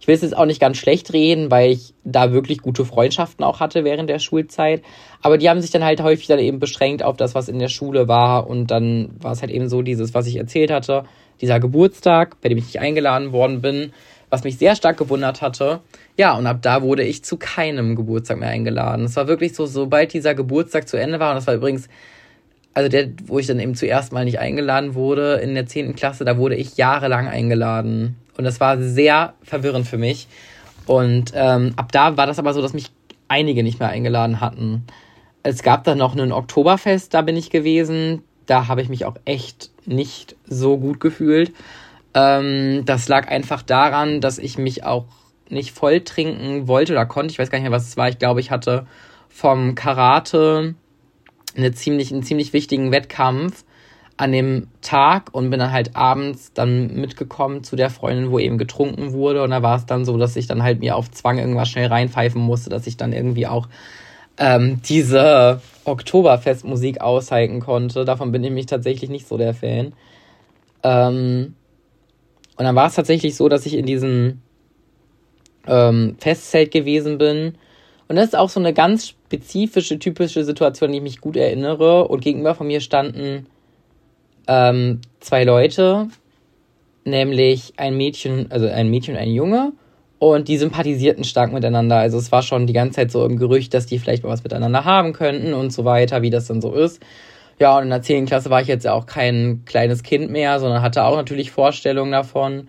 Ich 0.00 0.06
will 0.06 0.14
es 0.14 0.22
jetzt 0.22 0.36
auch 0.36 0.46
nicht 0.46 0.60
ganz 0.60 0.76
schlecht 0.76 1.12
reden, 1.12 1.50
weil 1.50 1.70
ich 1.72 1.94
da 2.04 2.32
wirklich 2.32 2.58
gute 2.58 2.84
Freundschaften 2.84 3.44
auch 3.44 3.60
hatte 3.60 3.84
während 3.84 4.08
der 4.08 4.18
Schulzeit. 4.18 4.82
Aber 5.22 5.38
die 5.38 5.48
haben 5.48 5.60
sich 5.60 5.70
dann 5.70 5.84
halt 5.84 6.02
häufig 6.02 6.26
dann 6.26 6.38
eben 6.38 6.58
beschränkt 6.58 7.02
auf 7.02 7.16
das, 7.16 7.34
was 7.34 7.48
in 7.48 7.58
der 7.58 7.68
Schule 7.68 8.08
war. 8.08 8.48
Und 8.48 8.70
dann 8.70 9.10
war 9.20 9.32
es 9.32 9.40
halt 9.40 9.50
eben 9.50 9.68
so 9.68 9.82
dieses, 9.82 10.14
was 10.14 10.26
ich 10.26 10.36
erzählt 10.36 10.70
hatte, 10.70 11.04
dieser 11.40 11.60
Geburtstag, 11.60 12.40
bei 12.40 12.48
dem 12.48 12.58
ich 12.58 12.66
nicht 12.66 12.80
eingeladen 12.80 13.32
worden 13.32 13.60
bin, 13.60 13.92
was 14.30 14.44
mich 14.44 14.58
sehr 14.58 14.76
stark 14.76 14.96
gewundert 14.98 15.42
hatte. 15.42 15.80
Ja, 16.16 16.36
und 16.36 16.46
ab 16.46 16.58
da 16.62 16.82
wurde 16.82 17.02
ich 17.02 17.24
zu 17.24 17.36
keinem 17.36 17.96
Geburtstag 17.96 18.38
mehr 18.38 18.50
eingeladen. 18.50 19.06
Es 19.06 19.16
war 19.16 19.26
wirklich 19.26 19.54
so, 19.54 19.66
sobald 19.66 20.12
dieser 20.12 20.34
Geburtstag 20.34 20.88
zu 20.88 20.96
Ende 20.96 21.18
war, 21.20 21.30
und 21.30 21.36
das 21.36 21.46
war 21.46 21.54
übrigens, 21.54 21.88
also 22.74 22.88
der, 22.88 23.08
wo 23.26 23.38
ich 23.38 23.46
dann 23.46 23.58
eben 23.58 23.74
zuerst 23.74 24.12
mal 24.12 24.24
nicht 24.24 24.38
eingeladen 24.38 24.94
wurde 24.94 25.36
in 25.36 25.54
der 25.54 25.66
10. 25.66 25.96
Klasse, 25.96 26.24
da 26.24 26.36
wurde 26.36 26.54
ich 26.54 26.76
jahrelang 26.76 27.26
eingeladen. 27.26 28.16
Und 28.36 28.44
das 28.44 28.60
war 28.60 28.80
sehr 28.80 29.34
verwirrend 29.42 29.86
für 29.86 29.98
mich. 29.98 30.28
Und 30.86 31.32
ähm, 31.34 31.72
ab 31.76 31.90
da 31.92 32.16
war 32.16 32.26
das 32.26 32.38
aber 32.38 32.54
so, 32.54 32.62
dass 32.62 32.74
mich 32.74 32.90
einige 33.26 33.62
nicht 33.62 33.80
mehr 33.80 33.88
eingeladen 33.88 34.40
hatten. 34.40 34.84
Es 35.42 35.62
gab 35.62 35.84
dann 35.84 35.98
noch 35.98 36.16
ein 36.16 36.32
Oktoberfest, 36.32 37.14
da 37.14 37.22
bin 37.22 37.36
ich 37.36 37.50
gewesen. 37.50 38.22
Da 38.46 38.66
habe 38.66 38.82
ich 38.82 38.88
mich 38.88 39.04
auch 39.04 39.16
echt 39.24 39.70
nicht 39.84 40.36
so 40.46 40.78
gut 40.78 41.00
gefühlt. 41.00 41.52
Ähm, 42.14 42.84
das 42.84 43.08
lag 43.08 43.28
einfach 43.28 43.62
daran, 43.62 44.20
dass 44.20 44.38
ich 44.38 44.58
mich 44.58 44.84
auch 44.84 45.04
nicht 45.50 45.72
voll 45.72 46.00
trinken 46.00 46.66
wollte 46.68 46.92
oder 46.92 47.06
konnte. 47.06 47.32
Ich 47.32 47.38
weiß 47.38 47.50
gar 47.50 47.58
nicht 47.58 47.68
mehr, 47.68 47.76
was 47.76 47.88
es 47.88 47.96
war. 47.96 48.08
Ich 48.08 48.18
glaube, 48.18 48.40
ich 48.40 48.50
hatte 48.50 48.86
vom 49.28 49.74
Karate 49.74 50.74
eine 51.56 51.72
ziemlich, 51.72 52.12
einen 52.12 52.22
ziemlich 52.22 52.52
wichtigen 52.52 52.92
Wettkampf 52.92 53.64
an 54.16 54.32
dem 54.32 54.66
Tag 54.80 55.28
und 55.32 55.50
bin 55.50 55.60
dann 55.60 55.70
halt 55.70 55.94
abends 55.94 56.52
dann 56.52 56.94
mitgekommen 56.94 57.62
zu 57.62 57.76
der 57.76 57.88
Freundin, 57.88 58.32
wo 58.32 58.38
eben 58.38 58.58
getrunken 58.58 59.12
wurde. 59.12 59.42
Und 59.42 59.50
da 59.50 59.62
war 59.62 59.76
es 59.76 59.86
dann 59.86 60.04
so, 60.04 60.16
dass 60.18 60.34
ich 60.36 60.48
dann 60.48 60.62
halt 60.62 60.80
mir 60.80 60.96
auf 60.96 61.10
Zwang 61.10 61.38
irgendwas 61.38 61.68
schnell 61.68 61.86
reinpfeifen 61.86 62.40
musste, 62.40 62.68
dass 62.68 62.86
ich 62.86 62.96
dann 62.96 63.12
irgendwie 63.12 63.46
auch 63.46 63.68
ähm, 64.38 64.80
diese 64.82 65.60
Oktoberfestmusik 65.84 67.00
aushalten 67.00 67.60
konnte. 67.60 68.04
Davon 68.04 68.32
bin 68.32 68.42
ich 68.42 68.50
nämlich 68.50 68.66
tatsächlich 68.66 69.10
nicht 69.10 69.26
so 69.26 69.36
der 69.36 69.54
Fan. 69.54 69.92
Ähm, 70.82 71.54
und 72.56 72.64
dann 72.64 72.76
war 72.76 72.86
es 72.86 72.94
tatsächlich 72.94 73.36
so, 73.36 73.48
dass 73.48 73.66
ich 73.66 73.74
in 73.74 73.86
diesem 73.86 74.42
ähm, 75.66 76.16
Festzelt 76.18 76.70
gewesen 76.70 77.18
bin. 77.18 77.54
Und 78.08 78.16
das 78.16 78.26
ist 78.28 78.36
auch 78.36 78.48
so 78.48 78.58
eine 78.58 78.72
ganz 78.72 79.08
spezifische, 79.08 79.98
typische 79.98 80.44
Situation, 80.44 80.90
die 80.90 80.98
ich 80.98 81.02
mich 81.02 81.20
gut 81.20 81.36
erinnere. 81.36 82.08
Und 82.08 82.20
gegenüber 82.20 82.54
von 82.54 82.66
mir 82.66 82.80
standen 82.80 83.46
ähm, 84.46 85.00
zwei 85.20 85.44
Leute, 85.44 86.08
nämlich 87.04 87.74
ein 87.76 87.96
Mädchen, 87.96 88.50
also 88.50 88.66
ein 88.66 88.88
Mädchen 88.88 89.14
und 89.14 89.20
ein 89.20 89.30
Junge. 89.30 89.72
Und 90.18 90.48
die 90.48 90.58
sympathisierten 90.58 91.24
stark 91.24 91.52
miteinander. 91.52 91.96
Also 91.96 92.18
es 92.18 92.32
war 92.32 92.42
schon 92.42 92.66
die 92.66 92.72
ganze 92.72 92.96
Zeit 92.96 93.10
so 93.12 93.24
im 93.24 93.36
Gerücht, 93.36 93.72
dass 93.72 93.86
die 93.86 93.98
vielleicht 93.98 94.24
mal 94.24 94.30
was 94.30 94.42
miteinander 94.42 94.84
haben 94.84 95.12
könnten 95.12 95.54
und 95.54 95.72
so 95.72 95.84
weiter, 95.84 96.22
wie 96.22 96.30
das 96.30 96.46
dann 96.46 96.60
so 96.60 96.74
ist. 96.74 97.00
Ja, 97.60 97.76
und 97.76 97.84
in 97.84 97.90
der 97.90 98.02
10. 98.02 98.26
Klasse 98.26 98.50
war 98.50 98.60
ich 98.60 98.68
jetzt 98.68 98.86
auch 98.86 99.06
kein 99.06 99.62
kleines 99.64 100.02
Kind 100.02 100.30
mehr, 100.30 100.58
sondern 100.60 100.82
hatte 100.82 101.04
auch 101.04 101.16
natürlich 101.16 101.50
Vorstellungen 101.50 102.12
davon. 102.12 102.68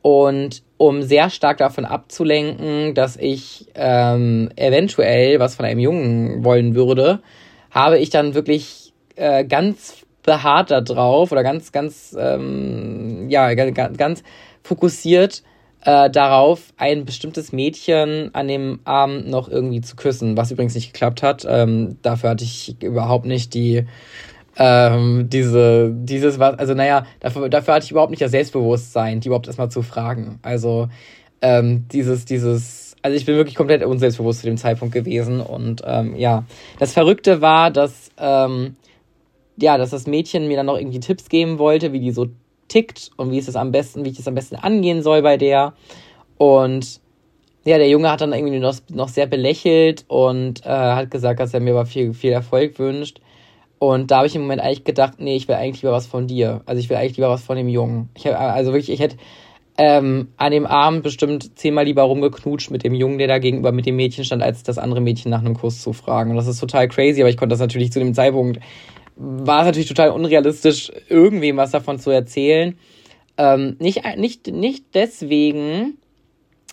Und 0.00 0.62
um 0.76 1.02
sehr 1.02 1.28
stark 1.28 1.58
davon 1.58 1.84
abzulenken, 1.84 2.94
dass 2.94 3.16
ich 3.16 3.66
ähm, 3.74 4.50
eventuell 4.56 5.40
was 5.40 5.56
von 5.56 5.64
einem 5.64 5.80
Jungen 5.80 6.44
wollen 6.44 6.74
würde, 6.74 7.20
habe 7.70 7.98
ich 7.98 8.10
dann 8.10 8.34
wirklich 8.34 8.92
äh, 9.16 9.44
ganz 9.44 10.06
beharrt 10.22 10.70
da 10.70 10.80
drauf 10.80 11.32
oder 11.32 11.42
ganz, 11.42 11.72
ganz, 11.72 12.16
ähm, 12.18 13.28
ja, 13.28 13.52
ganz, 13.54 13.96
ganz 13.96 14.22
fokussiert 14.62 15.42
äh, 15.88 16.10
darauf, 16.10 16.74
ein 16.76 17.06
bestimmtes 17.06 17.50
Mädchen 17.50 18.28
an 18.34 18.46
dem 18.46 18.80
Abend 18.84 19.26
noch 19.26 19.48
irgendwie 19.48 19.80
zu 19.80 19.96
küssen, 19.96 20.36
was 20.36 20.50
übrigens 20.50 20.74
nicht 20.74 20.92
geklappt 20.92 21.22
hat. 21.22 21.46
Ähm, 21.48 21.96
dafür 22.02 22.28
hatte 22.28 22.44
ich 22.44 22.76
überhaupt 22.82 23.24
nicht 23.24 23.54
die 23.54 23.86
ähm, 24.58 25.30
diese, 25.30 25.90
dieses, 25.94 26.38
was, 26.38 26.58
also 26.58 26.74
naja, 26.74 27.06
dafür, 27.20 27.48
dafür 27.48 27.74
hatte 27.74 27.84
ich 27.84 27.90
überhaupt 27.90 28.10
nicht 28.10 28.20
das 28.20 28.32
Selbstbewusstsein, 28.32 29.20
die 29.20 29.28
überhaupt 29.28 29.46
erstmal 29.46 29.70
zu 29.70 29.80
fragen. 29.80 30.40
Also 30.42 30.88
ähm, 31.40 31.86
dieses, 31.90 32.26
dieses, 32.26 32.94
also 33.00 33.16
ich 33.16 33.24
bin 33.24 33.36
wirklich 33.36 33.54
komplett 33.54 33.82
unselbstbewusst 33.82 34.40
zu 34.40 34.46
dem 34.46 34.58
Zeitpunkt 34.58 34.92
gewesen 34.92 35.40
und 35.40 35.82
ähm, 35.86 36.16
ja, 36.16 36.44
das 36.78 36.92
Verrückte 36.92 37.40
war, 37.40 37.70
dass 37.70 38.10
ähm, 38.18 38.76
ja, 39.56 39.78
dass 39.78 39.90
das 39.90 40.06
Mädchen 40.06 40.48
mir 40.48 40.58
dann 40.58 40.66
noch 40.66 40.76
irgendwie 40.76 41.00
Tipps 41.00 41.30
geben 41.30 41.58
wollte, 41.58 41.94
wie 41.94 42.00
die 42.00 42.12
so 42.12 42.26
tickt 42.68 43.10
und 43.16 43.30
wie 43.30 43.38
es 43.38 43.46
das 43.46 43.56
am 43.56 43.72
besten, 43.72 44.04
wie 44.04 44.10
ich 44.10 44.16
das 44.16 44.28
am 44.28 44.34
besten 44.34 44.56
angehen 44.56 45.02
soll 45.02 45.22
bei 45.22 45.36
der. 45.36 45.74
Und 46.36 47.00
ja, 47.64 47.78
der 47.78 47.88
Junge 47.88 48.10
hat 48.10 48.20
dann 48.20 48.32
irgendwie 48.32 48.58
noch, 48.60 48.76
noch 48.90 49.08
sehr 49.08 49.26
belächelt 49.26 50.04
und 50.08 50.64
äh, 50.64 50.68
hat 50.68 51.10
gesagt, 51.10 51.40
dass 51.40 51.52
er 51.52 51.60
mir 51.60 51.72
aber 51.72 51.86
viel, 51.86 52.14
viel 52.14 52.32
Erfolg 52.32 52.78
wünscht. 52.78 53.20
Und 53.78 54.10
da 54.10 54.18
habe 54.18 54.26
ich 54.26 54.34
im 54.34 54.42
Moment 54.42 54.60
eigentlich 54.60 54.84
gedacht, 54.84 55.14
nee, 55.18 55.36
ich 55.36 55.46
will 55.48 55.54
eigentlich 55.54 55.82
lieber 55.82 55.92
was 55.92 56.06
von 56.06 56.26
dir. 56.26 56.62
Also 56.66 56.80
ich 56.80 56.88
will 56.90 56.96
eigentlich 56.96 57.16
lieber 57.16 57.30
was 57.30 57.44
von 57.44 57.56
dem 57.56 57.68
Jungen. 57.68 58.08
Ich 58.16 58.26
hab, 58.26 58.40
also 58.40 58.72
wirklich, 58.72 58.90
ich 58.90 59.00
hätte 59.00 59.16
ähm, 59.76 60.28
an 60.36 60.50
dem 60.50 60.66
Abend 60.66 61.04
bestimmt 61.04 61.56
zehnmal 61.56 61.84
lieber 61.84 62.02
rumgeknutscht 62.02 62.72
mit 62.72 62.82
dem 62.82 62.94
Jungen, 62.94 63.18
der 63.18 63.28
da 63.28 63.38
gegenüber 63.38 63.70
mit 63.70 63.86
dem 63.86 63.94
Mädchen 63.94 64.24
stand, 64.24 64.42
als 64.42 64.64
das 64.64 64.78
andere 64.78 65.00
Mädchen 65.00 65.30
nach 65.30 65.38
einem 65.38 65.54
Kuss 65.54 65.80
zu 65.80 65.92
fragen. 65.92 66.30
Und 66.30 66.36
das 66.36 66.48
ist 66.48 66.58
total 66.58 66.88
crazy, 66.88 67.20
aber 67.20 67.30
ich 67.30 67.36
konnte 67.36 67.52
das 67.52 67.60
natürlich 67.60 67.92
zu 67.92 68.00
dem 68.00 68.12
Zeitpunkt, 68.12 68.58
war 69.18 69.60
es 69.60 69.66
natürlich 69.66 69.88
total 69.88 70.10
unrealistisch, 70.10 70.92
irgendwem 71.08 71.56
was 71.56 71.72
davon 71.72 71.98
zu 71.98 72.10
erzählen. 72.10 72.78
Ähm, 73.36 73.76
nicht, 73.80 74.02
nicht, 74.16 74.46
nicht 74.46 74.84
deswegen, 74.94 75.98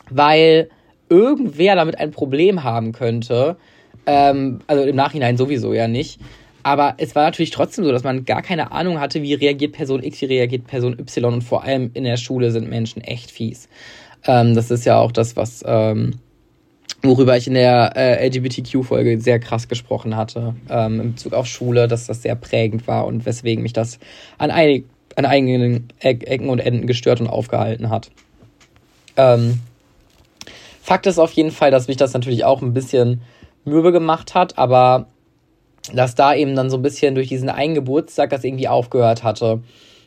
weil 0.10 0.70
irgendwer 1.10 1.76
damit 1.76 2.00
ein 2.00 2.12
Problem 2.12 2.64
haben 2.64 2.92
könnte. 2.92 3.58
Ähm, 4.06 4.60
also 4.68 4.84
im 4.84 4.96
Nachhinein 4.96 5.38
sowieso 5.38 5.74
ja 5.74 5.88
nicht. 5.88 6.20
Aber 6.62 6.96
es 6.98 7.16
war 7.16 7.24
natürlich 7.24 7.52
trotzdem 7.52 7.86
so, 7.86 7.92
dass 7.92 8.04
man 8.04 8.26
gar 8.26 8.42
keine 8.42 8.72
Ahnung 8.72 9.00
hatte, 9.00 9.22
wie 9.22 9.34
reagiert 9.36 9.74
Person 9.74 10.04
X, 10.04 10.22
wie 10.22 10.26
reagiert 10.26 10.66
Person 10.66 10.98
Y. 11.00 11.34
Und 11.34 11.44
vor 11.44 11.64
allem 11.64 11.92
in 11.94 12.04
der 12.04 12.18
Schule 12.18 12.52
sind 12.52 12.70
Menschen 12.70 13.02
echt 13.02 13.32
fies. 13.32 13.70
Ähm, 14.26 14.56
das 14.56 14.72
ist 14.72 14.86
ja 14.86 15.00
auch 15.00 15.12
das, 15.12 15.36
was, 15.36 15.64
ähm, 15.66 16.20
worüber 17.08 17.36
ich 17.38 17.48
in 17.48 17.54
der 17.54 17.94
äh, 17.96 18.28
LGBTQ-Folge 18.28 19.20
sehr 19.20 19.40
krass 19.40 19.68
gesprochen 19.68 20.16
hatte, 20.16 20.56
ähm, 20.70 21.00
in 21.00 21.12
Bezug 21.14 21.34
auf 21.34 21.48
Schule, 21.48 21.88
dass 21.88 22.08
das 22.08 22.22
sehr 22.22 22.36
prägend 22.36 22.88
war 22.88 23.06
und 23.06 23.26
weswegen 23.26 23.64
mich 23.64 23.74
das 23.74 24.00
an, 24.38 24.52
einig, 24.52 24.86
an 25.16 25.26
einigen 25.26 25.88
Ecken 26.00 26.50
und 26.50 26.60
Enden 26.60 26.88
gestört 26.88 27.22
und 27.22 27.28
aufgehalten 27.28 27.90
hat. 27.90 28.12
Ähm, 29.18 29.62
Fakt 30.82 31.08
ist 31.08 31.18
auf 31.18 31.32
jeden 31.32 31.52
Fall, 31.52 31.72
dass 31.72 31.88
mich 31.88 31.98
das 31.98 32.14
natürlich 32.14 32.46
auch 32.46 32.62
ein 32.62 32.74
bisschen 32.74 33.22
mürbe 33.64 33.92
gemacht 33.92 34.36
hat, 34.36 34.58
aber 34.58 35.08
dass 35.94 36.16
da 36.16 36.36
eben 36.36 36.56
dann 36.56 36.70
so 36.70 36.78
ein 36.78 36.84
bisschen 36.84 37.16
durch 37.16 37.28
diesen 37.28 37.50
einen 37.50 37.76
Geburtstag 37.76 38.30
das 38.30 38.44
irgendwie 38.44 38.68
aufgehört 38.68 39.24
hatte 39.24 39.62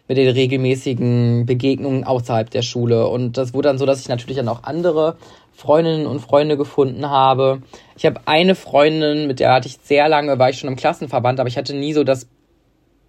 mit 0.08 0.16
den 0.16 0.28
regelmäßigen 0.28 1.46
Begegnungen 1.46 2.04
außerhalb 2.04 2.50
der 2.50 2.62
Schule. 2.62 3.08
Und 3.08 3.37
das 3.37 3.52
wurde 3.52 3.68
dann 3.68 3.78
so, 3.78 3.87
dass 3.87 4.00
ich 4.00 4.08
natürlich 4.08 4.38
dann 4.38 4.48
auch 4.48 4.64
andere 4.64 5.16
Freundinnen 5.58 6.06
und 6.06 6.20
Freunde 6.20 6.56
gefunden 6.56 7.10
habe. 7.10 7.62
Ich 7.96 8.06
habe 8.06 8.20
eine 8.26 8.54
Freundin, 8.54 9.26
mit 9.26 9.40
der 9.40 9.52
hatte 9.52 9.66
ich 9.66 9.78
sehr 9.82 10.08
lange, 10.08 10.38
war 10.38 10.50
ich 10.50 10.60
schon 10.60 10.70
im 10.70 10.76
Klassenverband, 10.76 11.40
aber 11.40 11.48
ich 11.48 11.58
hatte 11.58 11.74
nie 11.74 11.92
so 11.92 12.04
das 12.04 12.28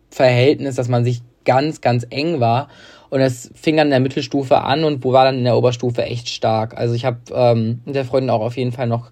Verhältnis, 0.10 0.74
dass 0.74 0.88
man 0.88 1.06
sich 1.06 1.22
ganz, 1.46 1.80
ganz 1.80 2.08
eng 2.10 2.40
war. 2.40 2.70
Und 3.12 3.22
es 3.22 3.52
fing 3.54 3.78
dann 3.78 3.88
in 3.88 3.92
der 3.92 4.00
Mittelstufe 4.00 4.62
an 4.62 4.84
und 4.84 5.06
war 5.06 5.26
dann 5.26 5.38
in 5.38 5.44
der 5.44 5.56
Oberstufe 5.56 6.02
echt 6.02 6.28
stark. 6.28 6.76
Also 6.76 6.96
ich 6.96 7.06
habe 7.06 7.20
ähm, 7.32 7.82
mit 7.86 7.94
der 7.94 8.04
Freundin 8.04 8.32
auch 8.32 8.42
auf 8.42 8.58
jeden 8.58 8.72
Fall 8.72 8.88
noch 8.88 9.12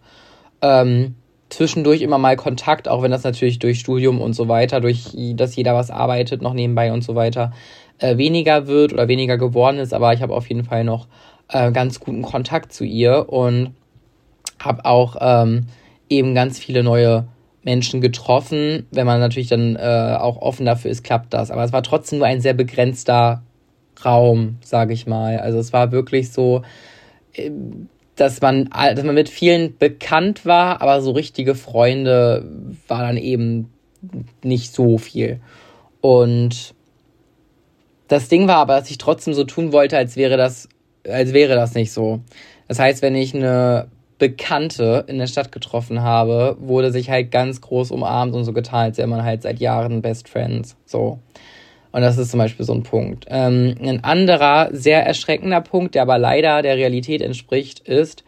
ähm, 0.63 1.13
zwischendurch 1.49 2.01
immer 2.01 2.17
mal 2.17 2.37
Kontakt, 2.37 2.87
auch 2.87 3.03
wenn 3.03 3.11
das 3.11 3.23
natürlich 3.23 3.59
durch 3.59 3.79
Studium 3.79 4.19
und 4.19 4.33
so 4.33 4.47
weiter, 4.47 4.81
durch 4.81 5.15
dass 5.35 5.55
jeder 5.55 5.75
was 5.75 5.91
arbeitet, 5.91 6.41
noch 6.41 6.53
nebenbei 6.53 6.91
und 6.91 7.03
so 7.03 7.13
weiter, 7.13 7.53
äh, 7.99 8.17
weniger 8.17 8.65
wird 8.65 8.93
oder 8.93 9.07
weniger 9.07 9.37
geworden 9.37 9.77
ist. 9.77 9.93
Aber 9.93 10.11
ich 10.13 10.23
habe 10.23 10.33
auf 10.33 10.49
jeden 10.49 10.63
Fall 10.63 10.83
noch 10.83 11.07
äh, 11.49 11.71
ganz 11.71 11.99
guten 11.99 12.21
Kontakt 12.21 12.73
zu 12.73 12.83
ihr 12.83 13.29
und 13.29 13.75
habe 14.59 14.85
auch 14.85 15.15
ähm, 15.19 15.67
eben 16.09 16.33
ganz 16.33 16.59
viele 16.59 16.83
neue 16.83 17.27
Menschen 17.63 18.01
getroffen. 18.01 18.87
Wenn 18.91 19.05
man 19.05 19.19
natürlich 19.19 19.49
dann 19.49 19.75
äh, 19.75 20.17
auch 20.19 20.37
offen 20.37 20.65
dafür 20.65 20.91
ist, 20.91 21.03
klappt 21.03 21.33
das. 21.33 21.51
Aber 21.51 21.63
es 21.63 21.73
war 21.73 21.83
trotzdem 21.83 22.19
nur 22.19 22.27
ein 22.27 22.41
sehr 22.41 22.53
begrenzter 22.53 23.43
Raum, 24.03 24.57
sage 24.63 24.93
ich 24.93 25.07
mal. 25.07 25.39
Also 25.39 25.59
es 25.59 25.73
war 25.73 25.91
wirklich 25.91 26.31
so, 26.31 26.61
ähm, 27.33 27.89
dass 28.15 28.41
man, 28.41 28.69
dass 28.69 29.03
man 29.03 29.15
mit 29.15 29.29
vielen 29.29 29.77
bekannt 29.77 30.45
war, 30.45 30.81
aber 30.81 31.01
so 31.01 31.11
richtige 31.11 31.53
Freunde 31.53 32.49
war 32.87 33.03
dann 33.03 33.17
eben 33.17 33.71
nicht 34.43 34.73
so 34.73 34.97
viel. 34.97 35.39
Und 36.01 36.73
das 38.07 38.29
Ding 38.29 38.47
war 38.47 38.57
aber, 38.57 38.79
dass 38.79 38.89
ich 38.89 38.97
trotzdem 38.97 39.33
so 39.33 39.43
tun 39.43 39.71
wollte, 39.71 39.97
als 39.97 40.15
wäre 40.15 40.37
das, 40.37 40.67
als 41.09 41.33
wäre 41.33 41.55
das 41.55 41.73
nicht 41.73 41.91
so. 41.91 42.19
Das 42.67 42.79
heißt, 42.79 43.01
wenn 43.01 43.15
ich 43.15 43.33
eine 43.33 43.87
Bekannte 44.19 45.05
in 45.07 45.19
der 45.19 45.27
Stadt 45.27 45.51
getroffen 45.51 46.01
habe, 46.01 46.57
wurde 46.59 46.91
sich 46.91 47.09
halt 47.09 47.31
ganz 47.31 47.61
groß 47.61 47.91
umarmt 47.91 48.33
und 48.33 48.43
so 48.43 48.53
getan, 48.53 48.85
als 48.85 48.97
wäre 48.97 49.07
man 49.07 49.23
halt 49.23 49.43
seit 49.43 49.59
Jahren 49.59 50.01
Best 50.01 50.27
Friends. 50.27 50.75
So. 50.85 51.19
Und 51.91 52.01
das 52.01 52.17
ist 52.17 52.31
zum 52.31 52.39
Beispiel 52.39 52.65
so 52.65 52.73
ein 52.73 52.83
Punkt. 52.83 53.25
Ähm, 53.29 53.75
ein 53.81 54.03
anderer, 54.03 54.69
sehr 54.71 55.05
erschreckender 55.05 55.61
Punkt, 55.61 55.95
der 55.95 56.01
aber 56.01 56.17
leider 56.17 56.61
der 56.61 56.77
Realität 56.77 57.21
entspricht, 57.21 57.79
ist, 57.87 58.23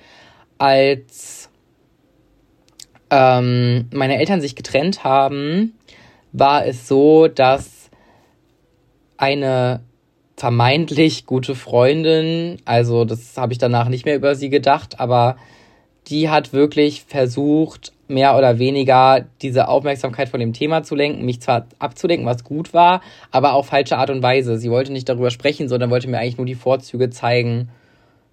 als 0.58 1.50
ähm, 3.10 3.88
meine 3.92 4.20
Eltern 4.20 4.42
sich 4.42 4.56
getrennt 4.56 5.04
haben, 5.04 5.74
war 6.32 6.66
es 6.66 6.88
so, 6.88 7.28
dass 7.28 7.90
eine 9.18 9.82
vermeintlich 10.40 11.26
gute 11.26 11.54
Freundin, 11.54 12.58
also 12.64 13.04
das 13.04 13.36
habe 13.36 13.52
ich 13.52 13.60
danach 13.60 13.90
nicht 13.90 14.06
mehr 14.06 14.16
über 14.16 14.36
sie 14.36 14.50
gedacht, 14.50 14.98
aber 14.98 15.36
die 16.08 16.30
hat 16.30 16.54
wirklich 16.54 17.04
versucht, 17.04 17.92
mehr 18.08 18.38
oder 18.38 18.58
weniger 18.58 19.26
diese 19.42 19.68
Aufmerksamkeit 19.68 20.30
von 20.30 20.40
dem 20.40 20.54
Thema 20.54 20.82
zu 20.82 20.96
lenken, 20.96 21.26
mich 21.26 21.42
zwar 21.42 21.68
abzulenken, 21.78 22.26
was 22.26 22.46
gut 22.46 22.74
war, 22.74 23.02
aber 23.32 23.54
auf 23.54 23.68
falsche 23.68 23.98
Art 23.98 24.10
und 24.10 24.24
Weise. 24.24 24.58
Sie 24.58 24.72
wollte 24.72 24.94
nicht 24.94 25.10
darüber 25.10 25.30
sprechen, 25.30 25.68
sondern 25.68 25.92
wollte 25.92 26.08
mir 26.08 26.20
eigentlich 26.20 26.38
nur 26.38 26.48
die 26.48 26.56
Vorzüge 26.56 27.10
zeigen, 27.10 27.70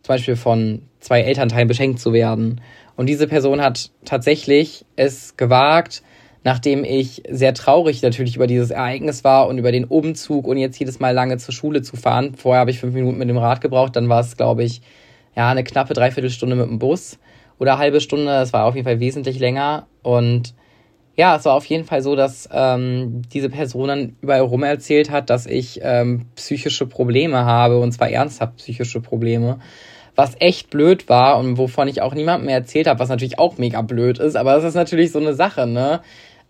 zum 0.02 0.14
Beispiel 0.14 0.36
von 0.36 0.82
zwei 1.00 1.22
Elternteilen 1.22 1.66
beschenkt 1.66 1.98
zu 1.98 2.12
werden. 2.12 2.60
Und 2.96 3.06
diese 3.06 3.26
Person 3.26 3.60
hat 3.60 3.90
tatsächlich 4.04 4.86
es 4.94 5.36
gewagt, 5.36 6.02
nachdem 6.46 6.84
ich 6.84 7.24
sehr 7.28 7.54
traurig 7.54 8.02
natürlich 8.02 8.36
über 8.36 8.46
dieses 8.46 8.70
Ereignis 8.70 9.24
war 9.24 9.48
und 9.48 9.58
über 9.58 9.72
den 9.72 9.84
Umzug 9.84 10.46
und 10.46 10.58
jetzt 10.58 10.78
jedes 10.78 11.00
Mal 11.00 11.10
lange 11.10 11.38
zur 11.38 11.52
Schule 11.52 11.82
zu 11.82 11.96
fahren. 11.96 12.36
Vorher 12.36 12.60
habe 12.60 12.70
ich 12.70 12.78
fünf 12.78 12.94
Minuten 12.94 13.18
mit 13.18 13.28
dem 13.28 13.36
Rad 13.36 13.60
gebraucht, 13.60 13.96
dann 13.96 14.08
war 14.08 14.20
es, 14.20 14.36
glaube 14.36 14.62
ich, 14.62 14.80
ja, 15.34 15.50
eine 15.50 15.64
knappe 15.64 15.92
Dreiviertelstunde 15.92 16.54
mit 16.54 16.68
dem 16.68 16.78
Bus 16.78 17.18
oder 17.58 17.78
halbe 17.78 18.00
Stunde. 18.00 18.32
Es 18.36 18.52
war 18.52 18.66
auf 18.66 18.76
jeden 18.76 18.86
Fall 18.86 19.00
wesentlich 19.00 19.40
länger. 19.40 19.88
Und 20.04 20.54
ja, 21.16 21.34
es 21.34 21.44
war 21.46 21.54
auf 21.54 21.64
jeden 21.64 21.84
Fall 21.84 22.00
so, 22.00 22.14
dass 22.14 22.48
ähm, 22.52 23.22
diese 23.32 23.48
Person 23.50 23.88
dann 23.88 24.16
überall 24.20 24.42
rum 24.42 24.62
erzählt 24.62 25.10
hat, 25.10 25.30
dass 25.30 25.46
ich 25.46 25.80
ähm, 25.82 26.26
psychische 26.36 26.86
Probleme 26.86 27.44
habe 27.44 27.80
und 27.80 27.90
zwar 27.90 28.08
ernsthaft 28.08 28.58
psychische 28.58 29.00
Probleme. 29.00 29.58
was 30.14 30.34
echt 30.38 30.70
blöd 30.70 31.08
war 31.08 31.38
und 31.38 31.58
wovon 31.58 31.88
ich 31.88 32.02
auch 32.02 32.14
niemandem 32.14 32.46
mehr 32.46 32.56
erzählt 32.56 32.86
habe, 32.86 33.00
was 33.00 33.08
natürlich 33.08 33.38
auch 33.38 33.58
mega 33.58 33.82
blöd 33.82 34.18
ist, 34.18 34.36
aber 34.36 34.54
das 34.54 34.64
ist 34.64 34.74
natürlich 34.74 35.12
so 35.12 35.18
eine 35.18 35.34
Sache, 35.34 35.66
ne? 35.66 36.00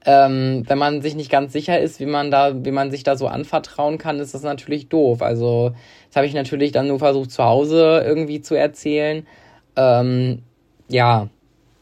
Ähm, 0.09 0.63
wenn 0.69 0.79
man 0.79 1.03
sich 1.03 1.17
nicht 1.17 1.31
ganz 1.31 1.53
sicher 1.53 1.81
ist, 1.81 1.99
wie 1.99 2.07
man 2.07 2.31
da, 2.31 2.65
wie 2.65 2.71
man 2.71 2.93
sich 2.93 3.03
da 3.03 3.17
so 3.17 3.27
anvertrauen 3.27 3.99
kann, 3.99 4.21
ist 4.21 4.35
das 4.35 4.43
natürlich 4.43 4.89
doof. 4.89 5.21
Also, 5.21 5.73
das 6.09 6.17
habe 6.17 6.27
ich 6.27 6.35
natürlich 6.35 6.71
dann 6.71 6.87
nur 6.87 7.01
versucht, 7.01 7.33
zu 7.33 7.43
Hause 7.43 8.05
irgendwie 8.07 8.41
zu 8.41 8.55
erzählen. 8.55 9.27
Ähm, 9.75 10.43
ja, 10.89 11.29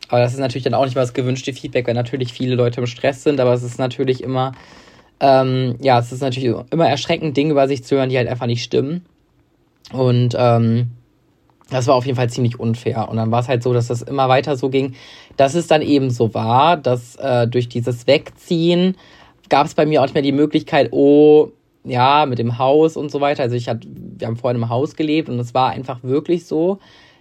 aber 0.09 0.21
das 0.21 0.33
ist 0.33 0.41
natürlich 0.41 0.65
dann 0.65 0.75
auch 0.75 0.85
nicht 0.85 0.95
mal 0.95 1.03
das 1.03 1.13
gewünschte 1.13 1.53
Feedback, 1.53 1.87
weil 1.87 1.95
natürlich 1.95 2.33
viele 2.33 2.55
Leute 2.55 2.81
im 2.81 2.87
Stress 2.87 3.23
sind, 3.23 3.41
aber 3.41 3.53
es 3.53 3.63
ist 3.63 3.79
natürlich 3.79 4.23
immer, 4.23 4.53
ähm, 5.21 5.77
ja, 5.81 5.99
es 5.99 6.11
ist 6.11 6.23
natürlich 6.23 6.57
immer 6.71 6.89
erschreckend, 6.89 7.37
Dinge 7.37 7.53
über 7.53 7.69
sich 7.69 7.85
zu 7.85 7.97
hören, 7.97 8.09
die 8.09 8.17
halt 8.17 8.29
einfach 8.29 8.47
nicht 8.47 8.65
stimmen. 8.65 9.05
Und 9.93 10.35
ähm, 10.39 10.93
das 11.71 11.87
war 11.87 11.95
auf 11.95 12.07
jeden 12.07 12.17
Fall 12.17 12.31
ziemlich 12.31 12.61
unfair. 12.61 13.09
Und 13.09 13.17
dann 13.17 13.31
war 13.31 13.41
es 13.41 13.49
halt 13.49 13.63
so, 13.63 13.73
dass 13.73 13.89
das 13.89 14.03
immer 14.03 14.29
weiter 14.29 14.57
so 14.57 14.69
ging, 14.69 14.95
dass 15.37 15.55
es 15.55 15.67
dann 15.67 15.83
eben 15.83 16.11
so 16.11 16.35
war, 16.35 16.77
dass 16.77 17.17
äh, 17.17 17.49
durch 17.49 17.69
dieses 17.69 18.07
Wegziehen 18.07 18.97
gab 19.49 19.67
es 19.67 19.75
bei 19.75 19.87
mir 19.87 20.01
auch 20.01 20.05
nicht 20.05 20.15
mehr 20.15 20.23
die 20.23 20.33
Möglichkeit, 20.33 20.89
oh, 20.93 21.53
ja, 21.85 22.27
mit 22.27 22.39
dem 22.39 22.59
Haus 22.59 22.97
und 22.97 23.11
so 23.11 23.21
weiter. 23.21 23.43
Also 23.43 23.57
ich 23.57 23.69
hatte, 23.69 23.87
wir 23.87 24.27
haben 24.27 24.37
vorhin 24.37 24.61
im 24.61 24.69
Haus 24.69 24.97
gelebt 24.97 25.29
und 25.29 25.39
es 25.39 25.55
war 25.55 25.71
einfach 25.71 26.03
wirklich 26.03 26.47
so, 26.47 26.79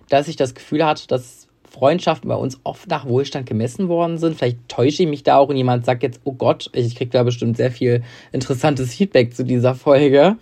dass 0.10 0.27
ich 0.27 0.36
das 0.36 0.56
Gefühl 0.56 0.86
hatte, 0.86 1.08
dass 1.08 1.47
Freundschaften 1.69 2.29
bei 2.29 2.36
uns 2.36 2.60
oft 2.63 2.88
nach 2.88 3.08
Wohlstand 3.08 3.47
gemessen 3.47 3.89
worden 3.89 4.17
sind. 4.17 4.38
Vielleicht 4.38 4.69
täusche 4.69 5.03
ich 5.03 5.10
mich 5.10 5.23
da 5.23 5.38
auch 5.38 5.49
und 5.49 5.58
jemand 5.58 5.86
sagt 5.86 6.03
jetzt, 6.03 6.21
oh 6.23 6.34
Gott, 6.34 6.69
ich 6.73 6.95
kriege 6.95 7.12
da 7.12 7.23
bestimmt 7.23 7.58
sehr 7.58 7.71
viel 7.71 8.03
interessantes 8.32 8.93
Feedback 8.93 9.36
zu 9.36 9.43
dieser 9.43 9.73
Folge, 9.73 10.38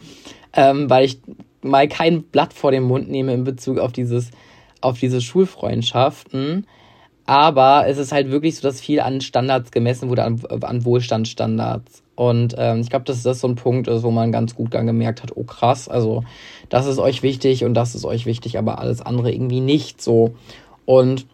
ähm, 0.54 0.90
weil 0.90 1.06
ich 1.06 1.20
mal 1.62 1.88
kein 1.88 2.24
Blatt 2.24 2.54
vor 2.54 2.72
den 2.72 2.84
Mund 2.84 3.10
nehme 3.10 3.34
in 3.34 3.44
Bezug 3.44 3.80
auf 3.80 3.92
dieses, 3.92 4.32
auf 4.82 5.00
diese 5.00 5.22
Schulfreundschaften. 5.22 6.66
Aber 7.26 7.86
es 7.88 7.98
ist 7.98 8.12
halt 8.12 8.32
wirklich 8.32 8.58
so, 8.58 8.64
dass 8.64 8.82
viel 8.82 9.00
an 9.00 9.22
Standards 9.22 9.72
gemessen 9.72 10.10
wurde, 10.10 10.24
an, 10.24 10.42
an 10.62 10.86
Wohlstandsstandards. 10.86 12.04
Und 12.16 12.56
ähm, 12.58 12.82
ich 12.82 12.90
glaube, 12.90 13.06
dass 13.06 13.24
das 13.24 13.40
so 13.40 13.48
ein 13.48 13.56
Punkt 13.56 13.88
ist, 13.88 14.04
wo 14.04 14.12
man 14.12 14.32
ganz 14.32 14.56
gut 14.56 14.74
dann 14.74 14.86
gemerkt 14.86 15.24
hat, 15.24 15.32
oh 15.36 15.44
krass, 15.44 15.88
also 15.88 16.24
das 16.70 16.86
ist 16.86 17.00
euch 17.00 17.24
wichtig 17.24 17.64
und 17.64 17.74
das 17.74 17.96
ist 17.96 18.06
euch 18.06 18.26
wichtig, 18.26 18.58
aber 18.58 18.80
alles 18.80 19.02
andere 19.02 19.32
irgendwie 19.32 19.62
nicht 19.62 20.02
so. 20.02 20.36
Und 20.86 21.26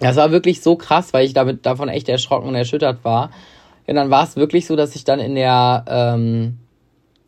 das 0.00 0.16
war 0.16 0.32
wirklich 0.32 0.60
so 0.60 0.76
krass, 0.76 1.12
weil 1.12 1.24
ich 1.24 1.32
damit 1.32 1.64
davon 1.64 1.88
echt 1.88 2.08
erschrocken 2.08 2.48
und 2.48 2.54
erschüttert 2.54 3.04
war. 3.04 3.30
Und 3.86 3.94
dann 3.94 4.10
war 4.10 4.24
es 4.24 4.36
wirklich 4.36 4.66
so, 4.66 4.76
dass 4.76 4.96
ich 4.96 5.04
dann 5.04 5.20
in 5.20 5.34
der 5.34 5.84
ähm, 5.86 6.58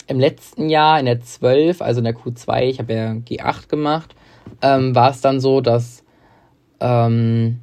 im 0.06 0.20
letzten 0.20 0.68
Jahr, 0.68 0.98
in 0.98 1.06
der 1.06 1.20
12, 1.20 1.80
also 1.80 1.98
in 1.98 2.04
der 2.04 2.14
Q2, 2.14 2.62
ich 2.64 2.78
habe 2.78 2.92
ja 2.92 3.10
G8 3.12 3.68
gemacht, 3.68 4.14
ähm, 4.62 4.94
war 4.94 5.10
es 5.10 5.20
dann 5.20 5.40
so, 5.40 5.60
dass 5.60 6.04
ähm, 6.80 7.60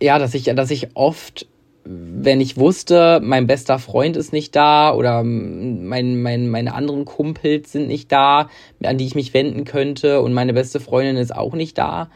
ja, 0.00 0.18
dass 0.18 0.34
ich, 0.34 0.44
dass 0.44 0.70
ich 0.70 0.88
oft, 0.94 1.46
wenn 1.84 2.40
ich 2.40 2.56
wusste, 2.56 3.20
mein 3.22 3.46
bester 3.46 3.78
Freund 3.78 4.16
ist 4.16 4.32
nicht 4.32 4.54
da 4.54 4.94
oder 4.94 5.22
mein, 5.24 6.22
mein, 6.22 6.48
meine 6.48 6.74
anderen 6.74 7.04
Kumpels 7.04 7.72
sind 7.72 7.88
nicht 7.88 8.12
da, 8.12 8.48
an 8.82 8.98
die 8.98 9.06
ich 9.06 9.14
mich 9.14 9.34
wenden 9.34 9.64
könnte 9.64 10.20
und 10.20 10.34
meine 10.34 10.52
beste 10.52 10.80
Freundin 10.80 11.16
ist 11.16 11.34
auch 11.34 11.54
nicht 11.54 11.78
da, 11.78 12.10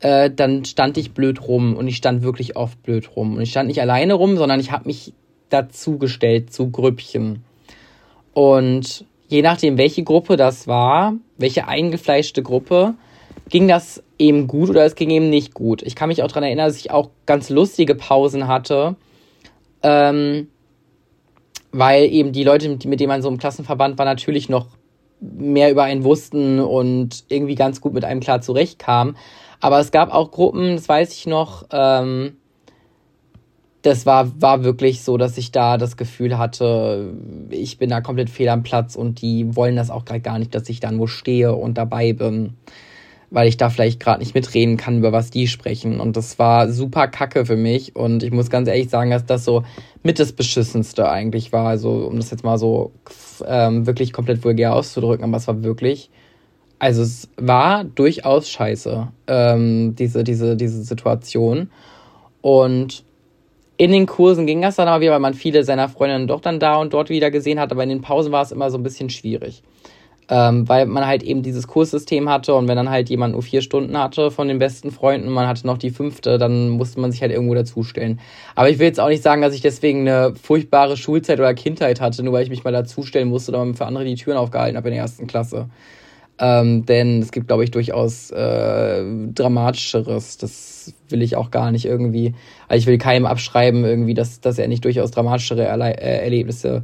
äh, 0.00 0.30
dann 0.30 0.64
stand 0.64 0.98
ich 0.98 1.14
blöd 1.14 1.46
rum 1.46 1.76
und 1.76 1.88
ich 1.88 1.96
stand 1.96 2.22
wirklich 2.22 2.56
oft 2.56 2.82
blöd 2.82 3.16
rum. 3.16 3.36
Und 3.36 3.42
ich 3.42 3.50
stand 3.50 3.68
nicht 3.68 3.80
alleine 3.80 4.14
rum, 4.14 4.36
sondern 4.36 4.60
ich 4.60 4.72
habe 4.72 4.86
mich 4.86 5.14
dazugestellt 5.48 6.52
zu 6.52 6.70
Grüppchen. 6.70 7.44
Und 8.34 9.04
je 9.28 9.42
nachdem, 9.42 9.78
welche 9.78 10.04
Gruppe 10.04 10.36
das 10.36 10.66
war, 10.66 11.14
welche 11.36 11.68
eingefleischte 11.68 12.42
Gruppe, 12.42 12.94
ging 13.48 13.68
das 13.68 14.02
eben 14.18 14.46
gut 14.46 14.70
oder 14.70 14.84
es 14.84 14.94
ging 14.94 15.10
eben 15.10 15.28
nicht 15.28 15.54
gut. 15.54 15.82
Ich 15.82 15.94
kann 15.94 16.08
mich 16.08 16.22
auch 16.22 16.28
daran 16.28 16.44
erinnern, 16.44 16.68
dass 16.68 16.76
ich 16.76 16.90
auch 16.90 17.10
ganz 17.26 17.50
lustige 17.50 17.94
Pausen 17.94 18.46
hatte, 18.46 18.96
ähm, 19.82 20.48
weil 21.72 22.04
eben 22.04 22.32
die 22.32 22.44
Leute, 22.44 22.68
mit 22.68 23.00
denen 23.00 23.08
man 23.08 23.22
so 23.22 23.28
im 23.28 23.38
Klassenverband 23.38 23.98
war, 23.98 24.04
natürlich 24.04 24.48
noch 24.48 24.66
mehr 25.20 25.70
über 25.70 25.84
einen 25.84 26.04
wussten 26.04 26.60
und 26.60 27.24
irgendwie 27.28 27.54
ganz 27.54 27.80
gut 27.80 27.94
mit 27.94 28.04
einem 28.04 28.20
klar 28.20 28.40
zurechtkamen. 28.40 29.16
Aber 29.60 29.78
es 29.78 29.92
gab 29.92 30.12
auch 30.12 30.30
Gruppen, 30.30 30.76
das 30.76 30.88
weiß 30.88 31.12
ich 31.12 31.26
noch, 31.26 31.66
ähm, 31.72 32.36
das 33.82 34.06
war, 34.06 34.40
war 34.40 34.62
wirklich 34.62 35.02
so, 35.02 35.16
dass 35.16 35.36
ich 35.36 35.50
da 35.50 35.76
das 35.76 35.96
Gefühl 35.96 36.38
hatte, 36.38 37.14
ich 37.50 37.78
bin 37.78 37.90
da 37.90 38.00
komplett 38.00 38.30
fehl 38.30 38.48
am 38.48 38.62
Platz 38.62 38.94
und 38.94 39.20
die 39.20 39.56
wollen 39.56 39.76
das 39.76 39.90
auch 39.90 40.04
gerade 40.04 40.20
gar 40.20 40.38
nicht, 40.38 40.54
dass 40.54 40.68
ich 40.68 40.78
da 40.78 40.92
nur 40.92 41.08
stehe 41.08 41.54
und 41.54 41.78
dabei 41.78 42.12
bin, 42.12 42.54
weil 43.30 43.48
ich 43.48 43.56
da 43.56 43.70
vielleicht 43.70 43.98
gerade 43.98 44.20
nicht 44.20 44.36
mitreden 44.36 44.76
kann, 44.76 44.98
über 44.98 45.10
was 45.10 45.30
die 45.30 45.48
sprechen. 45.48 45.98
Und 45.98 46.16
das 46.16 46.38
war 46.38 46.70
super 46.70 47.08
kacke 47.08 47.44
für 47.44 47.56
mich. 47.56 47.96
Und 47.96 48.22
ich 48.22 48.30
muss 48.30 48.50
ganz 48.50 48.68
ehrlich 48.68 48.88
sagen, 48.88 49.10
dass 49.10 49.26
das 49.26 49.44
so 49.44 49.64
mit 50.04 50.20
das 50.20 50.32
Beschissenste 50.32 51.08
eigentlich 51.08 51.52
war. 51.52 51.66
Also, 51.66 52.06
um 52.06 52.18
das 52.18 52.30
jetzt 52.30 52.44
mal 52.44 52.58
so 52.58 52.92
ähm, 53.44 53.86
wirklich 53.86 54.12
komplett 54.12 54.44
vulgär 54.44 54.74
auszudrücken, 54.74 55.24
aber 55.24 55.38
es 55.38 55.48
war 55.48 55.64
wirklich. 55.64 56.10
Also 56.78 57.02
es 57.02 57.28
war 57.36 57.84
durchaus 57.84 58.48
scheiße, 58.48 59.08
ähm, 59.28 59.94
diese, 59.96 60.24
diese, 60.24 60.56
diese 60.56 60.82
Situation. 60.82 61.70
Und 62.40 63.04
in 63.82 63.90
den 63.90 64.06
Kursen 64.06 64.46
ging 64.46 64.62
das 64.62 64.76
dann 64.76 64.86
aber 64.86 65.00
wieder, 65.00 65.10
weil 65.10 65.18
man 65.18 65.34
viele 65.34 65.64
seiner 65.64 65.88
Freundinnen 65.88 66.28
doch 66.28 66.40
dann 66.40 66.60
da 66.60 66.76
und 66.76 66.92
dort 66.92 67.10
wieder 67.10 67.32
gesehen 67.32 67.58
hat, 67.58 67.72
aber 67.72 67.82
in 67.82 67.88
den 67.88 68.00
Pausen 68.00 68.30
war 68.30 68.44
es 68.44 68.52
immer 68.52 68.70
so 68.70 68.78
ein 68.78 68.84
bisschen 68.84 69.10
schwierig. 69.10 69.64
Ähm, 70.28 70.68
weil 70.68 70.86
man 70.86 71.04
halt 71.04 71.24
eben 71.24 71.42
dieses 71.42 71.66
Kurssystem 71.66 72.28
hatte 72.28 72.54
und 72.54 72.68
wenn 72.68 72.76
dann 72.76 72.90
halt 72.90 73.10
jemand 73.10 73.32
nur 73.32 73.42
vier 73.42 73.60
Stunden 73.60 73.98
hatte 73.98 74.30
von 74.30 74.46
den 74.46 74.60
besten 74.60 74.92
Freunden 74.92 75.26
und 75.26 75.34
man 75.34 75.48
hatte 75.48 75.66
noch 75.66 75.78
die 75.78 75.90
fünfte, 75.90 76.38
dann 76.38 76.68
musste 76.68 77.00
man 77.00 77.10
sich 77.10 77.22
halt 77.22 77.32
irgendwo 77.32 77.54
dazustellen. 77.54 78.20
Aber 78.54 78.70
ich 78.70 78.78
will 78.78 78.86
jetzt 78.86 79.00
auch 79.00 79.08
nicht 79.08 79.24
sagen, 79.24 79.42
dass 79.42 79.52
ich 79.52 79.62
deswegen 79.62 80.02
eine 80.02 80.36
furchtbare 80.36 80.96
Schulzeit 80.96 81.40
oder 81.40 81.52
Kindheit 81.52 82.00
hatte, 82.00 82.22
nur 82.22 82.34
weil 82.34 82.44
ich 82.44 82.50
mich 82.50 82.62
mal 82.62 82.70
dazustellen 82.70 83.28
musste 83.28 83.50
oder 83.50 83.74
für 83.74 83.86
andere 83.86 84.04
die 84.04 84.14
Türen 84.14 84.36
aufgehalten 84.36 84.76
habe 84.76 84.90
in 84.90 84.94
der 84.94 85.02
ersten 85.02 85.26
Klasse. 85.26 85.66
Ähm, 86.44 86.84
denn 86.86 87.22
es 87.22 87.30
gibt, 87.30 87.46
glaube 87.46 87.62
ich, 87.62 87.70
durchaus 87.70 88.32
äh, 88.32 89.04
dramatischeres. 89.32 90.38
Das 90.38 90.92
will 91.08 91.22
ich 91.22 91.36
auch 91.36 91.52
gar 91.52 91.70
nicht 91.70 91.84
irgendwie. 91.84 92.34
Also 92.66 92.80
ich 92.80 92.86
will 92.88 92.98
keinem 92.98 93.26
abschreiben, 93.26 93.84
irgendwie, 93.84 94.14
dass, 94.14 94.40
dass 94.40 94.58
er 94.58 94.66
nicht 94.66 94.84
durchaus 94.84 95.12
dramatischere 95.12 95.62
Erle 95.62 95.96
äh, 95.96 96.24
Erlebnisse 96.24 96.82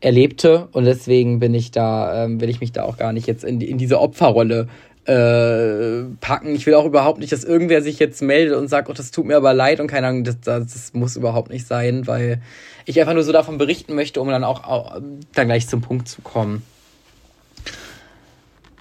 erlebte. 0.00 0.68
Und 0.70 0.84
deswegen 0.84 1.40
bin 1.40 1.52
ich 1.52 1.72
da, 1.72 2.24
ähm, 2.24 2.40
will 2.40 2.48
ich 2.48 2.60
mich 2.60 2.70
da 2.70 2.84
auch 2.84 2.96
gar 2.96 3.12
nicht 3.12 3.26
jetzt 3.26 3.42
in, 3.42 3.60
in 3.60 3.76
diese 3.76 4.00
Opferrolle 4.00 4.68
äh, 5.04 6.04
packen. 6.20 6.54
Ich 6.54 6.64
will 6.66 6.74
auch 6.74 6.84
überhaupt 6.84 7.18
nicht, 7.18 7.32
dass 7.32 7.42
irgendwer 7.42 7.82
sich 7.82 7.98
jetzt 7.98 8.22
meldet 8.22 8.56
und 8.56 8.68
sagt, 8.68 8.88
oh, 8.88 8.92
das 8.92 9.10
tut 9.10 9.26
mir 9.26 9.36
aber 9.36 9.52
leid 9.52 9.80
und 9.80 9.88
keine 9.88 10.06
Ahnung, 10.06 10.22
das, 10.22 10.38
das 10.42 10.92
muss 10.92 11.16
überhaupt 11.16 11.50
nicht 11.50 11.66
sein, 11.66 12.06
weil 12.06 12.40
ich 12.84 13.00
einfach 13.00 13.14
nur 13.14 13.24
so 13.24 13.32
davon 13.32 13.58
berichten 13.58 13.96
möchte, 13.96 14.20
um 14.20 14.28
dann 14.28 14.44
auch, 14.44 14.62
auch 14.62 15.00
dann 15.34 15.48
gleich 15.48 15.66
zum 15.66 15.80
Punkt 15.80 16.06
zu 16.06 16.22
kommen. 16.22 16.62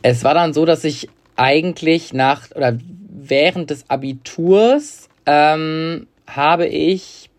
Es 0.02 0.24
war 0.24 0.34
dann 0.34 0.54
so, 0.54 0.66
dass 0.66 0.84
ich 0.84 1.10
eigentlich 1.36 2.14
nach 2.14 2.52
oder 2.56 2.78
während 3.10 3.70
des 3.70 3.90
Abiturs 3.90 5.10
ähm, 5.26 6.08
habe 6.28 6.68
ich 6.68 7.30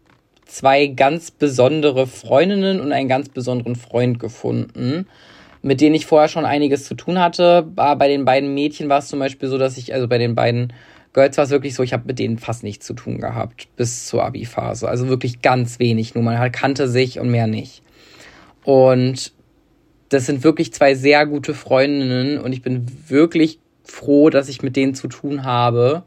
zwei 0.46 0.86
ganz 0.86 1.30
besondere 1.30 2.06
Freundinnen 2.06 2.80
und 2.80 2.92
einen 2.92 3.08
ganz 3.08 3.28
besonderen 3.28 3.74
Freund 3.74 4.18
gefunden, 4.18 5.06
mit 5.62 5.80
denen 5.80 5.94
ich 5.94 6.06
vorher 6.06 6.28
schon 6.28 6.44
einiges 6.44 6.84
zu 6.84 6.94
tun 6.94 7.18
hatte. 7.18 7.62
Bei 7.62 8.08
den 8.08 8.24
beiden 8.24 8.52
Mädchen 8.54 8.88
war 8.88 8.98
es 8.98 9.08
zum 9.08 9.18
Beispiel 9.18 9.48
so, 9.48 9.58
dass 9.58 9.78
ich, 9.78 9.94
also 9.94 10.08
bei 10.08 10.18
den 10.18 10.34
beiden 10.34 10.72
Girls 11.12 11.36
war 11.36 11.44
es 11.44 11.50
wirklich 11.50 11.74
so, 11.74 11.82
ich 11.82 11.92
habe 11.92 12.04
mit 12.06 12.18
denen 12.18 12.38
fast 12.38 12.62
nichts 12.62 12.86
zu 12.86 12.94
tun 12.94 13.18
gehabt 13.18 13.68
bis 13.76 14.06
zur 14.06 14.24
Abi-Phase. 14.24 14.88
Also 14.88 15.08
wirklich 15.08 15.42
ganz 15.42 15.78
wenig, 15.78 16.14
nur 16.14 16.24
man 16.24 16.52
kannte 16.52 16.88
sich 16.88 17.18
und 17.18 17.30
mehr 17.30 17.46
nicht. 17.46 17.82
Und 18.64 19.32
das 20.12 20.26
sind 20.26 20.44
wirklich 20.44 20.72
zwei 20.72 20.94
sehr 20.94 21.26
gute 21.26 21.54
Freundinnen 21.54 22.38
und 22.38 22.52
ich 22.52 22.62
bin 22.62 22.86
wirklich 23.08 23.58
froh, 23.84 24.30
dass 24.30 24.48
ich 24.48 24.62
mit 24.62 24.76
denen 24.76 24.94
zu 24.94 25.08
tun 25.08 25.44
habe. 25.44 26.04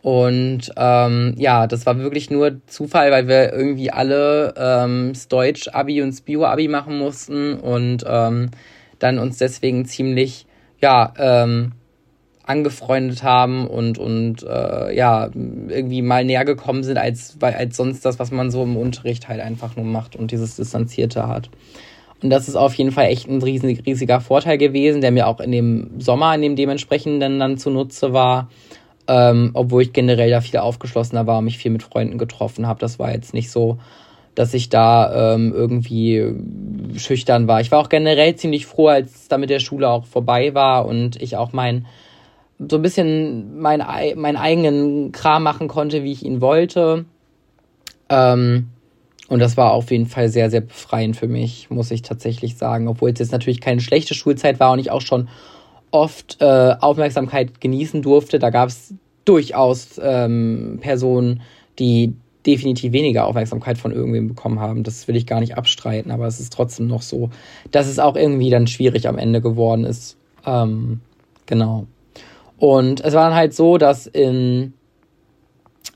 Und 0.00 0.70
ähm, 0.76 1.34
ja, 1.36 1.66
das 1.66 1.84
war 1.84 1.98
wirklich 1.98 2.30
nur 2.30 2.60
Zufall, 2.66 3.10
weil 3.10 3.26
wir 3.26 3.52
irgendwie 3.52 3.90
alle 3.90 4.54
ähm, 4.56 5.10
das 5.12 5.28
Deutsch-Abi 5.28 6.02
und 6.02 6.10
das 6.10 6.20
Bio-Abi 6.20 6.68
machen 6.68 6.98
mussten 6.98 7.54
und 7.54 8.04
ähm, 8.06 8.50
dann 9.00 9.18
uns 9.18 9.38
deswegen 9.38 9.84
ziemlich, 9.84 10.46
ja, 10.80 11.12
ähm, 11.18 11.72
angefreundet 12.44 13.22
haben 13.22 13.66
und, 13.66 13.98
und 13.98 14.42
äh, 14.42 14.96
ja, 14.96 15.28
irgendwie 15.34 16.00
mal 16.00 16.24
näher 16.24 16.46
gekommen 16.46 16.82
sind 16.82 16.96
als, 16.96 17.36
als 17.40 17.76
sonst 17.76 18.06
das, 18.06 18.18
was 18.18 18.30
man 18.30 18.50
so 18.50 18.62
im 18.62 18.76
Unterricht 18.76 19.28
halt 19.28 19.40
einfach 19.40 19.76
nur 19.76 19.84
macht 19.84 20.16
und 20.16 20.30
dieses 20.30 20.56
Distanzierte 20.56 21.28
hat. 21.28 21.50
Und 22.22 22.30
das 22.30 22.48
ist 22.48 22.56
auf 22.56 22.74
jeden 22.74 22.90
Fall 22.90 23.06
echt 23.06 23.28
ein 23.28 23.42
riesig, 23.42 23.86
riesiger 23.86 24.20
Vorteil 24.20 24.58
gewesen, 24.58 25.00
der 25.00 25.12
mir 25.12 25.28
auch 25.28 25.40
in 25.40 25.52
dem 25.52 26.00
Sommer, 26.00 26.34
in 26.34 26.42
dem 26.42 26.56
dementsprechenden 26.56 27.38
dann 27.38 27.58
zunutze 27.58 28.12
war. 28.12 28.50
Ähm, 29.06 29.50
obwohl 29.54 29.82
ich 29.82 29.92
generell 29.92 30.30
da 30.30 30.40
viel 30.40 30.58
aufgeschlossener 30.58 31.26
war 31.26 31.38
und 31.38 31.44
mich 31.44 31.58
viel 31.58 31.70
mit 31.70 31.82
Freunden 31.82 32.18
getroffen 32.18 32.66
habe. 32.66 32.80
Das 32.80 32.98
war 32.98 33.12
jetzt 33.12 33.32
nicht 33.32 33.50
so, 33.50 33.78
dass 34.34 34.52
ich 34.52 34.68
da 34.68 35.34
ähm, 35.34 35.52
irgendwie 35.54 36.34
schüchtern 36.96 37.48
war. 37.48 37.60
Ich 37.60 37.70
war 37.70 37.78
auch 37.78 37.88
generell 37.88 38.36
ziemlich 38.36 38.66
froh, 38.66 38.88
als 38.88 39.14
es 39.14 39.28
da 39.28 39.38
mit 39.38 39.50
der 39.50 39.60
Schule 39.60 39.88
auch 39.88 40.04
vorbei 40.04 40.54
war 40.54 40.86
und 40.86 41.20
ich 41.22 41.36
auch 41.36 41.52
mein 41.52 41.86
so 42.58 42.76
ein 42.76 42.82
bisschen 42.82 43.60
mein, 43.60 43.78
meinen 43.78 44.36
eigenen 44.36 45.12
Kram 45.12 45.42
machen 45.42 45.68
konnte, 45.68 46.02
wie 46.02 46.12
ich 46.12 46.24
ihn 46.24 46.40
wollte. 46.40 47.04
Ähm, 48.08 48.68
und 49.28 49.40
das 49.40 49.56
war 49.56 49.72
auf 49.72 49.90
jeden 49.90 50.06
Fall 50.06 50.30
sehr, 50.30 50.50
sehr 50.50 50.62
befreiend 50.62 51.16
für 51.16 51.28
mich, 51.28 51.68
muss 51.70 51.90
ich 51.90 52.02
tatsächlich 52.02 52.56
sagen. 52.56 52.88
Obwohl 52.88 53.10
es 53.10 53.18
jetzt 53.18 53.32
natürlich 53.32 53.60
keine 53.60 53.80
schlechte 53.80 54.14
Schulzeit 54.14 54.58
war 54.58 54.72
und 54.72 54.78
ich 54.78 54.90
auch 54.90 55.02
schon 55.02 55.28
oft 55.90 56.38
äh, 56.40 56.74
Aufmerksamkeit 56.80 57.60
genießen 57.60 58.02
durfte. 58.02 58.38
Da 58.38 58.50
gab 58.50 58.70
es 58.70 58.94
durchaus 59.24 60.00
ähm, 60.02 60.78
Personen, 60.80 61.42
die 61.78 62.14
definitiv 62.46 62.92
weniger 62.92 63.26
Aufmerksamkeit 63.26 63.76
von 63.76 63.92
irgendwem 63.92 64.28
bekommen 64.28 64.60
haben. 64.60 64.82
Das 64.82 65.06
will 65.06 65.16
ich 65.16 65.26
gar 65.26 65.40
nicht 65.40 65.58
abstreiten, 65.58 66.10
aber 66.10 66.26
es 66.26 66.40
ist 66.40 66.52
trotzdem 66.52 66.86
noch 66.86 67.02
so, 67.02 67.28
dass 67.70 67.86
es 67.86 67.98
auch 67.98 68.16
irgendwie 68.16 68.48
dann 68.48 68.66
schwierig 68.66 69.08
am 69.08 69.18
Ende 69.18 69.42
geworden 69.42 69.84
ist. 69.84 70.16
Ähm, 70.46 71.00
genau. 71.44 71.86
Und 72.56 73.00
es 73.02 73.12
war 73.12 73.28
dann 73.28 73.36
halt 73.36 73.54
so, 73.54 73.76
dass 73.76 74.06
in 74.06 74.72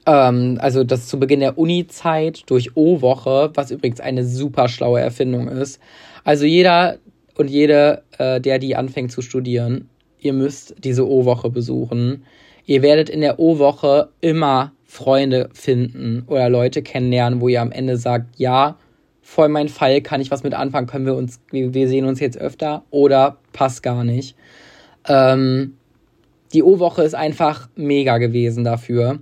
ähm, 0.07 0.59
also 0.61 0.85
das 0.85 1.07
zu 1.07 1.19
Beginn 1.19 1.41
der 1.41 1.59
Uni-Zeit 1.59 2.43
durch 2.47 2.77
O-Woche, 2.77 3.51
was 3.55 3.71
übrigens 3.71 4.01
eine 4.01 4.25
super 4.25 4.69
schlaue 4.69 5.01
Erfindung 5.01 5.49
ist. 5.49 5.81
Also 6.25 6.45
jeder 6.45 6.99
und 7.37 7.49
jede, 7.49 8.03
äh, 8.19 8.41
der 8.41 8.59
die 8.59 8.77
anfängt 8.77 9.13
zu 9.13 9.23
studieren, 9.23 9.89
ihr 10.19 10.33
müsst 10.33 10.75
diese 10.79 11.09
O-Woche 11.09 11.51
besuchen. 11.51 12.25
Ihr 12.65 12.83
werdet 12.83 13.11
in 13.11 13.21
der 13.21 13.39
O-Woche 13.39 14.11
immer 14.21 14.73
Freunde 14.85 15.49
finden 15.53 16.25
oder 16.27 16.49
Leute 16.49 16.83
kennenlernen, 16.83 17.41
wo 17.41 17.49
ihr 17.49 17.63
am 17.63 17.73
Ende 17.73 17.97
sagt, 17.97 18.39
ja, 18.39 18.77
voll 19.23 19.49
mein 19.49 19.69
Fall, 19.69 20.03
kann 20.03 20.21
ich 20.21 20.31
was 20.31 20.43
mit 20.43 20.55
anfangen, 20.55 20.87
können 20.87 21.07
wir 21.07 21.15
uns, 21.15 21.41
wir 21.51 21.89
sehen 21.89 22.05
uns 22.05 22.21
jetzt 22.21 22.37
öfter 22.37 22.85
oder 22.91 23.39
passt 23.53 23.83
gar 23.83 24.05
nicht. 24.05 24.37
Ähm, 25.09 25.75
die 26.53 26.63
O-Woche 26.63 27.03
ist 27.03 27.15
einfach 27.15 27.69
mega 27.75 28.19
gewesen 28.19 28.65
dafür. 28.65 29.21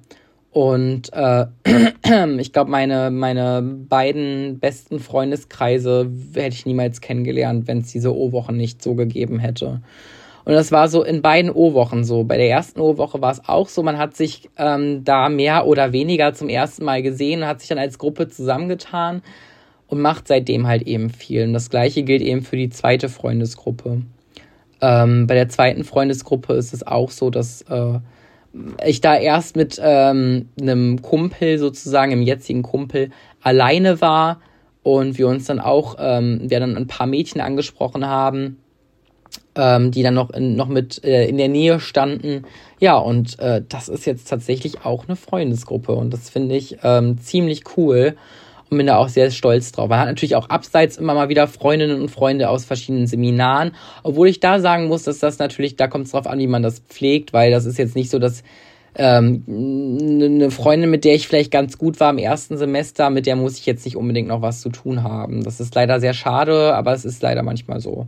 Und 0.52 1.12
äh, 1.12 1.46
ich 2.38 2.52
glaube, 2.52 2.70
meine, 2.70 3.10
meine 3.10 3.62
beiden 3.62 4.58
besten 4.58 4.98
Freundeskreise 4.98 6.10
hätte 6.34 6.54
ich 6.54 6.66
niemals 6.66 7.00
kennengelernt, 7.00 7.68
wenn 7.68 7.78
es 7.78 7.92
diese 7.92 8.14
O-Wochen 8.14 8.56
nicht 8.56 8.82
so 8.82 8.94
gegeben 8.94 9.38
hätte. 9.38 9.80
Und 10.44 10.54
das 10.54 10.72
war 10.72 10.88
so 10.88 11.04
in 11.04 11.22
beiden 11.22 11.50
O-Wochen 11.50 12.02
so. 12.02 12.24
Bei 12.24 12.36
der 12.36 12.48
ersten 12.48 12.80
O-Woche 12.80 13.20
war 13.20 13.30
es 13.30 13.46
auch 13.48 13.68
so, 13.68 13.82
man 13.82 13.98
hat 13.98 14.16
sich 14.16 14.48
ähm, 14.56 15.04
da 15.04 15.28
mehr 15.28 15.66
oder 15.66 15.92
weniger 15.92 16.34
zum 16.34 16.48
ersten 16.48 16.84
Mal 16.84 17.02
gesehen, 17.02 17.46
hat 17.46 17.60
sich 17.60 17.68
dann 17.68 17.78
als 17.78 17.98
Gruppe 17.98 18.28
zusammengetan 18.28 19.22
und 19.86 20.00
macht 20.00 20.26
seitdem 20.26 20.66
halt 20.66 20.82
eben 20.82 21.10
viel. 21.10 21.44
Und 21.44 21.52
das 21.52 21.70
gleiche 21.70 22.02
gilt 22.02 22.22
eben 22.22 22.42
für 22.42 22.56
die 22.56 22.70
zweite 22.70 23.08
Freundesgruppe. 23.08 24.02
Ähm, 24.80 25.26
bei 25.26 25.34
der 25.34 25.48
zweiten 25.48 25.84
Freundesgruppe 25.84 26.54
ist 26.54 26.72
es 26.72 26.86
auch 26.86 27.10
so, 27.10 27.30
dass 27.30 27.62
äh, 27.62 27.98
ich 28.84 29.00
da 29.00 29.16
erst 29.16 29.56
mit 29.56 29.80
ähm, 29.82 30.48
einem 30.60 31.02
Kumpel 31.02 31.58
sozusagen, 31.58 32.12
im 32.12 32.22
jetzigen 32.22 32.62
Kumpel, 32.62 33.10
alleine 33.40 34.00
war 34.00 34.40
und 34.82 35.18
wir 35.18 35.28
uns 35.28 35.46
dann 35.46 35.60
auch, 35.60 35.96
ähm, 35.98 36.40
wir 36.44 36.60
dann 36.60 36.76
ein 36.76 36.86
paar 36.86 37.06
Mädchen 37.06 37.40
angesprochen 37.40 38.06
haben, 38.06 38.56
ähm, 39.54 39.90
die 39.90 40.02
dann 40.02 40.14
noch, 40.14 40.30
in, 40.30 40.56
noch 40.56 40.68
mit 40.68 41.04
äh, 41.04 41.26
in 41.26 41.36
der 41.36 41.48
Nähe 41.48 41.80
standen. 41.80 42.44
Ja, 42.80 42.96
und 42.96 43.38
äh, 43.38 43.62
das 43.68 43.88
ist 43.88 44.04
jetzt 44.06 44.28
tatsächlich 44.28 44.84
auch 44.84 45.06
eine 45.06 45.16
Freundesgruppe 45.16 45.92
und 45.92 46.12
das 46.12 46.30
finde 46.30 46.56
ich 46.56 46.78
ähm, 46.82 47.18
ziemlich 47.18 47.76
cool 47.76 48.16
und 48.70 48.78
bin 48.78 48.86
da 48.86 48.96
auch 48.96 49.08
sehr 49.08 49.30
stolz 49.30 49.72
drauf. 49.72 49.88
Man 49.88 49.98
hat 49.98 50.06
natürlich 50.06 50.36
auch 50.36 50.48
abseits 50.48 50.96
immer 50.96 51.14
mal 51.14 51.28
wieder 51.28 51.46
Freundinnen 51.48 52.00
und 52.00 52.10
Freunde 52.10 52.48
aus 52.48 52.64
verschiedenen 52.64 53.06
Seminaren, 53.06 53.72
obwohl 54.02 54.28
ich 54.28 54.40
da 54.40 54.60
sagen 54.60 54.86
muss, 54.86 55.02
dass 55.02 55.18
das 55.18 55.38
natürlich, 55.38 55.76
da 55.76 55.88
kommt 55.88 56.06
es 56.06 56.12
drauf 56.12 56.26
an, 56.26 56.38
wie 56.38 56.46
man 56.46 56.62
das 56.62 56.80
pflegt, 56.80 57.32
weil 57.32 57.50
das 57.50 57.66
ist 57.66 57.78
jetzt 57.78 57.96
nicht 57.96 58.10
so, 58.10 58.18
dass 58.18 58.42
ähm, 58.94 59.44
eine 59.48 60.50
Freundin, 60.50 60.90
mit 60.90 61.04
der 61.04 61.14
ich 61.14 61.28
vielleicht 61.28 61.50
ganz 61.50 61.78
gut 61.78 62.00
war 62.00 62.10
im 62.10 62.18
ersten 62.18 62.56
Semester, 62.56 63.10
mit 63.10 63.26
der 63.26 63.36
muss 63.36 63.58
ich 63.58 63.66
jetzt 63.66 63.84
nicht 63.84 63.96
unbedingt 63.96 64.28
noch 64.28 64.42
was 64.42 64.60
zu 64.60 64.68
tun 64.68 65.02
haben. 65.02 65.44
Das 65.44 65.60
ist 65.60 65.74
leider 65.74 66.00
sehr 66.00 66.12
schade, 66.12 66.74
aber 66.74 66.92
es 66.92 67.04
ist 67.04 67.22
leider 67.22 67.42
manchmal 67.42 67.80
so. 67.80 68.06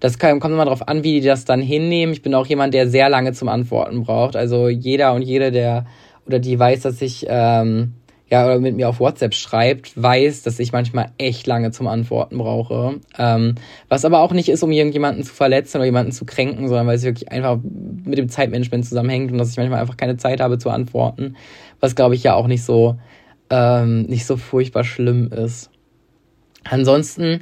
Das 0.00 0.18
kann, 0.18 0.38
kommt 0.38 0.54
immer 0.54 0.64
darauf 0.64 0.86
an, 0.86 1.02
wie 1.02 1.20
die 1.20 1.26
das 1.26 1.44
dann 1.44 1.60
hinnehmen. 1.60 2.12
Ich 2.12 2.22
bin 2.22 2.34
auch 2.34 2.46
jemand, 2.46 2.74
der 2.74 2.88
sehr 2.88 3.08
lange 3.08 3.32
zum 3.32 3.48
Antworten 3.48 4.04
braucht. 4.04 4.36
Also 4.36 4.68
jeder 4.68 5.12
und 5.14 5.22
jede, 5.22 5.50
der 5.50 5.86
oder 6.26 6.38
die 6.38 6.58
weiß, 6.58 6.82
dass 6.82 7.00
ich 7.00 7.26
ähm, 7.28 7.94
ja, 8.30 8.44
oder 8.44 8.58
mit 8.58 8.76
mir 8.76 8.88
auf 8.88 9.00
WhatsApp 9.00 9.34
schreibt, 9.34 10.00
weiß, 10.00 10.42
dass 10.42 10.58
ich 10.58 10.72
manchmal 10.72 11.12
echt 11.16 11.46
lange 11.46 11.70
zum 11.70 11.86
Antworten 11.86 12.36
brauche. 12.36 13.00
Ähm, 13.18 13.54
was 13.88 14.04
aber 14.04 14.20
auch 14.20 14.32
nicht 14.32 14.50
ist, 14.50 14.62
um 14.62 14.70
irgendjemanden 14.70 15.24
zu 15.24 15.32
verletzen 15.32 15.78
oder 15.78 15.86
jemanden 15.86 16.12
zu 16.12 16.26
kränken, 16.26 16.68
sondern 16.68 16.86
weil 16.86 16.96
es 16.96 17.04
wirklich 17.04 17.32
einfach 17.32 17.58
mit 17.62 18.18
dem 18.18 18.28
Zeitmanagement 18.28 18.84
zusammenhängt 18.84 19.32
und 19.32 19.38
dass 19.38 19.50
ich 19.50 19.56
manchmal 19.56 19.80
einfach 19.80 19.96
keine 19.96 20.18
Zeit 20.18 20.40
habe 20.40 20.58
zu 20.58 20.68
antworten. 20.68 21.36
Was 21.80 21.94
glaube 21.94 22.16
ich 22.16 22.22
ja 22.22 22.34
auch 22.34 22.48
nicht 22.48 22.64
so, 22.64 22.98
ähm, 23.48 24.02
nicht 24.02 24.26
so 24.26 24.36
furchtbar 24.36 24.84
schlimm 24.84 25.28
ist. 25.32 25.70
Ansonsten 26.64 27.40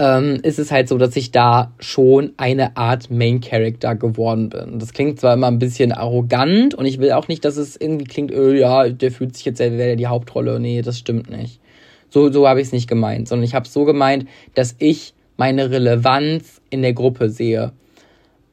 ähm, 0.00 0.40
ist 0.42 0.58
es 0.58 0.72
halt 0.72 0.88
so, 0.88 0.96
dass 0.96 1.14
ich 1.14 1.30
da 1.30 1.74
schon 1.78 2.32
eine 2.38 2.78
Art 2.78 3.10
Main 3.10 3.42
Character 3.42 3.94
geworden 3.94 4.48
bin. 4.48 4.78
Das 4.78 4.94
klingt 4.94 5.20
zwar 5.20 5.34
immer 5.34 5.48
ein 5.48 5.58
bisschen 5.58 5.92
arrogant 5.92 6.74
und 6.74 6.86
ich 6.86 6.98
will 6.98 7.12
auch 7.12 7.28
nicht, 7.28 7.44
dass 7.44 7.58
es 7.58 7.76
irgendwie 7.76 8.06
klingt, 8.06 8.30
öh, 8.30 8.58
ja, 8.58 8.88
der 8.88 9.12
fühlt 9.12 9.36
sich 9.36 9.44
jetzt, 9.44 9.60
als 9.60 9.74
wäre 9.74 9.96
die 9.96 10.06
Hauptrolle. 10.06 10.58
Nee, 10.58 10.80
das 10.80 10.98
stimmt 10.98 11.28
nicht. 11.30 11.60
So, 12.08 12.32
so 12.32 12.48
habe 12.48 12.62
ich 12.62 12.68
es 12.68 12.72
nicht 12.72 12.88
gemeint, 12.88 13.28
sondern 13.28 13.44
ich 13.44 13.54
habe 13.54 13.66
es 13.66 13.74
so 13.74 13.84
gemeint, 13.84 14.26
dass 14.54 14.74
ich 14.78 15.12
meine 15.36 15.70
Relevanz 15.70 16.62
in 16.70 16.80
der 16.80 16.94
Gruppe 16.94 17.28
sehe. 17.28 17.72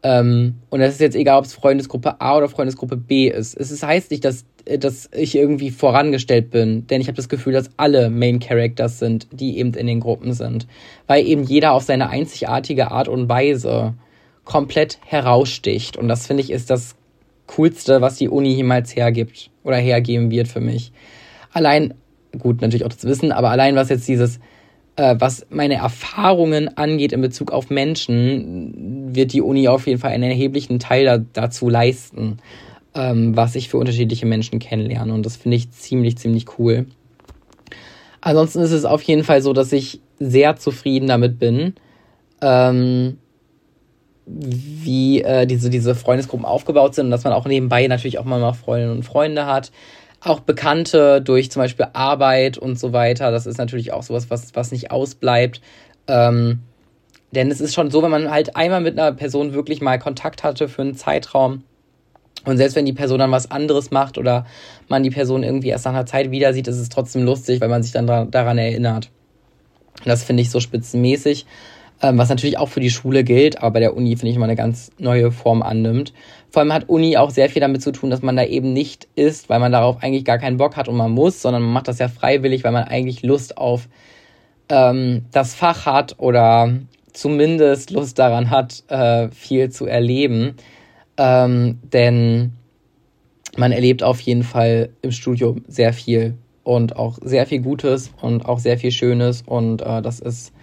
Ähm, 0.04 0.56
und 0.70 0.80
das 0.80 0.94
ist 0.94 1.02
jetzt 1.02 1.16
egal, 1.16 1.40
ob 1.40 1.46
es 1.46 1.54
Freundesgruppe 1.54 2.22
A 2.22 2.38
oder 2.38 2.50
Freundesgruppe 2.50 2.98
B 2.98 3.28
ist. 3.28 3.56
Es 3.60 3.82
heißt 3.82 4.12
nicht, 4.12 4.24
dass 4.26 4.46
dass 4.80 5.10
ich 5.14 5.36
irgendwie 5.36 5.72
vorangestellt 5.72 6.50
bin, 6.50 6.88
denn 6.88 7.00
ich 7.00 7.08
habe 7.08 7.16
das 7.16 7.30
Gefühl, 7.30 7.54
dass 7.54 7.70
alle 7.78 8.10
Main 8.10 8.40
Characters 8.40 9.00
sind, 9.00 9.28
die 9.32 9.58
eben 9.60 9.74
in 9.74 9.88
den 9.88 10.02
Gruppen 10.02 10.34
sind, 10.34 10.68
weil 11.08 11.26
eben 11.26 11.44
jeder 11.44 11.72
auf 11.72 11.84
seine 11.84 12.10
einzigartige 12.10 12.92
Art 12.92 13.08
und 13.08 13.30
Weise 13.30 13.94
komplett 14.44 15.00
heraussticht 15.06 15.98
und 15.98 16.08
das 16.08 16.28
finde 16.28 16.44
ich 16.44 16.52
ist 16.52 16.70
das 16.70 16.96
coolste, 17.48 18.02
was 18.02 18.18
die 18.18 18.30
Uni 18.30 18.54
jemals 18.54 18.96
hergibt 18.96 19.50
oder 19.64 19.78
hergeben 19.78 20.32
wird 20.32 20.48
für 20.48 20.62
mich. 20.62 20.92
Allein 21.54 21.94
gut, 22.38 22.62
natürlich 22.62 22.84
auch 22.84 22.90
das 22.90 23.06
Wissen, 23.06 23.32
aber 23.32 23.50
allein 23.50 23.76
was 23.76 23.90
jetzt 23.90 24.08
dieses 24.08 24.40
äh, 24.98 25.16
was 25.18 25.48
meine 25.50 25.76
Erfahrungen 25.76 26.78
angeht 26.78 27.14
in 27.14 27.22
Bezug 27.22 27.52
auf 27.52 27.70
Menschen, 27.70 29.16
wird 29.16 29.34
die 29.34 29.42
Uni 29.42 29.68
auf 29.68 29.88
jeden 29.88 30.00
Fall 30.00 30.12
einen 30.12 30.30
erheblichen 30.30 30.80
Teil 30.80 31.06
da, 31.06 31.18
dazu 31.18 31.70
leisten 31.70 32.40
ähm, 32.98 33.38
was 33.38 33.56
ich 33.56 33.70
für 33.70 33.78
unterschiedliche 33.78 34.26
Menschen 34.26 34.60
kennenlerne. 34.60 35.14
Und 35.14 35.26
das 35.26 35.38
finde 35.38 35.58
ich 35.58 35.72
ziemlich, 35.72 36.18
ziemlich 36.18 36.46
cool. 36.58 36.88
Ansonsten 38.22 38.60
ist 38.60 38.72
es 38.72 38.84
auf 38.84 39.04
jeden 39.04 39.24
Fall 39.24 39.42
so, 39.42 39.54
dass 39.54 39.72
ich 39.72 40.02
sehr 40.20 40.56
zufrieden 40.58 41.08
damit 41.08 41.38
bin, 41.38 41.76
ähm, 42.42 43.20
wie 44.26 45.22
äh, 45.22 45.46
diese, 45.46 45.70
diese 45.70 45.96
Freundesgruppen 45.96 46.46
aufgebaut 46.46 46.96
sind 46.96 47.06
und 47.06 47.12
dass 47.12 47.24
man 47.24 47.34
auch 47.34 47.46
nebenbei 47.46 47.88
natürlich 47.88 48.18
auch 48.18 48.26
mal 48.26 48.54
Freundinnen 48.54 48.98
und 48.98 49.04
Freunde 49.04 49.46
hat. 49.46 49.72
Auch 50.22 50.40
Bekannte 50.40 51.22
durch 51.22 51.52
zum 51.52 51.62
Beispiel 51.62 51.88
Arbeit 51.94 52.58
und 52.58 52.80
so 52.80 52.94
weiter. 52.94 53.32
Das 53.32 53.46
ist 53.46 53.58
natürlich 53.58 53.94
auch 53.94 54.04
sowas, 54.04 54.30
was, 54.30 54.56
was 54.56 54.72
nicht 54.72 54.92
ausbleibt. 54.92 55.62
Ähm, 56.08 56.62
denn 57.32 57.52
es 57.52 57.62
ist 57.62 57.74
schon 57.74 57.92
so, 57.92 58.02
wenn 58.02 58.12
man 58.12 58.32
halt 58.32 58.56
einmal 58.56 58.82
mit 58.82 58.98
einer 58.98 59.12
Person 59.12 59.54
wirklich 59.54 59.82
mal 59.82 60.00
Kontakt 60.00 60.44
hatte 60.44 60.68
für 60.68 60.82
einen 60.82 60.96
Zeitraum, 60.96 61.64
und 62.46 62.56
selbst 62.56 62.76
wenn 62.76 62.86
die 62.86 62.94
Person 62.94 63.20
dann 63.20 63.32
was 63.32 63.52
anderes 63.52 63.92
macht 63.92 64.18
oder 64.18 64.46
man 64.88 65.04
die 65.04 65.10
Person 65.10 65.44
irgendwie 65.44 65.68
erst 65.68 65.84
nach 65.84 65.92
einer 65.92 66.06
Zeit 66.06 66.32
wieder 66.32 66.54
sieht, 66.54 66.70
ist 66.70 66.78
es 66.78 66.88
trotzdem 66.88 67.24
lustig, 67.24 67.60
weil 67.60 67.68
man 67.68 67.84
sich 67.84 67.92
dann 67.92 68.08
daran 68.08 68.58
erinnert. 68.58 69.10
Das 70.06 70.24
finde 70.24 70.44
ich 70.44 70.50
so 70.50 70.62
spitzenmäßig, 70.62 71.46
ähm, 72.02 72.18
was 72.18 72.30
natürlich 72.30 72.58
auch 72.58 72.70
für 72.70 72.80
die 72.80 72.90
Schule 72.90 73.24
gilt, 73.24 73.60
aber 73.60 73.72
bei 73.72 73.80
der 73.80 73.96
Uni 73.96 74.16
finde 74.16 74.30
ich 74.30 74.36
immer 74.36 74.46
eine 74.46 74.56
ganz 74.56 74.92
neue 75.00 75.32
Form 75.32 75.62
annimmt. 75.62 76.14
Vor 76.50 76.62
allem 76.62 76.74
hat 76.74 76.90
Uni 76.90 77.18
auch 77.18 77.32
sehr 77.32 77.50
viel 77.50 77.60
damit 77.60 77.82
zu 77.82 77.92
tun, 77.92 78.10
dass 78.10 78.22
man 78.22 78.36
da 78.36 78.44
eben 78.44 78.74
nicht 78.74 79.08
ist, 79.16 79.50
weil 79.50 79.60
man 79.60 79.72
darauf 79.72 80.02
eigentlich 80.02 80.26
gar 80.26 80.38
keinen 80.38 80.58
Bock 80.58 80.76
hat 80.76 80.88
und 80.88 80.96
man 80.96 81.12
muss, 81.12 81.42
sondern 81.42 81.64
man 81.64 81.74
macht 81.74 81.88
das 81.88 82.00
ja 82.00 82.08
freiwillig, 82.08 82.64
weil 82.64 82.72
man 82.72 82.84
eigentlich 82.84 83.24
Lust 83.24 83.58
auf 83.58 83.88
ähm, 84.70 85.26
das 85.32 85.56
Fach 85.56 85.86
hat 85.86 86.16
oder 86.20 86.72
zumindest 87.14 87.90
Lust 87.92 88.20
daran 88.20 88.50
hat, 88.52 88.84
äh, 88.90 89.30
viel 89.30 89.70
zu 89.70 89.88
erleben. 89.88 90.56
Ähm, 91.18 91.80
denn 91.82 92.54
man 93.58 93.72
erlebt 93.72 94.04
auf 94.04 94.20
jeden 94.22 94.44
Fall 94.44 94.90
im 95.02 95.12
Studium 95.12 95.64
sehr 95.68 95.94
viel 95.94 96.36
und 96.64 96.96
auch 96.96 97.18
sehr 97.24 97.48
viel 97.48 97.62
Gutes 97.62 98.12
und 98.22 98.46
auch 98.46 98.60
sehr 98.60 98.78
viel 98.78 98.92
Schönes 98.92 99.42
und 99.42 99.82
äh, 99.82 100.02
das 100.02 100.20
ist 100.20 100.54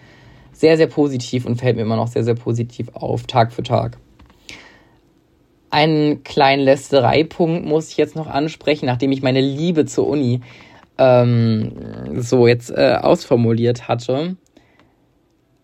sehr, 0.54 0.76
sehr 0.76 0.86
positiv 0.86 1.44
und 1.44 1.56
fällt 1.56 1.76
mir 1.76 1.82
immer 1.82 1.96
noch 1.96 2.08
sehr, 2.08 2.24
sehr 2.24 2.34
positiv 2.34 2.88
auf, 2.94 3.24
Tag 3.24 3.52
für 3.52 3.62
Tag. 3.62 3.98
Einen 5.70 6.22
kleinen 6.22 6.62
Lästereipunkt 6.62 7.66
muss 7.66 7.90
ich 7.90 7.96
jetzt 7.96 8.14
noch 8.14 8.28
ansprechen, 8.28 8.86
nachdem 8.86 9.12
ich 9.12 9.22
meine 9.22 9.40
Liebe 9.40 9.84
zur 9.84 10.06
Uni 10.06 10.40
ähm, 10.98 11.72
so 12.20 12.46
jetzt 12.46 12.70
äh, 12.70 12.96
ausformuliert 13.00 13.88
hatte. 13.88 14.36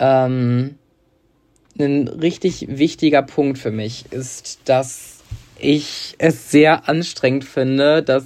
Ähm, 0.01 0.75
ein 1.79 2.09
richtig 2.09 2.67
wichtiger 2.69 3.23
Punkt 3.23 3.59
für 3.59 3.71
mich 3.71 4.07
ist, 4.11 4.61
dass 4.65 5.23
ich 5.59 6.17
es 6.19 6.51
sehr 6.51 6.89
anstrengend 6.89 7.45
finde, 7.45 8.03
dass 8.03 8.25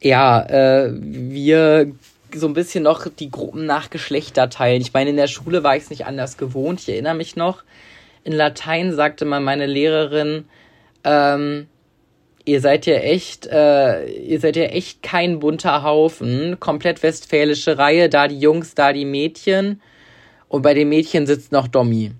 ja, 0.00 0.42
äh, 0.42 0.92
wir 1.00 1.92
so 2.34 2.46
ein 2.46 2.54
bisschen 2.54 2.84
noch 2.84 3.06
die 3.08 3.30
Gruppen 3.30 3.66
nach 3.66 3.90
Geschlechter 3.90 4.50
teilen. 4.50 4.80
Ich 4.80 4.92
meine, 4.92 5.10
in 5.10 5.16
der 5.16 5.26
Schule 5.26 5.62
war 5.62 5.76
ich 5.76 5.84
es 5.84 5.90
nicht 5.90 6.06
anders 6.06 6.36
gewohnt. 6.36 6.80
Ich 6.80 6.88
erinnere 6.88 7.14
mich 7.14 7.36
noch, 7.36 7.64
in 8.24 8.32
Latein 8.32 8.92
sagte 8.92 9.24
mal 9.24 9.40
meine 9.40 9.66
Lehrerin, 9.66 10.44
ähm, 11.04 11.66
ihr 12.44 12.60
seid 12.60 12.86
ja 12.86 12.94
echt, 12.94 13.46
äh, 13.46 14.06
ihr 14.06 14.40
seid 14.40 14.56
ja 14.56 14.64
echt 14.64 15.02
kein 15.02 15.38
bunter 15.38 15.82
Haufen. 15.82 16.58
Komplett 16.60 17.02
westfälische 17.02 17.78
Reihe, 17.78 18.08
da 18.08 18.28
die 18.28 18.38
Jungs, 18.38 18.74
da 18.74 18.92
die 18.92 19.04
Mädchen. 19.04 19.80
Und 20.48 20.62
bei 20.62 20.74
den 20.74 20.88
Mädchen 20.88 21.26
sitzt 21.26 21.52
noch 21.52 21.68
Dommi. 21.68 22.12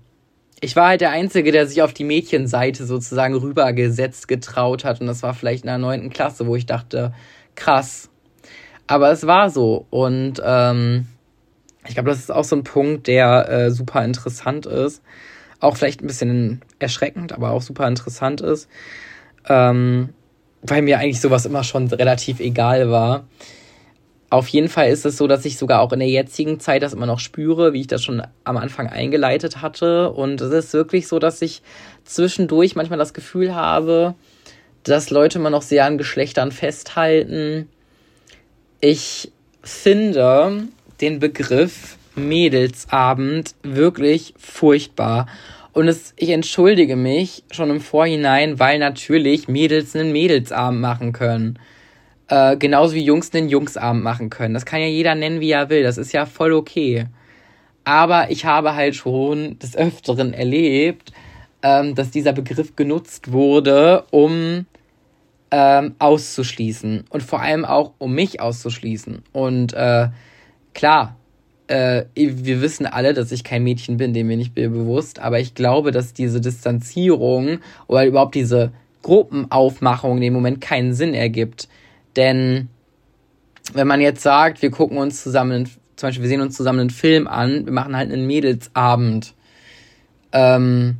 Ich 0.61 0.75
war 0.75 0.87
halt 0.87 1.01
der 1.01 1.11
Einzige, 1.11 1.51
der 1.51 1.67
sich 1.67 1.81
auf 1.81 1.93
die 1.93 2.05
Mädchenseite 2.05 2.85
sozusagen 2.85 3.35
rübergesetzt 3.35 4.27
getraut 4.27 4.85
hat. 4.85 5.01
Und 5.01 5.07
das 5.07 5.21
war 5.21 5.33
vielleicht 5.33 5.63
in 5.63 5.67
der 5.67 5.77
neunten 5.77 6.09
Klasse, 6.09 6.47
wo 6.47 6.55
ich 6.55 6.65
dachte, 6.65 7.13
krass. 7.55 8.09
Aber 8.87 9.11
es 9.11 9.25
war 9.25 9.49
so. 9.49 9.85
Und 9.89 10.41
ähm, 10.43 11.07
ich 11.87 11.93
glaube, 11.93 12.09
das 12.09 12.19
ist 12.19 12.31
auch 12.31 12.43
so 12.43 12.55
ein 12.55 12.63
Punkt, 12.63 13.07
der 13.07 13.49
äh, 13.49 13.71
super 13.71 14.03
interessant 14.03 14.65
ist. 14.65 15.01
Auch 15.59 15.77
vielleicht 15.77 16.01
ein 16.01 16.07
bisschen 16.07 16.61
erschreckend, 16.79 17.31
aber 17.31 17.51
auch 17.51 17.61
super 17.61 17.87
interessant 17.87 18.41
ist 18.41 18.67
ähm, 19.47 20.09
weil 20.61 20.81
mir 20.81 20.99
eigentlich 20.99 21.21
sowas 21.21 21.45
immer 21.45 21.63
schon 21.63 21.87
relativ 21.87 22.39
egal 22.39 22.89
war. 22.89 23.27
Auf 24.29 24.47
jeden 24.47 24.69
Fall 24.69 24.89
ist 24.89 25.05
es 25.05 25.17
so, 25.17 25.27
dass 25.27 25.45
ich 25.45 25.57
sogar 25.57 25.81
auch 25.81 25.91
in 25.91 25.99
der 25.99 26.07
jetzigen 26.07 26.59
Zeit 26.59 26.81
das 26.81 26.93
immer 26.93 27.05
noch 27.05 27.19
spüre, 27.19 27.73
wie 27.73 27.81
ich 27.81 27.87
das 27.87 28.03
schon 28.03 28.23
am 28.43 28.57
Anfang 28.57 28.87
eingeleitet 28.87 29.61
hatte. 29.61 30.09
Und 30.09 30.41
es 30.41 30.51
ist 30.51 30.73
wirklich 30.73 31.07
so, 31.07 31.19
dass 31.19 31.41
ich 31.41 31.61
zwischendurch 32.03 32.75
manchmal 32.75 32.97
das 32.97 33.13
Gefühl 33.13 33.53
habe, 33.53 34.15
dass 34.83 35.11
Leute 35.11 35.37
immer 35.37 35.51
noch 35.51 35.61
sehr 35.61 35.85
an 35.85 35.99
Geschlechtern 35.99 36.51
festhalten. 36.51 37.69
Ich 38.85 39.31
finde 39.61 40.67
den 40.99 41.19
Begriff 41.19 41.95
Mädelsabend 42.15 43.55
wirklich 43.63 44.33
furchtbar. 44.37 45.27
Und 45.71 45.87
es, 45.87 46.13
ich 46.17 46.31
entschuldige 46.31 46.97
mich 46.97 47.45
schon 47.49 47.69
im 47.69 47.79
Vorhinein, 47.79 48.59
weil 48.59 48.79
natürlich 48.79 49.47
Mädels 49.47 49.95
einen 49.95 50.11
Mädelsabend 50.11 50.81
machen 50.81 51.13
können. 51.13 51.59
Äh, 52.27 52.57
genauso 52.57 52.95
wie 52.95 53.05
Jungs 53.05 53.33
einen 53.33 53.47
Jungsabend 53.47 54.03
machen 54.03 54.29
können. 54.29 54.53
Das 54.53 54.65
kann 54.65 54.81
ja 54.81 54.87
jeder 54.87 55.15
nennen, 55.15 55.39
wie 55.39 55.51
er 55.51 55.69
will. 55.69 55.83
Das 55.83 55.97
ist 55.97 56.11
ja 56.11 56.25
voll 56.25 56.51
okay. 56.51 57.05
Aber 57.85 58.31
ich 58.31 58.43
habe 58.43 58.75
halt 58.75 58.97
schon 58.97 59.57
des 59.59 59.77
Öfteren 59.77 60.33
erlebt, 60.33 61.13
ähm, 61.61 61.95
dass 61.95 62.11
dieser 62.11 62.33
Begriff 62.33 62.75
genutzt 62.75 63.31
wurde, 63.31 64.03
um 64.11 64.65
ähm, 65.55 65.93
auszuschließen. 65.99 67.05
Und 67.11 67.21
vor 67.21 67.39
allem 67.39 67.63
auch, 67.63 67.93
um 67.99 68.15
mich 68.15 68.41
auszuschließen. 68.41 69.21
Und 69.33 69.73
äh, 69.73 70.07
klar, 70.73 71.15
äh, 71.67 72.05
wir 72.15 72.61
wissen 72.63 72.87
alle, 72.87 73.13
dass 73.13 73.31
ich 73.31 73.43
kein 73.43 73.63
Mädchen 73.63 73.97
bin, 73.97 74.13
dem 74.13 74.25
mir 74.25 74.35
nicht 74.35 74.55
bewusst, 74.55 75.19
aber 75.19 75.39
ich 75.39 75.53
glaube, 75.53 75.91
dass 75.91 76.13
diese 76.13 76.41
Distanzierung 76.41 77.59
oder 77.85 78.03
überhaupt 78.03 78.33
diese 78.33 78.71
Gruppenaufmachung 79.03 80.15
in 80.15 80.21
dem 80.21 80.33
Moment 80.33 80.59
keinen 80.59 80.95
Sinn 80.95 81.13
ergibt. 81.13 81.69
Denn 82.15 82.69
wenn 83.73 83.87
man 83.87 84.01
jetzt 84.01 84.23
sagt, 84.23 84.63
wir 84.63 84.71
gucken 84.71 84.97
uns 84.97 85.21
zusammen, 85.21 85.69
zum 85.97 86.07
Beispiel, 86.07 86.23
wir 86.23 86.29
sehen 86.29 86.41
uns 86.41 86.57
zusammen 86.57 86.79
einen 86.79 86.89
Film 86.89 87.27
an, 87.27 87.67
wir 87.67 87.73
machen 87.73 87.95
halt 87.95 88.11
einen 88.11 88.25
Mädelsabend, 88.25 89.35
ähm, 90.31 90.97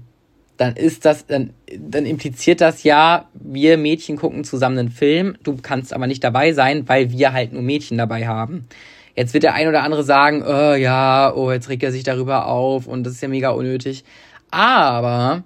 dann 0.64 0.78
ist 0.78 1.03
das, 1.03 1.28
dann, 1.28 1.49
dann 1.78 2.05
impliziert 2.05 2.61
das 2.61 2.84
ja, 2.84 3.28
wir 3.34 3.78
Mädchen 3.78 4.16
gucken 4.16 4.45
zusammen 4.45 4.80
einen 4.80 4.91
Film, 4.91 5.36
du 5.43 5.57
kannst 5.61 5.91
aber 5.91 6.07
nicht 6.07 6.24
dabei 6.24 6.53
sein, 6.53 6.88
weil 6.88 7.11
wir 7.11 7.34
halt 7.34 7.51
nur 7.51 7.61
Mädchen 7.61 7.97
dabei 7.97 8.28
haben. 8.28 8.66
Jetzt 9.14 9.34
wird 9.34 9.43
der 9.43 9.55
ein 9.55 9.68
oder 9.68 9.84
andere 9.84 10.05
sagen, 10.05 10.41
oh, 10.41 10.74
ja, 10.74 11.34
oh, 11.36 11.51
jetzt 11.51 11.68
regt 11.68 11.84
er 11.84 11.91
sich 11.91 12.03
darüber 12.03 12.47
auf 12.47 12.88
und 12.88 13.03
das 13.03 13.16
ist 13.16 13.22
ja 13.22 13.28
mega 13.28 13.49
unnötig. 13.49 14.05
Aber 14.51 15.43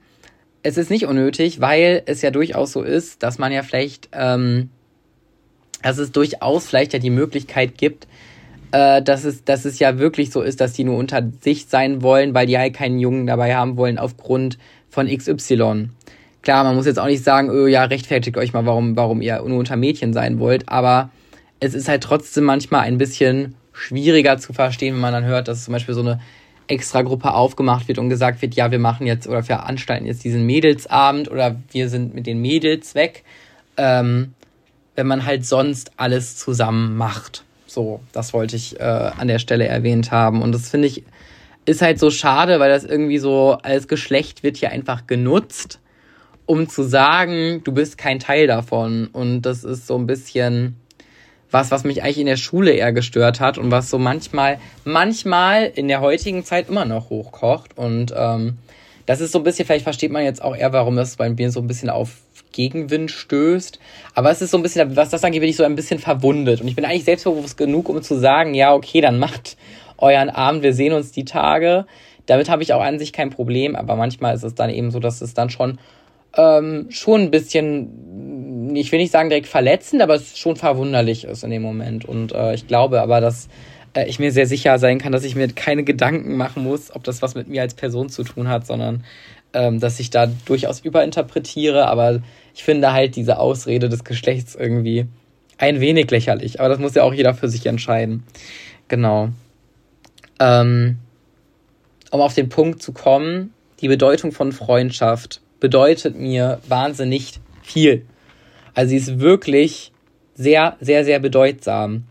es 0.61 0.77
ist 0.77 0.91
nicht 0.91 1.07
unnötig, 1.07 1.61
weil 1.61 2.03
es 2.05 2.21
ja 2.21 2.29
durchaus 2.29 2.73
so 2.73 2.83
ist, 2.83 3.23
dass 3.23 3.39
man 3.39 3.51
ja 3.51 3.63
vielleicht, 3.63 4.09
ähm, 4.13 4.69
dass 5.81 5.97
es 5.97 6.11
durchaus 6.11 6.67
vielleicht 6.67 6.93
ja 6.93 6.99
die 6.99 7.09
Möglichkeit 7.09 7.75
gibt, 7.75 8.07
äh, 8.71 9.01
dass, 9.01 9.23
es, 9.23 9.43
dass 9.43 9.65
es 9.65 9.79
ja 9.79 9.97
wirklich 9.97 10.29
so 10.29 10.41
ist, 10.41 10.61
dass 10.61 10.73
die 10.73 10.83
nur 10.83 10.97
unter 10.97 11.27
sich 11.41 11.65
sein 11.65 12.03
wollen, 12.03 12.35
weil 12.35 12.45
die 12.45 12.57
halt 12.57 12.75
keinen 12.75 12.99
Jungen 12.99 13.25
dabei 13.25 13.55
haben 13.55 13.77
wollen 13.77 13.97
aufgrund 13.97 14.59
von 14.97 15.07
XY. 15.07 15.89
Klar, 16.41 16.63
man 16.63 16.75
muss 16.75 16.87
jetzt 16.87 16.97
auch 16.97 17.05
nicht 17.05 17.23
sagen, 17.23 17.51
oh, 17.51 17.67
ja, 17.67 17.83
rechtfertigt 17.83 18.35
euch 18.35 18.51
mal, 18.51 18.65
warum, 18.65 18.95
warum 18.95 19.21
ihr 19.21 19.39
nur 19.45 19.59
unter 19.59 19.75
Mädchen 19.75 20.11
sein 20.11 20.39
wollt, 20.39 20.67
aber 20.67 21.11
es 21.59 21.75
ist 21.75 21.87
halt 21.87 22.01
trotzdem 22.01 22.45
manchmal 22.45 22.81
ein 22.81 22.97
bisschen 22.97 23.53
schwieriger 23.73 24.39
zu 24.39 24.53
verstehen, 24.53 24.95
wenn 24.95 25.01
man 25.01 25.13
dann 25.13 25.25
hört, 25.25 25.49
dass 25.49 25.65
zum 25.65 25.73
Beispiel 25.73 25.93
so 25.93 26.01
eine 26.01 26.19
extra 26.65 27.03
Gruppe 27.03 27.35
aufgemacht 27.35 27.87
wird 27.87 27.99
und 27.99 28.09
gesagt 28.09 28.41
wird, 28.41 28.55
ja, 28.55 28.71
wir 28.71 28.79
machen 28.79 29.05
jetzt 29.05 29.27
oder 29.27 29.43
veranstalten 29.43 30.07
jetzt 30.07 30.23
diesen 30.23 30.47
Mädelsabend 30.47 31.29
oder 31.29 31.57
wir 31.71 31.89
sind 31.89 32.15
mit 32.15 32.25
den 32.25 32.41
Mädels 32.41 32.95
weg, 32.95 33.23
ähm, 33.77 34.33
wenn 34.95 35.05
man 35.05 35.27
halt 35.27 35.45
sonst 35.45 35.91
alles 35.97 36.37
zusammen 36.37 36.97
macht. 36.97 37.43
So, 37.67 37.99
das 38.13 38.33
wollte 38.33 38.55
ich 38.55 38.79
äh, 38.79 38.83
an 38.83 39.27
der 39.27 39.37
Stelle 39.37 39.67
erwähnt 39.67 40.09
haben. 40.09 40.41
Und 40.41 40.53
das 40.53 40.71
finde 40.71 40.87
ich, 40.87 41.03
ist 41.67 41.81
halt 41.81 41.99
so 41.99 42.09
schade, 42.09 42.59
weil 42.59 42.69
das 42.69 42.85
irgendwie 42.85 43.17
so 43.17 43.57
als 43.61 43.89
Geschlecht 43.89 44.41
wird 44.41 44.55
hier 44.55 44.71
einfach 44.71 45.05
genutzt, 45.05 45.79
um 46.45 46.69
zu 46.69 46.83
sagen, 46.83 47.61
du 47.65 47.73
bist 47.73 47.97
kein 47.97 48.19
Teil 48.19 48.47
davon. 48.47 49.07
Und 49.07 49.41
das 49.41 49.65
ist 49.65 49.85
so 49.85 49.97
ein 49.97 50.07
bisschen, 50.07 50.77
was, 51.51 51.69
was 51.69 51.83
mich 51.83 52.01
eigentlich 52.01 52.19
in 52.19 52.25
der 52.25 52.37
Schule 52.37 52.71
eher 52.71 52.93
gestört 52.93 53.41
hat 53.41 53.57
und 53.57 53.69
was 53.69 53.89
so 53.89 53.99
manchmal, 53.99 54.59
manchmal 54.85 55.65
in 55.65 55.89
der 55.89 55.99
heutigen 55.99 56.45
Zeit 56.45 56.69
immer 56.69 56.85
noch 56.85 57.09
hochkocht. 57.09 57.77
Und 57.77 58.13
ähm, 58.15 58.57
das 59.05 59.19
ist 59.19 59.33
so 59.33 59.39
ein 59.39 59.43
bisschen, 59.43 59.65
vielleicht 59.65 59.83
versteht 59.83 60.11
man 60.11 60.23
jetzt 60.23 60.41
auch 60.41 60.55
eher, 60.55 60.71
warum 60.71 60.95
das 60.95 61.17
bei 61.17 61.29
mir 61.29 61.51
so 61.51 61.59
ein 61.59 61.67
bisschen 61.67 61.89
auf 61.89 62.21
Gegenwind 62.53 63.11
stößt. 63.11 63.77
Aber 64.15 64.31
es 64.31 64.41
ist 64.41 64.51
so 64.51 64.57
ein 64.57 64.63
bisschen, 64.63 64.95
was 64.95 65.09
das 65.09 65.21
angeht, 65.25 65.41
bin 65.41 65.49
ich 65.49 65.57
so 65.57 65.65
ein 65.65 65.75
bisschen 65.75 65.99
verwundet. 65.99 66.61
Und 66.61 66.69
ich 66.69 66.77
bin 66.77 66.85
eigentlich 66.85 67.03
selbstbewusst 67.03 67.57
genug, 67.57 67.89
um 67.89 68.01
zu 68.01 68.17
sagen, 68.17 68.53
ja, 68.53 68.73
okay, 68.73 69.01
dann 69.01 69.19
macht 69.19 69.57
euren 69.97 70.29
Abend, 70.29 70.63
wir 70.63 70.73
sehen 70.73 70.93
uns 70.93 71.11
die 71.11 71.25
Tage. 71.25 71.85
Damit 72.25 72.49
habe 72.49 72.63
ich 72.63 72.73
auch 72.73 72.81
an 72.81 72.99
sich 72.99 73.13
kein 73.13 73.29
Problem, 73.29 73.75
aber 73.75 73.95
manchmal 73.95 74.35
ist 74.35 74.43
es 74.43 74.55
dann 74.55 74.69
eben 74.69 74.91
so, 74.91 74.99
dass 74.99 75.21
es 75.21 75.33
dann 75.33 75.49
schon 75.49 75.79
ähm, 76.35 76.87
schon 76.89 77.21
ein 77.21 77.31
bisschen, 77.31 78.75
ich 78.75 78.91
will 78.91 78.99
nicht 78.99 79.11
sagen 79.11 79.29
direkt 79.29 79.47
verletzend, 79.47 80.01
aber 80.01 80.15
es 80.15 80.37
schon 80.37 80.55
verwunderlich 80.55 81.23
ist 81.23 81.43
in 81.43 81.49
dem 81.49 81.61
Moment. 81.61 82.05
Und 82.05 82.31
äh, 82.33 82.53
ich 82.53 82.67
glaube 82.67 83.01
aber, 83.01 83.21
dass 83.21 83.47
äh, 83.93 84.07
ich 84.07 84.19
mir 84.19 84.31
sehr 84.31 84.45
sicher 84.45 84.77
sein 84.77 84.99
kann, 84.99 85.11
dass 85.11 85.23
ich 85.23 85.35
mir 85.35 85.47
keine 85.47 85.83
Gedanken 85.83 86.37
machen 86.37 86.63
muss, 86.63 86.95
ob 86.95 87.03
das 87.03 87.21
was 87.21 87.35
mit 87.35 87.47
mir 87.47 87.61
als 87.61 87.73
Person 87.73 88.09
zu 88.09 88.23
tun 88.23 88.47
hat, 88.47 88.67
sondern 88.67 89.03
ähm, 89.53 89.79
dass 89.79 89.99
ich 89.99 90.09
da 90.09 90.27
durchaus 90.45 90.81
überinterpretiere. 90.81 91.87
Aber 91.87 92.21
ich 92.53 92.63
finde 92.63 92.93
halt 92.93 93.15
diese 93.15 93.39
Ausrede 93.39 93.89
des 93.89 94.03
Geschlechts 94.03 94.55
irgendwie 94.55 95.07
ein 95.57 95.79
wenig 95.79 96.11
lächerlich. 96.11 96.59
Aber 96.59 96.69
das 96.69 96.79
muss 96.79 96.93
ja 96.93 97.03
auch 97.03 97.13
jeder 97.13 97.33
für 97.33 97.49
sich 97.49 97.65
entscheiden. 97.65 98.23
Genau. 98.87 99.29
Ähm, 100.39 100.97
um 102.11 102.21
auf 102.21 102.33
den 102.33 102.49
Punkt 102.49 102.81
zu 102.81 102.93
kommen, 102.93 103.53
die 103.81 103.87
Bedeutung 103.87 104.31
von 104.31 104.51
Freundschaft 104.51 105.41
bedeutet 105.59 106.17
mir 106.17 106.59
wahnsinnig 106.67 107.39
viel. 107.61 108.05
Also 108.73 108.89
sie 108.89 108.97
ist 108.97 109.19
wirklich 109.19 109.91
sehr, 110.35 110.77
sehr, 110.79 111.03
sehr 111.03 111.19
bedeutsam. 111.19 112.03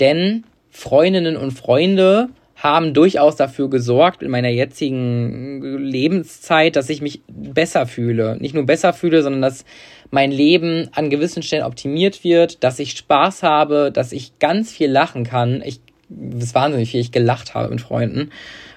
Denn 0.00 0.44
Freundinnen 0.70 1.36
und 1.36 1.50
Freunde 1.50 2.28
haben 2.62 2.94
durchaus 2.94 3.34
dafür 3.34 3.68
gesorgt 3.68 4.22
in 4.22 4.30
meiner 4.30 4.48
jetzigen 4.48 5.78
Lebenszeit, 5.78 6.76
dass 6.76 6.88
ich 6.90 7.02
mich 7.02 7.20
besser 7.26 7.86
fühle. 7.86 8.36
Nicht 8.38 8.54
nur 8.54 8.66
besser 8.66 8.92
fühle, 8.92 9.22
sondern 9.22 9.42
dass 9.42 9.64
mein 10.10 10.30
Leben 10.30 10.88
an 10.92 11.10
gewissen 11.10 11.42
Stellen 11.42 11.64
optimiert 11.64 12.22
wird, 12.22 12.62
dass 12.62 12.78
ich 12.78 12.92
Spaß 12.92 13.42
habe, 13.42 13.90
dass 13.90 14.12
ich 14.12 14.38
ganz 14.38 14.70
viel 14.70 14.90
lachen 14.90 15.24
kann. 15.24 15.60
Ich, 15.64 15.80
das 16.16 16.54
wahnsinnig 16.54 16.90
viel 16.90 17.00
ich 17.00 17.12
gelacht 17.12 17.54
habe 17.54 17.70
mit 17.70 17.80
Freunden, 17.80 18.30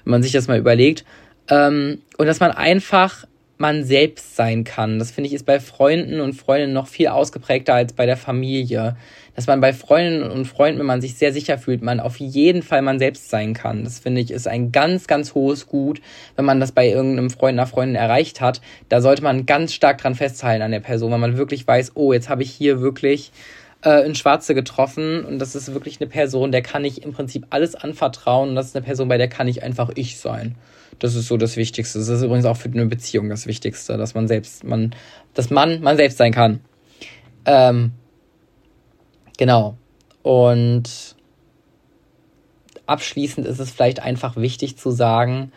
wenn 0.03 0.11
man 0.11 0.23
sich 0.23 0.31
das 0.31 0.47
mal 0.47 0.57
überlegt. 0.57 1.05
Ähm, 1.49 2.01
und 2.17 2.25
dass 2.25 2.39
man 2.39 2.51
einfach 2.51 3.25
man 3.57 3.85
selbst 3.85 4.35
sein 4.35 4.63
kann. 4.63 4.99
Das 4.99 5.11
finde 5.11 5.29
ich 5.29 5.33
ist 5.33 5.45
bei 5.45 5.59
Freunden 5.59 6.19
und 6.19 6.33
Freundinnen 6.33 6.73
noch 6.73 6.87
viel 6.87 7.07
ausgeprägter 7.07 7.73
als 7.73 7.93
bei 7.93 8.05
der 8.05 8.17
Familie. 8.17 8.97
Dass 9.35 9.47
man 9.47 9.61
bei 9.61 9.73
Freundinnen 9.73 10.29
und 10.29 10.45
Freunden, 10.45 10.79
wenn 10.79 10.85
man 10.85 11.01
sich 11.01 11.15
sehr 11.15 11.33
sicher 11.33 11.57
fühlt, 11.57 11.81
man 11.81 11.99
auf 11.99 12.17
jeden 12.17 12.63
Fall 12.63 12.81
man 12.81 12.99
selbst 12.99 13.29
sein 13.29 13.53
kann. 13.53 13.83
Das 13.83 13.99
finde 13.99 14.21
ich 14.21 14.31
ist 14.31 14.47
ein 14.47 14.71
ganz, 14.71 15.07
ganz 15.07 15.35
hohes 15.35 15.67
Gut, 15.67 16.01
wenn 16.35 16.45
man 16.45 16.59
das 16.59 16.71
bei 16.71 16.87
irgendeinem 16.87 17.29
Freund, 17.29 17.57
einer 17.57 17.67
Freundin 17.67 17.95
erreicht 17.95 18.41
hat. 18.41 18.61
Da 18.89 19.01
sollte 19.01 19.23
man 19.23 19.45
ganz 19.45 19.73
stark 19.73 19.97
dran 19.99 20.15
festhalten 20.15 20.61
an 20.61 20.71
der 20.71 20.79
Person, 20.79 21.11
weil 21.11 21.19
man 21.19 21.37
wirklich 21.37 21.65
weiß, 21.67 21.93
oh, 21.95 22.13
jetzt 22.13 22.29
habe 22.29 22.43
ich 22.43 22.51
hier 22.51 22.81
wirklich 22.81 23.31
äh, 23.85 24.05
in 24.05 24.15
Schwarze 24.15 24.55
getroffen 24.55 25.23
und 25.23 25.39
das 25.39 25.55
ist 25.55 25.73
wirklich 25.73 26.01
eine 26.01 26.09
Person, 26.09 26.51
der 26.51 26.61
kann 26.61 26.83
ich 26.83 27.03
im 27.03 27.13
Prinzip 27.13 27.45
alles 27.51 27.75
anvertrauen 27.75 28.49
und 28.49 28.55
das 28.55 28.67
ist 28.67 28.75
eine 28.75 28.83
Person, 28.83 29.07
bei 29.07 29.17
der 29.17 29.29
kann 29.29 29.47
ich 29.47 29.63
einfach 29.63 29.91
ich 29.95 30.19
sein. 30.19 30.55
Das 30.99 31.15
ist 31.15 31.27
so 31.27 31.37
das 31.37 31.57
Wichtigste. 31.57 31.99
Das 31.99 32.07
ist 32.07 32.21
übrigens 32.23 32.45
auch 32.45 32.57
für 32.57 32.69
eine 32.69 32.85
Beziehung 32.85 33.29
das 33.29 33.47
Wichtigste, 33.47 33.97
dass 33.97 34.15
man 34.15 34.27
selbst, 34.27 34.63
man, 34.63 34.95
dass 35.33 35.49
man 35.49 35.81
man 35.81 35.97
selbst 35.97 36.17
sein 36.17 36.31
kann. 36.31 36.61
Ähm, 37.45 37.91
genau. 39.37 39.77
Und 40.23 41.15
abschließend 42.85 43.45
ist 43.45 43.59
es 43.59 43.71
vielleicht 43.71 44.01
einfach 44.01 44.37
wichtig 44.37 44.77
zu 44.77 44.91
sagen, 44.91 45.51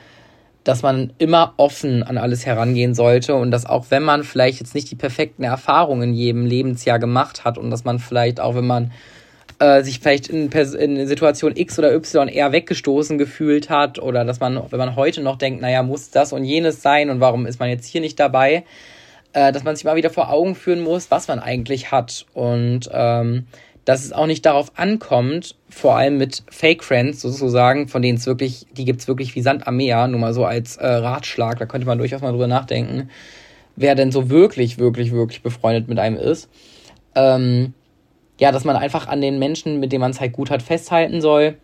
dass 0.65 0.83
man 0.83 1.13
immer 1.19 1.55
offen 1.57 2.03
an 2.03 2.19
alles 2.19 2.45
herangehen 2.45 2.95
sollte 2.95 3.35
und 3.35 3.51
dass 3.51 3.67
auch 3.67 3.87
wenn 3.91 4.03
man 4.03 4.25
vielleicht 4.25 4.61
jetzt 4.61 4.75
nicht 4.75 4.91
die 4.91 4.97
perfekten 4.97 5.45
Erfahrungen 5.45 6.11
in 6.11 6.15
jedem 6.15 6.47
Lebensjahr 6.47 6.99
gemacht 6.99 7.45
hat 7.45 7.59
und 7.59 7.71
dass 7.71 7.85
man 7.85 7.99
vielleicht 7.99 8.41
auch 8.41 8.55
wenn 8.55 8.67
man 8.67 8.93
äh, 9.59 9.83
sich 9.83 10.01
vielleicht 10.01 10.29
in, 10.29 10.51
in 10.51 11.07
Situation 11.07 11.57
X 11.57 11.79
oder 11.79 11.95
Y 11.95 12.29
eher 12.29 12.53
weggestoßen 12.53 13.19
gefühlt 13.19 13.71
hat 13.71 13.99
oder 13.99 14.25
dass 14.25 14.41
man, 14.41 14.61
wenn 14.71 14.79
man 14.79 14.97
heute 14.97 15.21
noch 15.21 15.37
denkt, 15.37 15.61
naja, 15.61 15.83
muss 15.83 16.11
das 16.11 16.33
und 16.33 16.45
jenes 16.45 16.83
sein 16.83 17.11
und 17.11 17.21
warum 17.21 17.47
ist 17.47 17.59
man 17.59 17.69
jetzt 17.69 17.87
hier 17.87 18.01
nicht 18.01 18.21
dabei, 18.21 18.65
äh, 19.33 19.53
dass 19.53 19.65
man 19.65 19.75
sich 19.75 19.85
mal 19.85 19.97
wieder 19.97 20.11
vor 20.11 20.31
Augen 20.31 20.55
führen 20.55 20.81
muss, 20.81 21.11
was 21.11 21.29
man 21.29 21.39
eigentlich 21.39 21.91
hat 21.91 22.27
und 22.35 22.89
ähm, 22.93 23.47
dass 23.89 24.05
es 24.05 24.13
auch 24.13 24.27
nicht 24.27 24.45
darauf 24.45 24.73
ankommt, 24.77 25.55
vor 25.71 25.97
allem 25.97 26.19
mit 26.19 26.43
Fake 26.51 26.85
Friends 26.85 27.23
sozusagen, 27.23 27.89
von 27.89 28.03
denen 28.03 28.19
es 28.19 28.27
wirklich, 28.27 28.67
die 28.71 28.85
gibt 28.85 29.01
es 29.01 29.09
wirklich 29.09 29.35
wie 29.35 29.41
Sand 29.41 29.67
am 29.67 29.79
Meer, 29.79 30.07
nur 30.09 30.21
mal 30.21 30.35
so 30.35 30.45
als 30.45 30.77
äh, 30.77 30.87
Ratschlag, 30.87 31.59
da 31.59 31.65
könnte 31.65 31.87
man 31.87 31.97
durchaus 31.97 32.21
mal 32.21 32.33
drüber 32.33 32.49
nachdenken, 32.49 33.09
wer 33.77 33.95
denn 33.95 34.13
so 34.13 34.29
wirklich, 34.29 34.77
wirklich, 34.77 35.11
wirklich 35.13 35.41
befreundet 35.41 35.89
mit 35.89 35.99
einem 35.99 36.19
ist. 36.19 36.51
Ähm, 37.15 37.73
ja, 38.39 38.53
dass 38.53 38.65
man 38.65 38.77
einfach 38.77 39.09
an 39.09 39.23
den 39.23 39.39
Menschen, 39.39 39.81
mit 39.81 39.91
denen 39.91 40.03
man 40.03 40.11
es 40.11 40.21
halt 40.21 40.35
gut 40.35 40.51
hat, 40.51 40.61
festhalten 40.61 41.23
soll 41.23 41.57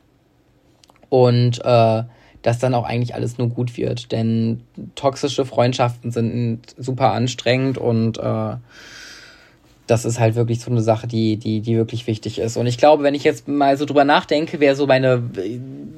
und 1.10 1.62
äh, 1.62 2.04
dass 2.40 2.58
dann 2.58 2.72
auch 2.72 2.86
eigentlich 2.86 3.14
alles 3.14 3.36
nur 3.36 3.50
gut 3.50 3.76
wird. 3.76 4.12
Denn 4.12 4.62
toxische 4.94 5.44
Freundschaften 5.44 6.10
sind 6.10 6.60
super 6.78 7.12
anstrengend 7.12 7.76
und 7.76 8.16
äh, 8.16 8.56
das 9.86 10.04
ist 10.04 10.18
halt 10.18 10.34
wirklich 10.34 10.60
so 10.60 10.70
eine 10.70 10.80
Sache, 10.80 11.06
die, 11.06 11.36
die, 11.36 11.60
die 11.60 11.76
wirklich 11.76 12.06
wichtig 12.06 12.38
ist. 12.38 12.56
Und 12.56 12.66
ich 12.66 12.78
glaube, 12.78 13.02
wenn 13.02 13.14
ich 13.14 13.24
jetzt 13.24 13.48
mal 13.48 13.76
so 13.76 13.84
drüber 13.84 14.04
nachdenke, 14.04 14.58
wer 14.60 14.76
so 14.76 14.86
meine, 14.86 15.22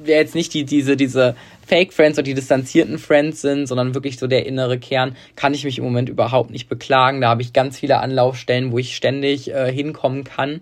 wer 0.03 0.17
jetzt 0.17 0.35
nicht 0.35 0.53
die, 0.53 0.65
diese, 0.65 0.97
diese 0.97 1.35
Fake 1.65 1.93
Friends 1.93 2.17
oder 2.17 2.23
die 2.23 2.33
distanzierten 2.33 2.97
Friends 2.97 3.41
sind, 3.41 3.65
sondern 3.65 3.95
wirklich 3.95 4.19
so 4.19 4.27
der 4.27 4.45
innere 4.45 4.77
Kern, 4.77 5.15
kann 5.35 5.53
ich 5.53 5.63
mich 5.63 5.77
im 5.77 5.85
Moment 5.85 6.09
überhaupt 6.09 6.51
nicht 6.51 6.67
beklagen. 6.67 7.21
Da 7.21 7.29
habe 7.29 7.41
ich 7.41 7.53
ganz 7.53 7.79
viele 7.79 7.99
Anlaufstellen, 7.99 8.71
wo 8.71 8.77
ich 8.77 8.95
ständig 8.95 9.53
äh, 9.53 9.71
hinkommen 9.71 10.25
kann 10.25 10.61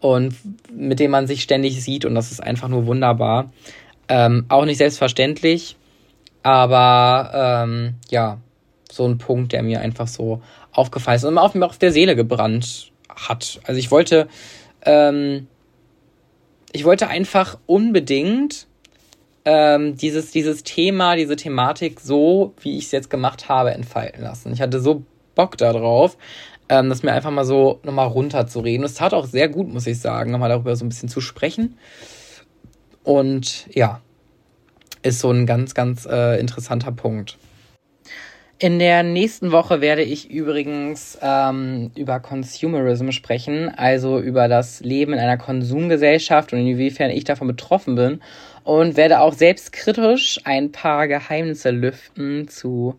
und 0.00 0.34
mit 0.74 1.00
denen 1.00 1.12
man 1.12 1.26
sich 1.26 1.42
ständig 1.42 1.82
sieht 1.82 2.04
und 2.04 2.14
das 2.14 2.30
ist 2.30 2.42
einfach 2.42 2.68
nur 2.68 2.86
wunderbar. 2.86 3.52
Ähm, 4.08 4.44
auch 4.48 4.64
nicht 4.64 4.78
selbstverständlich, 4.78 5.76
aber 6.42 7.64
ähm, 7.64 7.94
ja, 8.10 8.38
so 8.90 9.06
ein 9.06 9.18
Punkt, 9.18 9.52
der 9.52 9.62
mir 9.62 9.80
einfach 9.80 10.08
so 10.08 10.42
aufgefallen 10.80 11.16
ist 11.16 11.24
und 11.24 11.38
auf 11.38 11.54
mir 11.54 11.66
auf 11.66 11.78
der 11.78 11.92
Seele 11.92 12.16
gebrannt 12.16 12.92
hat. 13.08 13.60
Also 13.64 13.78
ich 13.78 13.90
wollte, 13.90 14.28
ähm, 14.82 15.46
ich 16.72 16.84
wollte 16.84 17.08
einfach 17.08 17.58
unbedingt 17.66 18.66
ähm, 19.44 19.96
dieses, 19.96 20.30
dieses 20.30 20.62
Thema, 20.64 21.16
diese 21.16 21.36
Thematik 21.36 22.00
so, 22.00 22.54
wie 22.60 22.78
ich 22.78 22.86
es 22.86 22.92
jetzt 22.92 23.10
gemacht 23.10 23.48
habe, 23.48 23.72
entfalten 23.72 24.22
lassen. 24.22 24.52
Ich 24.52 24.60
hatte 24.60 24.80
so 24.80 25.04
Bock 25.34 25.56
darauf, 25.56 26.16
ähm, 26.68 26.88
das 26.88 27.02
mir 27.02 27.12
einfach 27.12 27.30
mal 27.30 27.44
so 27.44 27.80
nochmal 27.82 28.08
runterzureden. 28.08 28.84
Es 28.84 28.94
tat 28.94 29.14
auch 29.14 29.26
sehr 29.26 29.48
gut, 29.48 29.68
muss 29.72 29.86
ich 29.86 30.00
sagen, 30.00 30.30
nochmal 30.30 30.50
darüber 30.50 30.76
so 30.76 30.84
ein 30.84 30.88
bisschen 30.88 31.08
zu 31.08 31.20
sprechen. 31.20 31.78
Und 33.02 33.66
ja, 33.74 34.00
ist 35.02 35.20
so 35.20 35.30
ein 35.30 35.46
ganz, 35.46 35.74
ganz 35.74 36.06
äh, 36.06 36.38
interessanter 36.38 36.92
Punkt. 36.92 37.38
In 38.62 38.78
der 38.78 39.02
nächsten 39.02 39.52
Woche 39.52 39.80
werde 39.80 40.02
ich 40.02 40.30
übrigens 40.30 41.16
ähm, 41.22 41.92
über 41.96 42.20
Consumerism 42.20 43.10
sprechen, 43.10 43.72
also 43.74 44.20
über 44.20 44.48
das 44.48 44.80
Leben 44.80 45.14
in 45.14 45.18
einer 45.18 45.38
Konsumgesellschaft 45.38 46.52
und 46.52 46.58
inwiefern 46.58 47.08
ich 47.08 47.24
davon 47.24 47.48
betroffen 47.48 47.94
bin 47.94 48.20
und 48.62 48.98
werde 48.98 49.20
auch 49.20 49.32
selbstkritisch 49.32 50.40
ein 50.44 50.72
paar 50.72 51.08
Geheimnisse 51.08 51.70
lüften 51.70 52.48
zu 52.48 52.96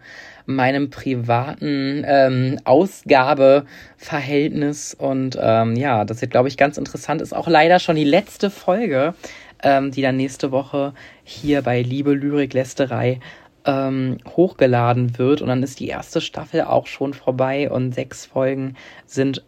meinem 0.47 0.89
privaten 0.89 2.03
ähm, 2.07 2.57
Ausgabeverhältnis 2.63 4.95
und 4.95 5.37
ähm, 5.39 5.75
ja, 5.75 6.05
das 6.05 6.21
wird, 6.21 6.31
glaube 6.31 6.47
ich, 6.47 6.57
ganz 6.57 6.79
interessant. 6.79 7.21
Ist 7.21 7.35
auch 7.35 7.47
leider 7.47 7.77
schon 7.77 7.97
die 7.97 8.03
letzte 8.03 8.49
Folge, 8.49 9.13
ähm, 9.61 9.91
die 9.91 10.01
dann 10.01 10.17
nächste 10.17 10.51
Woche 10.51 10.95
hier 11.23 11.61
bei 11.61 11.83
Liebe 11.83 12.13
Lyrik 12.13 12.55
Lästerei 12.55 13.19
ähm, 13.65 14.17
hochgeladen 14.27 15.17
wird 15.17 15.41
und 15.41 15.47
dann 15.47 15.63
ist 15.63 15.79
die 15.79 15.87
erste 15.87 16.21
Staffel 16.21 16.61
auch 16.61 16.87
schon 16.87 17.13
vorbei 17.13 17.69
und 17.69 17.93
sechs 17.93 18.25
Folgen 18.25 18.75
sind 19.05 19.43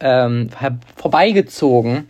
ähm, 0.00 0.48
vorbeigezogen, 0.96 2.08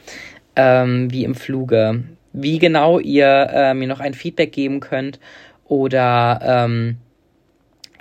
ähm, 0.56 1.10
wie 1.10 1.24
im 1.24 1.34
Fluge. 1.34 2.04
Wie 2.32 2.58
genau 2.58 2.98
ihr 2.98 3.48
äh, 3.52 3.74
mir 3.74 3.88
noch 3.88 4.00
ein 4.00 4.14
Feedback 4.14 4.52
geben 4.52 4.80
könnt 4.80 5.18
oder 5.64 6.40
ähm, 6.42 6.98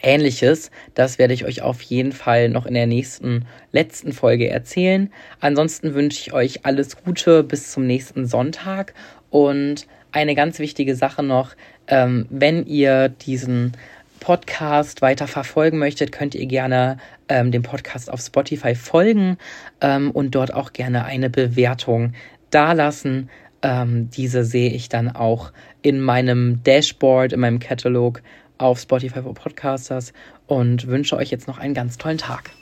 ähnliches, 0.01 0.71
das 0.93 1.17
werde 1.17 1.33
ich 1.33 1.45
euch 1.45 1.61
auf 1.61 1.81
jeden 1.81 2.11
Fall 2.11 2.49
noch 2.49 2.65
in 2.65 2.73
der 2.73 2.87
nächsten, 2.87 3.45
letzten 3.71 4.13
Folge 4.13 4.49
erzählen. 4.49 5.11
Ansonsten 5.39 5.93
wünsche 5.93 6.19
ich 6.21 6.33
euch 6.33 6.65
alles 6.65 7.03
Gute 7.03 7.43
bis 7.43 7.71
zum 7.71 7.87
nächsten 7.87 8.25
Sonntag 8.25 8.93
und 9.29 9.87
eine 10.11 10.35
ganz 10.35 10.59
wichtige 10.59 10.95
Sache 10.95 11.23
noch, 11.23 11.55
ähm, 11.87 12.25
wenn 12.29 12.65
ihr 12.65 13.09
diesen 13.09 13.73
Podcast 14.19 15.01
weiter 15.01 15.27
verfolgen 15.27 15.77
möchtet, 15.77 16.11
könnt 16.11 16.35
ihr 16.35 16.45
gerne 16.47 16.97
ähm, 17.29 17.51
dem 17.51 17.63
Podcast 17.63 18.11
auf 18.11 18.19
Spotify 18.19 18.75
folgen 18.75 19.37
ähm, 19.81 20.11
und 20.11 20.35
dort 20.35 20.53
auch 20.53 20.73
gerne 20.73 21.05
eine 21.05 21.29
Bewertung 21.29 22.13
dalassen. 22.49 23.29
Ähm, 23.61 24.09
diese 24.09 24.43
sehe 24.43 24.71
ich 24.71 24.89
dann 24.89 25.09
auch 25.09 25.51
in 25.81 26.01
meinem 26.01 26.63
Dashboard, 26.63 27.33
in 27.33 27.39
meinem 27.39 27.59
Katalog 27.59 28.21
auf 28.57 28.79
Spotify 28.79 29.21
for 29.21 29.33
Podcasters 29.33 30.13
und 30.47 30.87
wünsche 30.87 31.15
euch 31.15 31.29
jetzt 31.29 31.47
noch 31.47 31.57
einen 31.57 31.73
ganz 31.73 31.97
tollen 31.97 32.17
Tag. 32.17 32.56